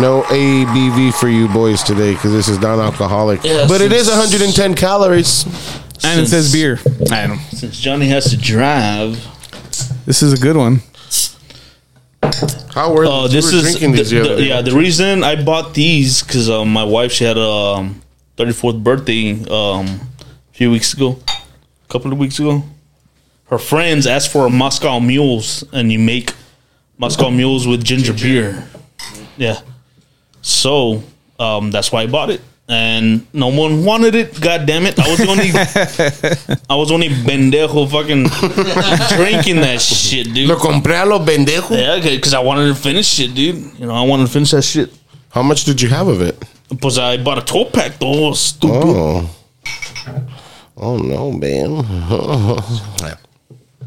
[0.00, 4.18] No ABV for you boys today because this is non-alcoholic, Yeah, but it is since-
[4.18, 5.44] 110 calories.
[6.04, 6.78] And it says beer.
[7.10, 7.36] I know.
[7.52, 9.18] Since Johnny has to drive,
[10.04, 10.82] This is a good one.
[12.74, 14.48] How were Oh, we this were is drinking the, these the other the- day.
[14.48, 14.60] yeah.
[14.60, 18.02] The reason I bought these because um, my wife she had a um,
[18.36, 22.62] 34th birthday um, a few weeks ago, a couple of weeks ago.
[23.48, 26.34] Her friends asked for a Moscow mules, and you make
[26.98, 28.68] Moscow mules with ginger, beer.
[29.38, 29.60] Yeah,
[30.46, 31.02] so
[31.38, 34.40] um, that's why I bought it, and no one wanted it.
[34.40, 34.98] God damn it!
[34.98, 35.50] I was the only,
[36.70, 38.28] I was only bendejo fucking
[39.16, 40.48] drinking that shit, dude.
[40.48, 41.74] Lo compré a.
[41.74, 43.56] Yeah, because I wanted to finish it, dude.
[43.78, 44.90] You know, I wanted to finish that shit.
[45.30, 46.38] How much did you have of it?
[46.80, 48.32] Pues I bought a 12 pack, though.
[48.32, 48.82] Stupid.
[48.84, 49.30] Oh.
[50.76, 51.70] Oh no, man.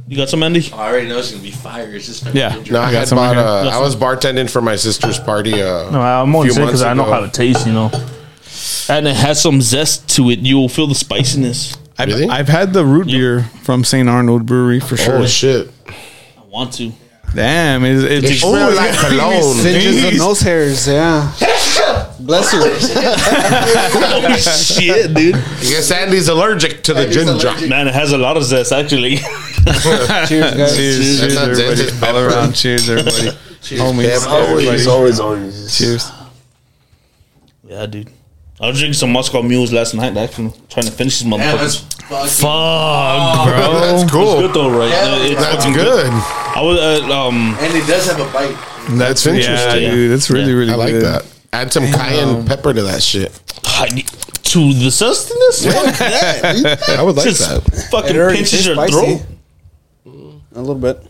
[0.09, 0.67] You got some, Andy?
[0.73, 1.93] I already know it's gonna be fire.
[1.93, 2.49] It's just Yeah.
[2.71, 5.53] No, I, I got had some bought, uh, I was bartending for my sister's party.
[5.53, 7.25] Uh, No, I'm only only saying saying 'cause because I I know know how how
[7.27, 7.91] to taste, you know.
[8.89, 10.39] And it has some zest to it.
[10.39, 11.77] You'll feel the spiciness.
[11.99, 12.27] I've, Really?
[12.27, 14.09] I've had the root beer from St.
[14.09, 15.17] Arnold Brewery for sure.
[15.19, 15.69] oh shit!
[15.87, 15.93] I
[16.49, 16.91] want to.
[17.35, 19.53] Damn, it's, it's It smell like cologne.
[19.57, 21.31] Singes the nose hairs, yeah.
[22.19, 22.59] Bless you.
[22.63, 25.35] oh, shit, dude.
[25.35, 27.47] I guess Andy's allergic to the Andy's ginger.
[27.47, 27.69] allergic.
[27.69, 29.17] Man, it has a lot of zest, actually.
[30.27, 30.75] Cheers, guys.
[30.75, 31.75] Cheers, cheers, That's everybody.
[31.75, 33.37] zest, All around, cheers, everybody.
[33.61, 34.87] cheers, Homies, everybody.
[34.87, 35.77] always, always.
[35.77, 36.11] Cheers.
[37.67, 38.09] Yeah, dude.
[38.61, 40.51] I was drinking some Moscow mules last night, actually.
[40.69, 41.59] Trying to finish this motherfucker.
[41.59, 42.29] that's fucking.
[42.29, 43.79] Fuck, bro.
[43.79, 44.31] That's cool.
[44.33, 44.89] It's good, though, right?
[44.89, 46.07] Yeah, It's That's fucking good.
[46.09, 48.57] I was, uh, um, And it does have a bite.
[48.97, 49.91] That's Yeah, interesting.
[49.91, 50.57] dude, it's really, Yeah.
[50.57, 51.03] really I like good.
[51.03, 51.25] that.
[51.53, 53.31] Add some cayenne pepper to that shit.
[54.43, 55.63] To the sustenance?
[55.65, 56.89] Fuck that.
[56.97, 57.61] I would like Just that.
[57.91, 58.91] fucking pinches your spicy.
[58.93, 59.21] throat.
[60.59, 61.01] A little bit.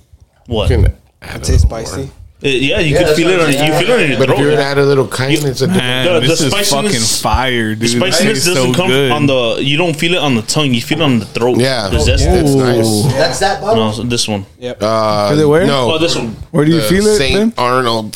[0.46, 0.70] What?
[0.70, 0.94] You Uh, can
[1.24, 1.84] add a It tastes more.
[1.86, 2.12] spicy.
[2.42, 3.86] yeah, you Yeah, could that's feel what it on I'm you saying.
[3.86, 4.40] feel it in your But if throat.
[4.44, 4.70] you would yeah.
[4.72, 5.78] add a little cayenne, it's a different.
[5.78, 7.80] Man, The- this the is spiciness- fucking fire, dude.
[7.82, 9.12] The spiciness It's doesn't so come good.
[9.12, 9.58] on the.
[9.62, 10.74] You don't feel it on the tongue.
[10.74, 11.58] You feel it on the throat.
[11.58, 12.24] Yeah, the zest.
[12.26, 13.04] that's nice.
[13.14, 13.88] That's that bottle.
[13.88, 14.46] No, so this one.
[14.62, 15.66] Uh, Is it where?
[15.66, 16.36] No, Oh, this one.
[16.52, 17.18] Where do you the feel it?
[17.18, 17.54] Saint Then?
[17.58, 18.16] Arnold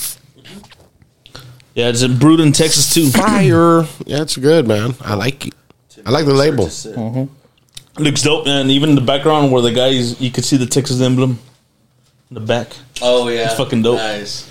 [1.75, 3.09] Yeah, it's brewed in Texas too.
[3.09, 3.85] fire.
[4.05, 4.93] Yeah, it's good, man.
[5.01, 5.53] I like it.
[6.05, 6.69] I like the label.
[7.97, 10.99] Looks dope, and even in the background where the guys, you could see the Texas
[10.99, 11.37] emblem.
[12.29, 12.69] In the back.
[13.01, 13.97] Oh yeah, It's fucking dope.
[13.97, 14.49] Nice.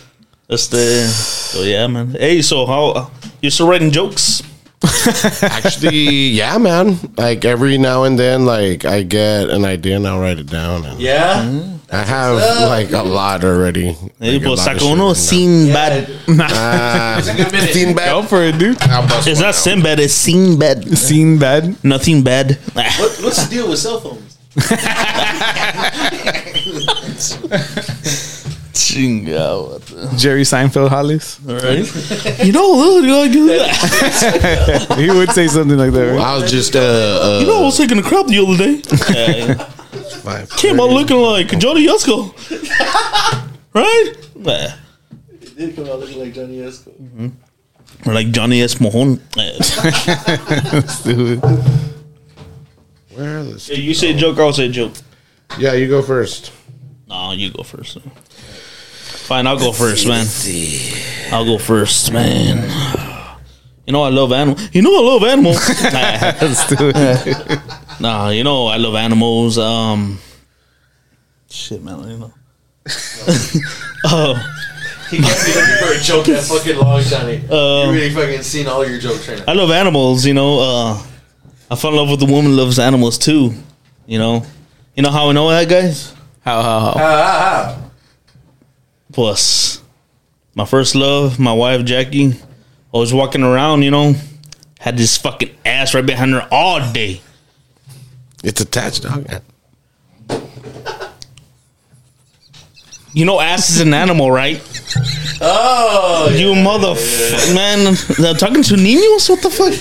[0.49, 1.07] That's the.
[1.09, 2.11] So yeah, man.
[2.11, 4.43] Hey, so how you're still writing jokes?
[5.43, 6.99] Actually, yeah, man.
[7.16, 10.84] Like every now and then, like I get an idea and I'll write it down.
[10.84, 11.43] And Yeah.
[11.43, 11.76] Mm-hmm.
[11.93, 12.36] I have
[12.70, 13.93] like a lot already.
[14.18, 15.74] Hey, Like, a pues lot of saca shit uno written Yeah.
[15.74, 16.09] bad.
[16.40, 17.72] Ah, It's a good minute.
[17.74, 18.11] Seen bad.
[18.11, 18.80] Go for it, dude.
[18.82, 19.55] I'll bust It's one not out.
[19.61, 20.01] sin bad.
[20.01, 20.84] It's seen bad.
[20.97, 21.76] Seen bad.
[21.84, 22.59] Nothing bad.
[22.72, 24.38] What, what's the deal with cell phones?
[28.72, 31.38] Chinga, what the- Jerry Seinfeld Hollis.
[31.47, 31.86] All right.
[32.45, 33.70] you know, look, look, look.
[34.99, 36.20] He would say something like that, right?
[36.20, 38.80] I was just uh, uh You know, I was taking a crap the other day.
[39.12, 39.55] Yeah,
[40.22, 40.50] five.
[40.56, 42.32] Came out looking like Johnny Yusko.
[43.74, 44.12] right?
[44.36, 44.74] Nah.
[45.40, 47.32] It did come out looking like Johnny Esco.
[48.06, 48.80] Or like Johnny S.
[48.80, 49.20] Mahon.
[49.36, 49.52] Yeah.
[53.14, 54.92] Where are the- Hey, you say joke, I'll say joke.
[55.58, 56.52] Yeah, you go first.
[57.08, 57.98] No, you go first.
[58.00, 60.26] Fine, I'll go first, man.
[61.32, 62.56] I'll go first, man.
[63.86, 64.68] You know I love animals.
[64.72, 65.68] You know I love animals.
[65.68, 67.60] Let's do it.
[68.01, 69.59] Nah, you know I love animals.
[69.59, 70.18] Um,
[71.51, 72.32] shit, man, you know.
[74.05, 74.34] oh,
[75.11, 77.36] He can't be looking for a joke that fucking long, Johnny.
[77.49, 79.44] Um, you really fucking seen all your jokes right now.
[79.47, 80.24] I love animals.
[80.27, 81.02] You know, uh,
[81.70, 83.52] I fell in love with a woman who loves animals too.
[84.06, 84.44] You know,
[84.97, 86.14] you know how I know that, guys.
[86.40, 86.93] How how how?
[86.97, 87.90] Ah, ah,
[89.12, 89.81] Plus,
[90.55, 92.32] my first love, my wife Jackie.
[92.94, 94.14] I was walking around, you know,
[94.81, 97.20] had this fucking ass right behind her all day.
[98.43, 99.27] It's attached, dog.
[103.14, 104.56] You know, ass is an animal, right?
[105.43, 107.89] Oh, You motherfucker, man!
[107.89, 109.28] I'm talking to niños.
[109.28, 109.74] What the fuck?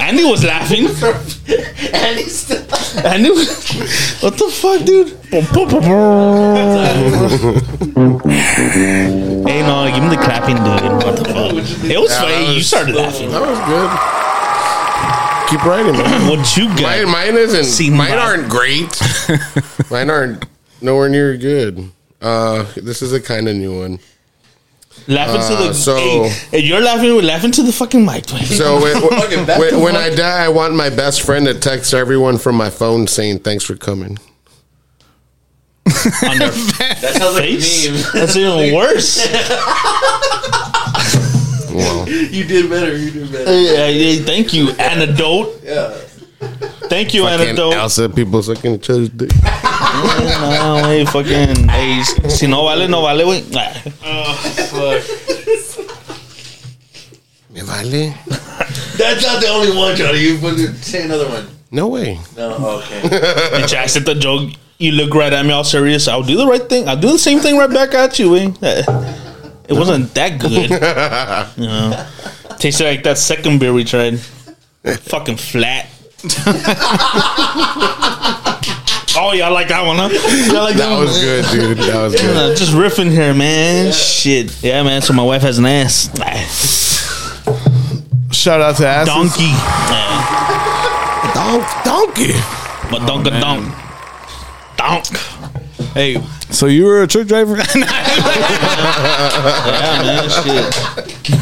[0.02, 0.84] Andy was laughing.
[1.94, 2.62] and he's still.
[3.06, 3.70] Andy, was-
[4.20, 5.08] what the fuck, dude?
[9.48, 11.02] hey, no, give him the clapping, dude.
[11.02, 11.54] What the fuck?
[11.90, 12.32] It was Yeah, funny.
[12.34, 13.30] that You was- started laughing.
[13.30, 13.90] That was good.
[15.54, 16.28] Keep writing, man.
[16.36, 17.06] What you got?
[17.06, 17.64] mine isn't.
[17.64, 19.00] Seen mine by- aren't great.
[19.90, 20.44] mine aren't
[20.80, 21.90] nowhere near good.
[22.20, 24.00] Uh, this is a kind of new one.
[25.06, 25.74] Laughing to Uh, the.
[25.74, 27.14] so- hey, hey, you're laughing.
[27.14, 28.26] We're laughing to the fucking mic.
[28.28, 29.96] So when, Fucking when, when.
[29.96, 33.62] I die, I want my best friend to text everyone from my phone saying thanks
[33.62, 34.18] for coming.
[35.86, 37.88] on their That sounds like a face.
[37.88, 38.12] meme.
[38.12, 39.20] That's even worse.
[41.74, 42.96] Well, you did better.
[42.96, 43.44] You did better.
[43.44, 45.60] Hey, hey, thank you, antidote.
[45.62, 45.90] Yeah.
[46.88, 47.74] Thank you, fucking antidote.
[47.74, 49.30] Elsa, people sucking each other's dick.
[49.34, 51.68] No, hey, fucking.
[51.68, 53.42] Hey, si no vale, no vale, güey.
[57.50, 58.14] Me vale.
[58.96, 60.20] That's not the only one, Johnny.
[60.20, 61.48] You put say another one.
[61.70, 62.20] No way.
[62.36, 63.00] No, okay.
[63.58, 64.52] Bitch, I said the joke.
[64.78, 66.06] You look right at me all serious.
[66.08, 66.88] I'll do the right thing.
[66.88, 68.50] I'll do the same thing right back at you, eh?
[69.68, 70.70] It wasn't that good.
[71.58, 72.06] you know,
[72.58, 74.18] tasted like that second beer we tried.
[74.20, 75.88] Fucking flat.
[79.16, 80.08] oh, y'all like that one, huh?
[80.52, 81.00] Y'all like that, That one?
[81.06, 81.78] was good, dude.
[81.78, 82.36] That was good.
[82.36, 83.92] Uh, just riffing here, man.
[83.92, 84.62] Shit.
[84.62, 85.02] Yeah, man.
[85.02, 86.10] So my wife has an ass.
[88.32, 89.14] Shout out to asses.
[89.14, 89.44] Donkey.
[89.44, 91.32] Yeah.
[91.34, 92.32] Donk, donkey.
[92.90, 93.74] But donk a donk.
[94.76, 95.06] Donk.
[95.94, 96.20] Hey,
[96.50, 97.56] so you were a truck driver?
[98.74, 100.30] Yeah, man.
[100.30, 101.32] Shit.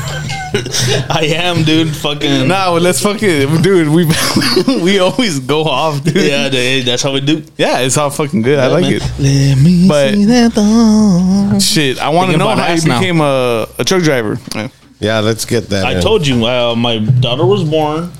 [1.10, 1.94] I am, dude.
[1.96, 2.48] Fucking.
[2.48, 3.88] nah, well, let's fucking, dude.
[3.88, 4.04] We
[4.82, 6.16] we always go off, dude.
[6.16, 7.42] Yeah, dude, that's how we do.
[7.56, 8.58] Yeah, it's all fucking good.
[8.58, 8.92] I like man.
[8.94, 9.02] it.
[9.18, 11.58] Let me But- see that thong.
[11.60, 12.98] Shit, I want to know how you now.
[13.00, 14.38] became a, a truck driver.
[14.54, 14.68] Yeah.
[15.00, 15.84] Yeah, let's get that.
[15.84, 16.00] I in.
[16.02, 18.12] told you, uh, my daughter was born,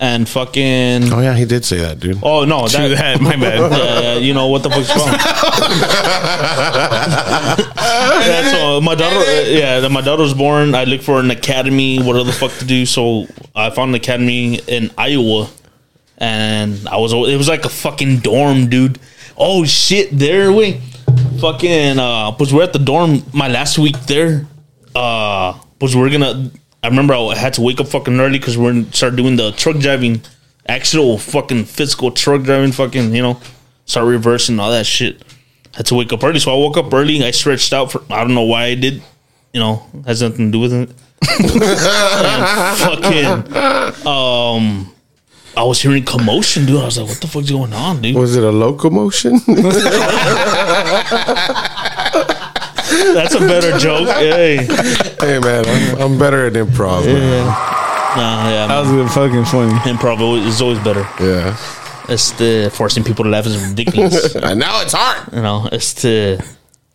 [0.00, 1.12] and fucking.
[1.12, 2.18] Oh yeah, he did say that, dude.
[2.22, 3.70] Oh no, True that, that, my bad.
[3.70, 5.08] Yeah, yeah, you know what the fuck's wrong?
[8.26, 10.74] yeah, so my daughter, uh, yeah, my daughter was born.
[10.74, 12.86] I looked for an academy, what the fuck to do.
[12.86, 15.50] So I found an academy in Iowa,
[16.16, 17.12] and I was.
[17.12, 18.98] It was like a fucking dorm, dude.
[19.36, 20.80] Oh shit, there we,
[21.40, 21.98] fucking.
[21.98, 24.46] Uh, was we're at the dorm my last week there.
[24.94, 26.50] Uh, was we're gonna.
[26.82, 29.52] I remember I had to wake up fucking early because we're gonna start doing the
[29.52, 30.22] truck driving,
[30.66, 33.38] actual fucking physical truck driving, fucking you know,
[33.84, 35.22] start reversing all that shit.
[35.74, 37.22] Had to wake up early, so I woke up early.
[37.22, 39.02] I stretched out for I don't know why I did.
[39.52, 40.90] You know, has nothing to do with it.
[42.80, 44.94] Fucking, um,
[45.56, 46.80] I was hearing commotion, dude.
[46.80, 49.34] I was like, "What the fuck's going on, dude?" Was it a locomotion?
[53.14, 54.08] That's a better joke.
[54.20, 54.56] Hey,
[55.20, 57.04] hey man, I'm, I'm better at improv.
[57.06, 57.46] man.
[57.46, 58.98] nah, yeah, That man.
[59.04, 59.72] was fucking funny.
[59.90, 61.06] improv is always better.
[61.20, 61.56] Yeah.
[62.08, 64.34] It's the forcing people to laugh is ridiculous.
[64.42, 65.32] And now it's hard.
[65.32, 66.42] you know, it's the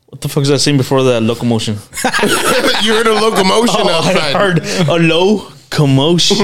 [0.08, 1.76] what the fuck was I saying before that locomotion?
[2.84, 4.60] you heard a locomotion Oh, I heard
[4.90, 6.38] a low commotion.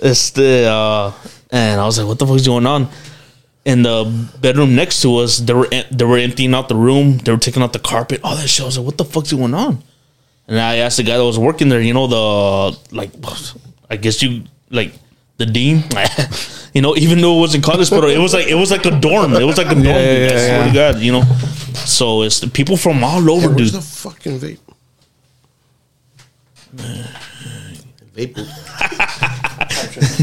[0.00, 1.12] it's the uh,
[1.50, 2.88] and I was like, "What the fuck's going on?"
[3.64, 7.18] In the bedroom next to us, they were they were emptying out the room.
[7.18, 8.20] They were taking out the carpet.
[8.24, 8.62] All that shit.
[8.62, 9.82] I was like, "What the fuck's going on?"
[10.48, 11.80] And I asked the guy that was working there.
[11.80, 13.10] You know the like,
[13.88, 14.92] I guess you like
[15.38, 15.84] the dean.
[16.74, 18.98] you know, even though it wasn't college, but it was like it was like a
[18.98, 19.34] dorm.
[19.34, 19.86] It was like a dorm.
[19.86, 20.66] Yeah, yeah, I swear yeah.
[20.66, 21.22] to God, you know.
[21.74, 23.80] So it's the people from all over, Where's dude.
[23.80, 24.58] the fucking vape?
[28.14, 28.36] Vape.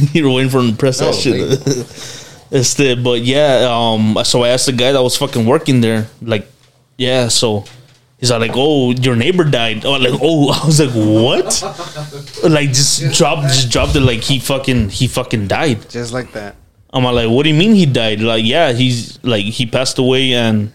[0.13, 2.25] You're waiting for him to press that shit.
[2.51, 3.67] it's the but yeah.
[3.69, 4.17] Um.
[4.23, 6.47] So I asked the guy that was fucking working there, like,
[6.97, 7.27] yeah.
[7.27, 7.65] So
[8.17, 9.85] he's like, oh, your neighbor died.
[9.85, 11.63] Oh, like, oh, I was like, what?
[12.43, 14.01] Like, just dropped, just dropped it.
[14.01, 15.89] Like he fucking, he fucking died.
[15.89, 16.55] Just like that.
[16.91, 18.19] I'm like, what do you mean he died?
[18.19, 20.71] Like, yeah, he's like he passed away, and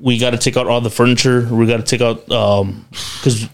[0.00, 1.46] we got to take out all the furniture.
[1.50, 2.86] We got to take out um
[3.18, 3.48] because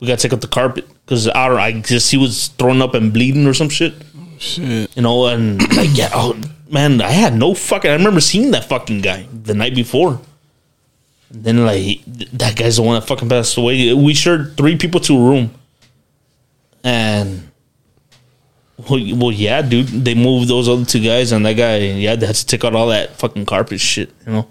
[0.00, 1.58] we got to take out the carpet because I don't.
[1.58, 3.92] I guess he was thrown up and bleeding or some shit
[4.38, 4.96] Shit.
[4.96, 6.40] you know, and like yeah, oh,
[6.70, 7.90] man, I had no fucking.
[7.90, 10.20] I remember seeing that fucking guy the night before.
[11.32, 13.92] And then like that guy's the one that fucking passed away.
[13.94, 15.54] We shared three people to a room,
[16.82, 17.50] and
[18.88, 22.26] well, well, yeah, dude, they moved those other two guys, and that guy, yeah, they
[22.26, 24.48] had to take out all that fucking carpet shit, you know.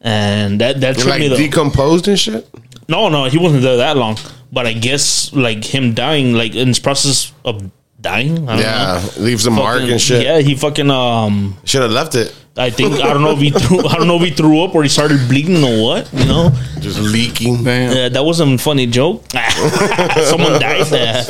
[0.00, 2.48] And that that like me the decomposed and shit.
[2.88, 4.16] no, no, he wasn't there that long.
[4.52, 9.02] But I guess like him dying, like in his process of dying, I don't Yeah,
[9.16, 9.22] know.
[9.24, 10.22] leaves a mark and shit.
[10.22, 12.34] Yeah, he fucking um Should have left it.
[12.56, 14.74] I think I don't know if he threw I don't know if he threw up
[14.74, 16.50] or he started bleeding or what, you know.
[16.80, 17.62] Just leaking.
[17.62, 17.96] Damn.
[17.96, 19.24] Yeah, that wasn't a funny joke.
[20.24, 21.24] Someone died there.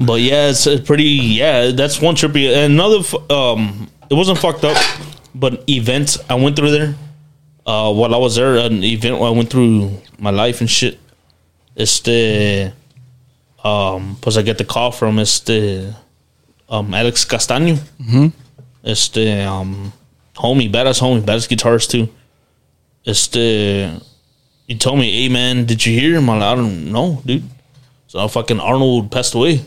[0.00, 2.48] But yeah, it's pretty yeah, that's one trippy.
[2.64, 3.00] Another
[3.32, 4.76] um it wasn't fucked up,
[5.34, 6.94] but event I went through there.
[7.66, 10.98] Uh while I was there, an event where I went through my life and shit.
[11.76, 12.72] Este
[13.64, 15.94] um pues I get the call from este
[16.68, 17.78] um Alex Castaño.
[18.00, 18.32] Mhm.
[18.84, 19.92] Este um
[20.36, 22.08] homie, badass homie, badass guitarist too.
[23.06, 23.90] Este
[24.66, 27.42] he told me, "Hey man, did you hear?" I'm like, "I don't know, dude."
[28.06, 29.60] So fucking Arnold passed away.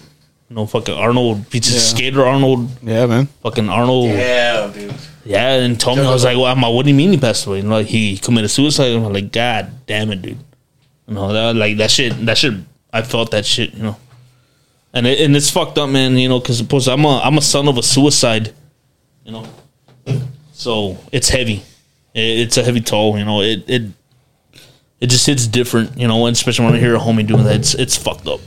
[0.49, 1.79] No fucking Arnold, he's a Yeah.
[1.79, 2.69] skater Arnold.
[2.81, 3.27] Yeah, man.
[3.43, 4.09] Fucking Arnold.
[4.11, 4.93] Yeah, dude.
[5.25, 7.17] Yeah, and told me I was like, "Well, I'm like, what do you mean he
[7.17, 8.93] passed away?" And like he committed suicide.
[8.95, 10.37] I'm like, "God damn it, dude!"
[11.07, 12.13] You know that like that shit.
[12.25, 12.53] That shit.
[12.91, 13.73] I felt that shit.
[13.73, 13.97] You know,
[14.93, 16.17] and it, and it's fucked up, man.
[16.17, 18.53] You know, because suppose I'm a I'm a son of a suicide.
[19.23, 19.47] You know,
[20.53, 21.63] so it's heavy.
[22.13, 23.17] It, it's a heavy toll.
[23.17, 23.83] You know, it it
[24.99, 25.97] it just hits different.
[25.97, 28.39] You know, especially when I hear a homie doing that, it's it's fucked up.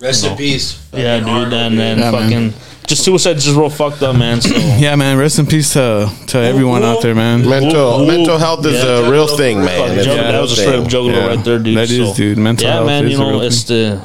[0.00, 0.88] Rest You in peace.
[0.92, 2.22] Yeah, dude, Arnold, and then Yeah, man.
[2.22, 2.54] fucking
[2.86, 4.40] just suicide's just real fucked up, man.
[4.40, 5.18] So Yeah, man.
[5.18, 7.46] Rest in peace to to everyone out there, man.
[7.48, 8.06] Mental Ooh, ooh.
[8.06, 9.78] mental health is Yeah, a real thing, man.
[9.78, 10.88] Fucking It's that real was a straight up thing.
[10.88, 11.26] juggler Yeah.
[11.26, 11.76] right there, dude.
[11.76, 12.38] That is, dude.
[12.38, 13.04] Mental yeah, health man.
[13.06, 14.00] is You a know, real it's the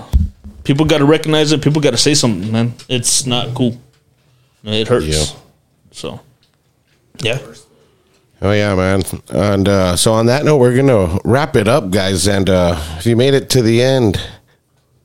[0.64, 1.61] people got to recognize it.
[1.61, 2.74] People got to say something, man.
[2.90, 3.80] It's not cool.
[4.65, 5.06] It hurts.
[5.06, 5.26] Yeah.
[5.91, 6.20] So,
[7.20, 7.38] yeah.
[8.41, 9.03] Oh yeah, man.
[9.30, 12.28] And uh, so on that note, we're gonna wrap it up, guys.
[12.28, 14.20] And uh, if you made it to the end,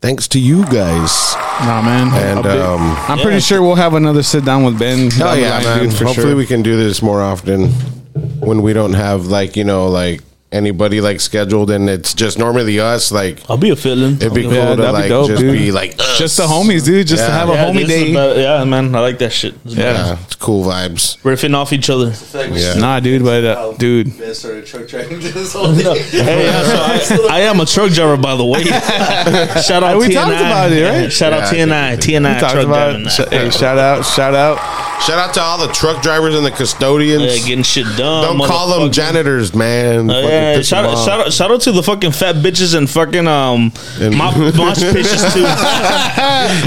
[0.01, 1.35] thanks to you guys.
[1.61, 2.09] Nah, man.
[2.39, 5.11] And um, I'm pretty sure we'll have another sit down with Ben.
[5.21, 5.85] oh yeah, man.
[5.85, 6.37] dude, for Hopefully sure.
[6.37, 7.69] we can do this more often
[8.41, 10.21] when we don't have like you know like
[10.51, 13.13] anybody like scheduled and it's just normally us.
[13.13, 14.15] Like I'll be a feeling.
[14.17, 15.53] it'd be cool Yeah, to that'd be like dope, just dude.
[15.53, 16.19] be like us.
[16.19, 17.07] just the homies, dude.
[17.07, 17.39] Just to Yeah.
[17.39, 18.11] have a homie day.
[18.13, 18.95] about- yeah, man.
[18.95, 19.55] I like that shit.
[19.65, 20.17] It's Yeah.
[20.25, 21.19] it's cool vibes.
[21.23, 22.13] riffing off each other.
[22.55, 22.75] Yeah.
[22.75, 25.97] Nah, dude, but uh, dude, started truck driving this whole thing.
[26.25, 28.63] Hey, yeah, so I, I am a truck driver, by the way.
[29.63, 30.15] Shout out We TNI.
[30.15, 31.03] talked about it, right?
[31.03, 31.97] Yeah, shout out TNI.
[31.99, 32.65] TNI truck about.
[32.93, 33.09] driving.
[33.09, 34.59] Sh- hey, shout out, shout out.
[35.07, 37.23] Shout out to all the truck drivers and the custodians.
[37.23, 38.37] Yeah, getting shit done.
[38.39, 40.11] don't call them janitors, man.
[40.11, 42.75] Uh, Fucking yeah, shout them out, shout out, shout out to the fucking fat bitches
[42.77, 45.45] and fucking um, And- mop, mosh pitches too.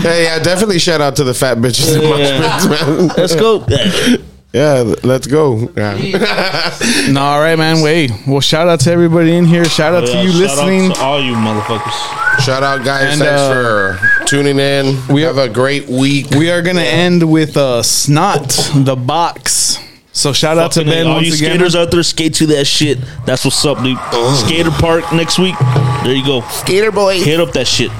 [0.01, 2.39] Hey, yeah, definitely shout out to the fat bitches and Yeah.
[2.39, 3.07] mosh pits, man.
[3.17, 4.27] Let's go.
[4.53, 5.71] Yeah, let's go.
[5.77, 5.97] Yeah.
[7.09, 7.81] No, all right, man.
[7.81, 8.11] Wait.
[8.27, 9.65] Well, shout out to everybody in here.
[9.65, 10.91] Shout out to Yeah, you shout out listening.
[10.93, 12.39] to all you motherfuckers.
[12.43, 13.13] Shout out, guys.
[13.13, 14.97] And, Thanks uh, for tuning in.
[15.07, 16.29] We have a great week.
[16.31, 19.77] We are gonna end with uh, snot the box.
[20.13, 21.51] So shout out to Fucking Ben all once you again.
[21.57, 22.99] skaters out there, skate to that shit.
[23.25, 23.97] That's what's up, dude.
[24.45, 25.55] Skater park next week.
[26.03, 26.41] There you go.
[26.49, 27.21] Skater boy.
[27.21, 27.91] Hit up that shit.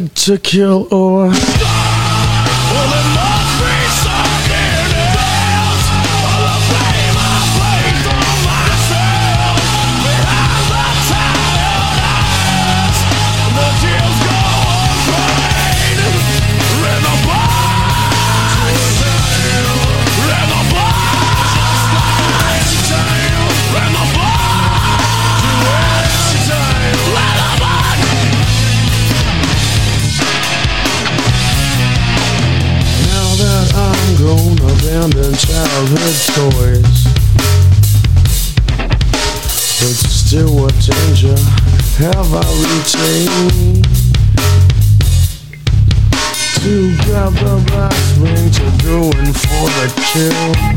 [0.00, 1.32] To kill or
[42.96, 43.82] swing
[46.62, 50.75] Two grab the bass swing to doing for the kill.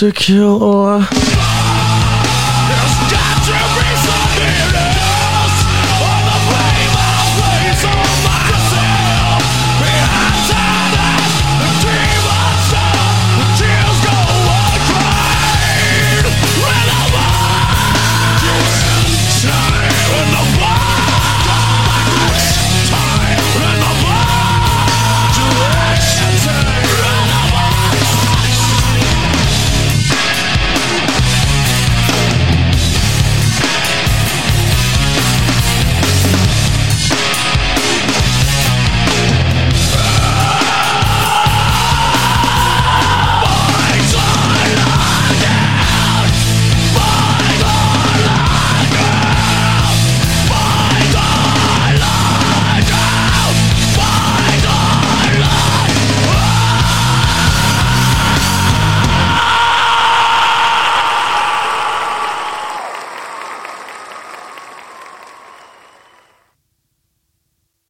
[0.00, 1.00] to kill or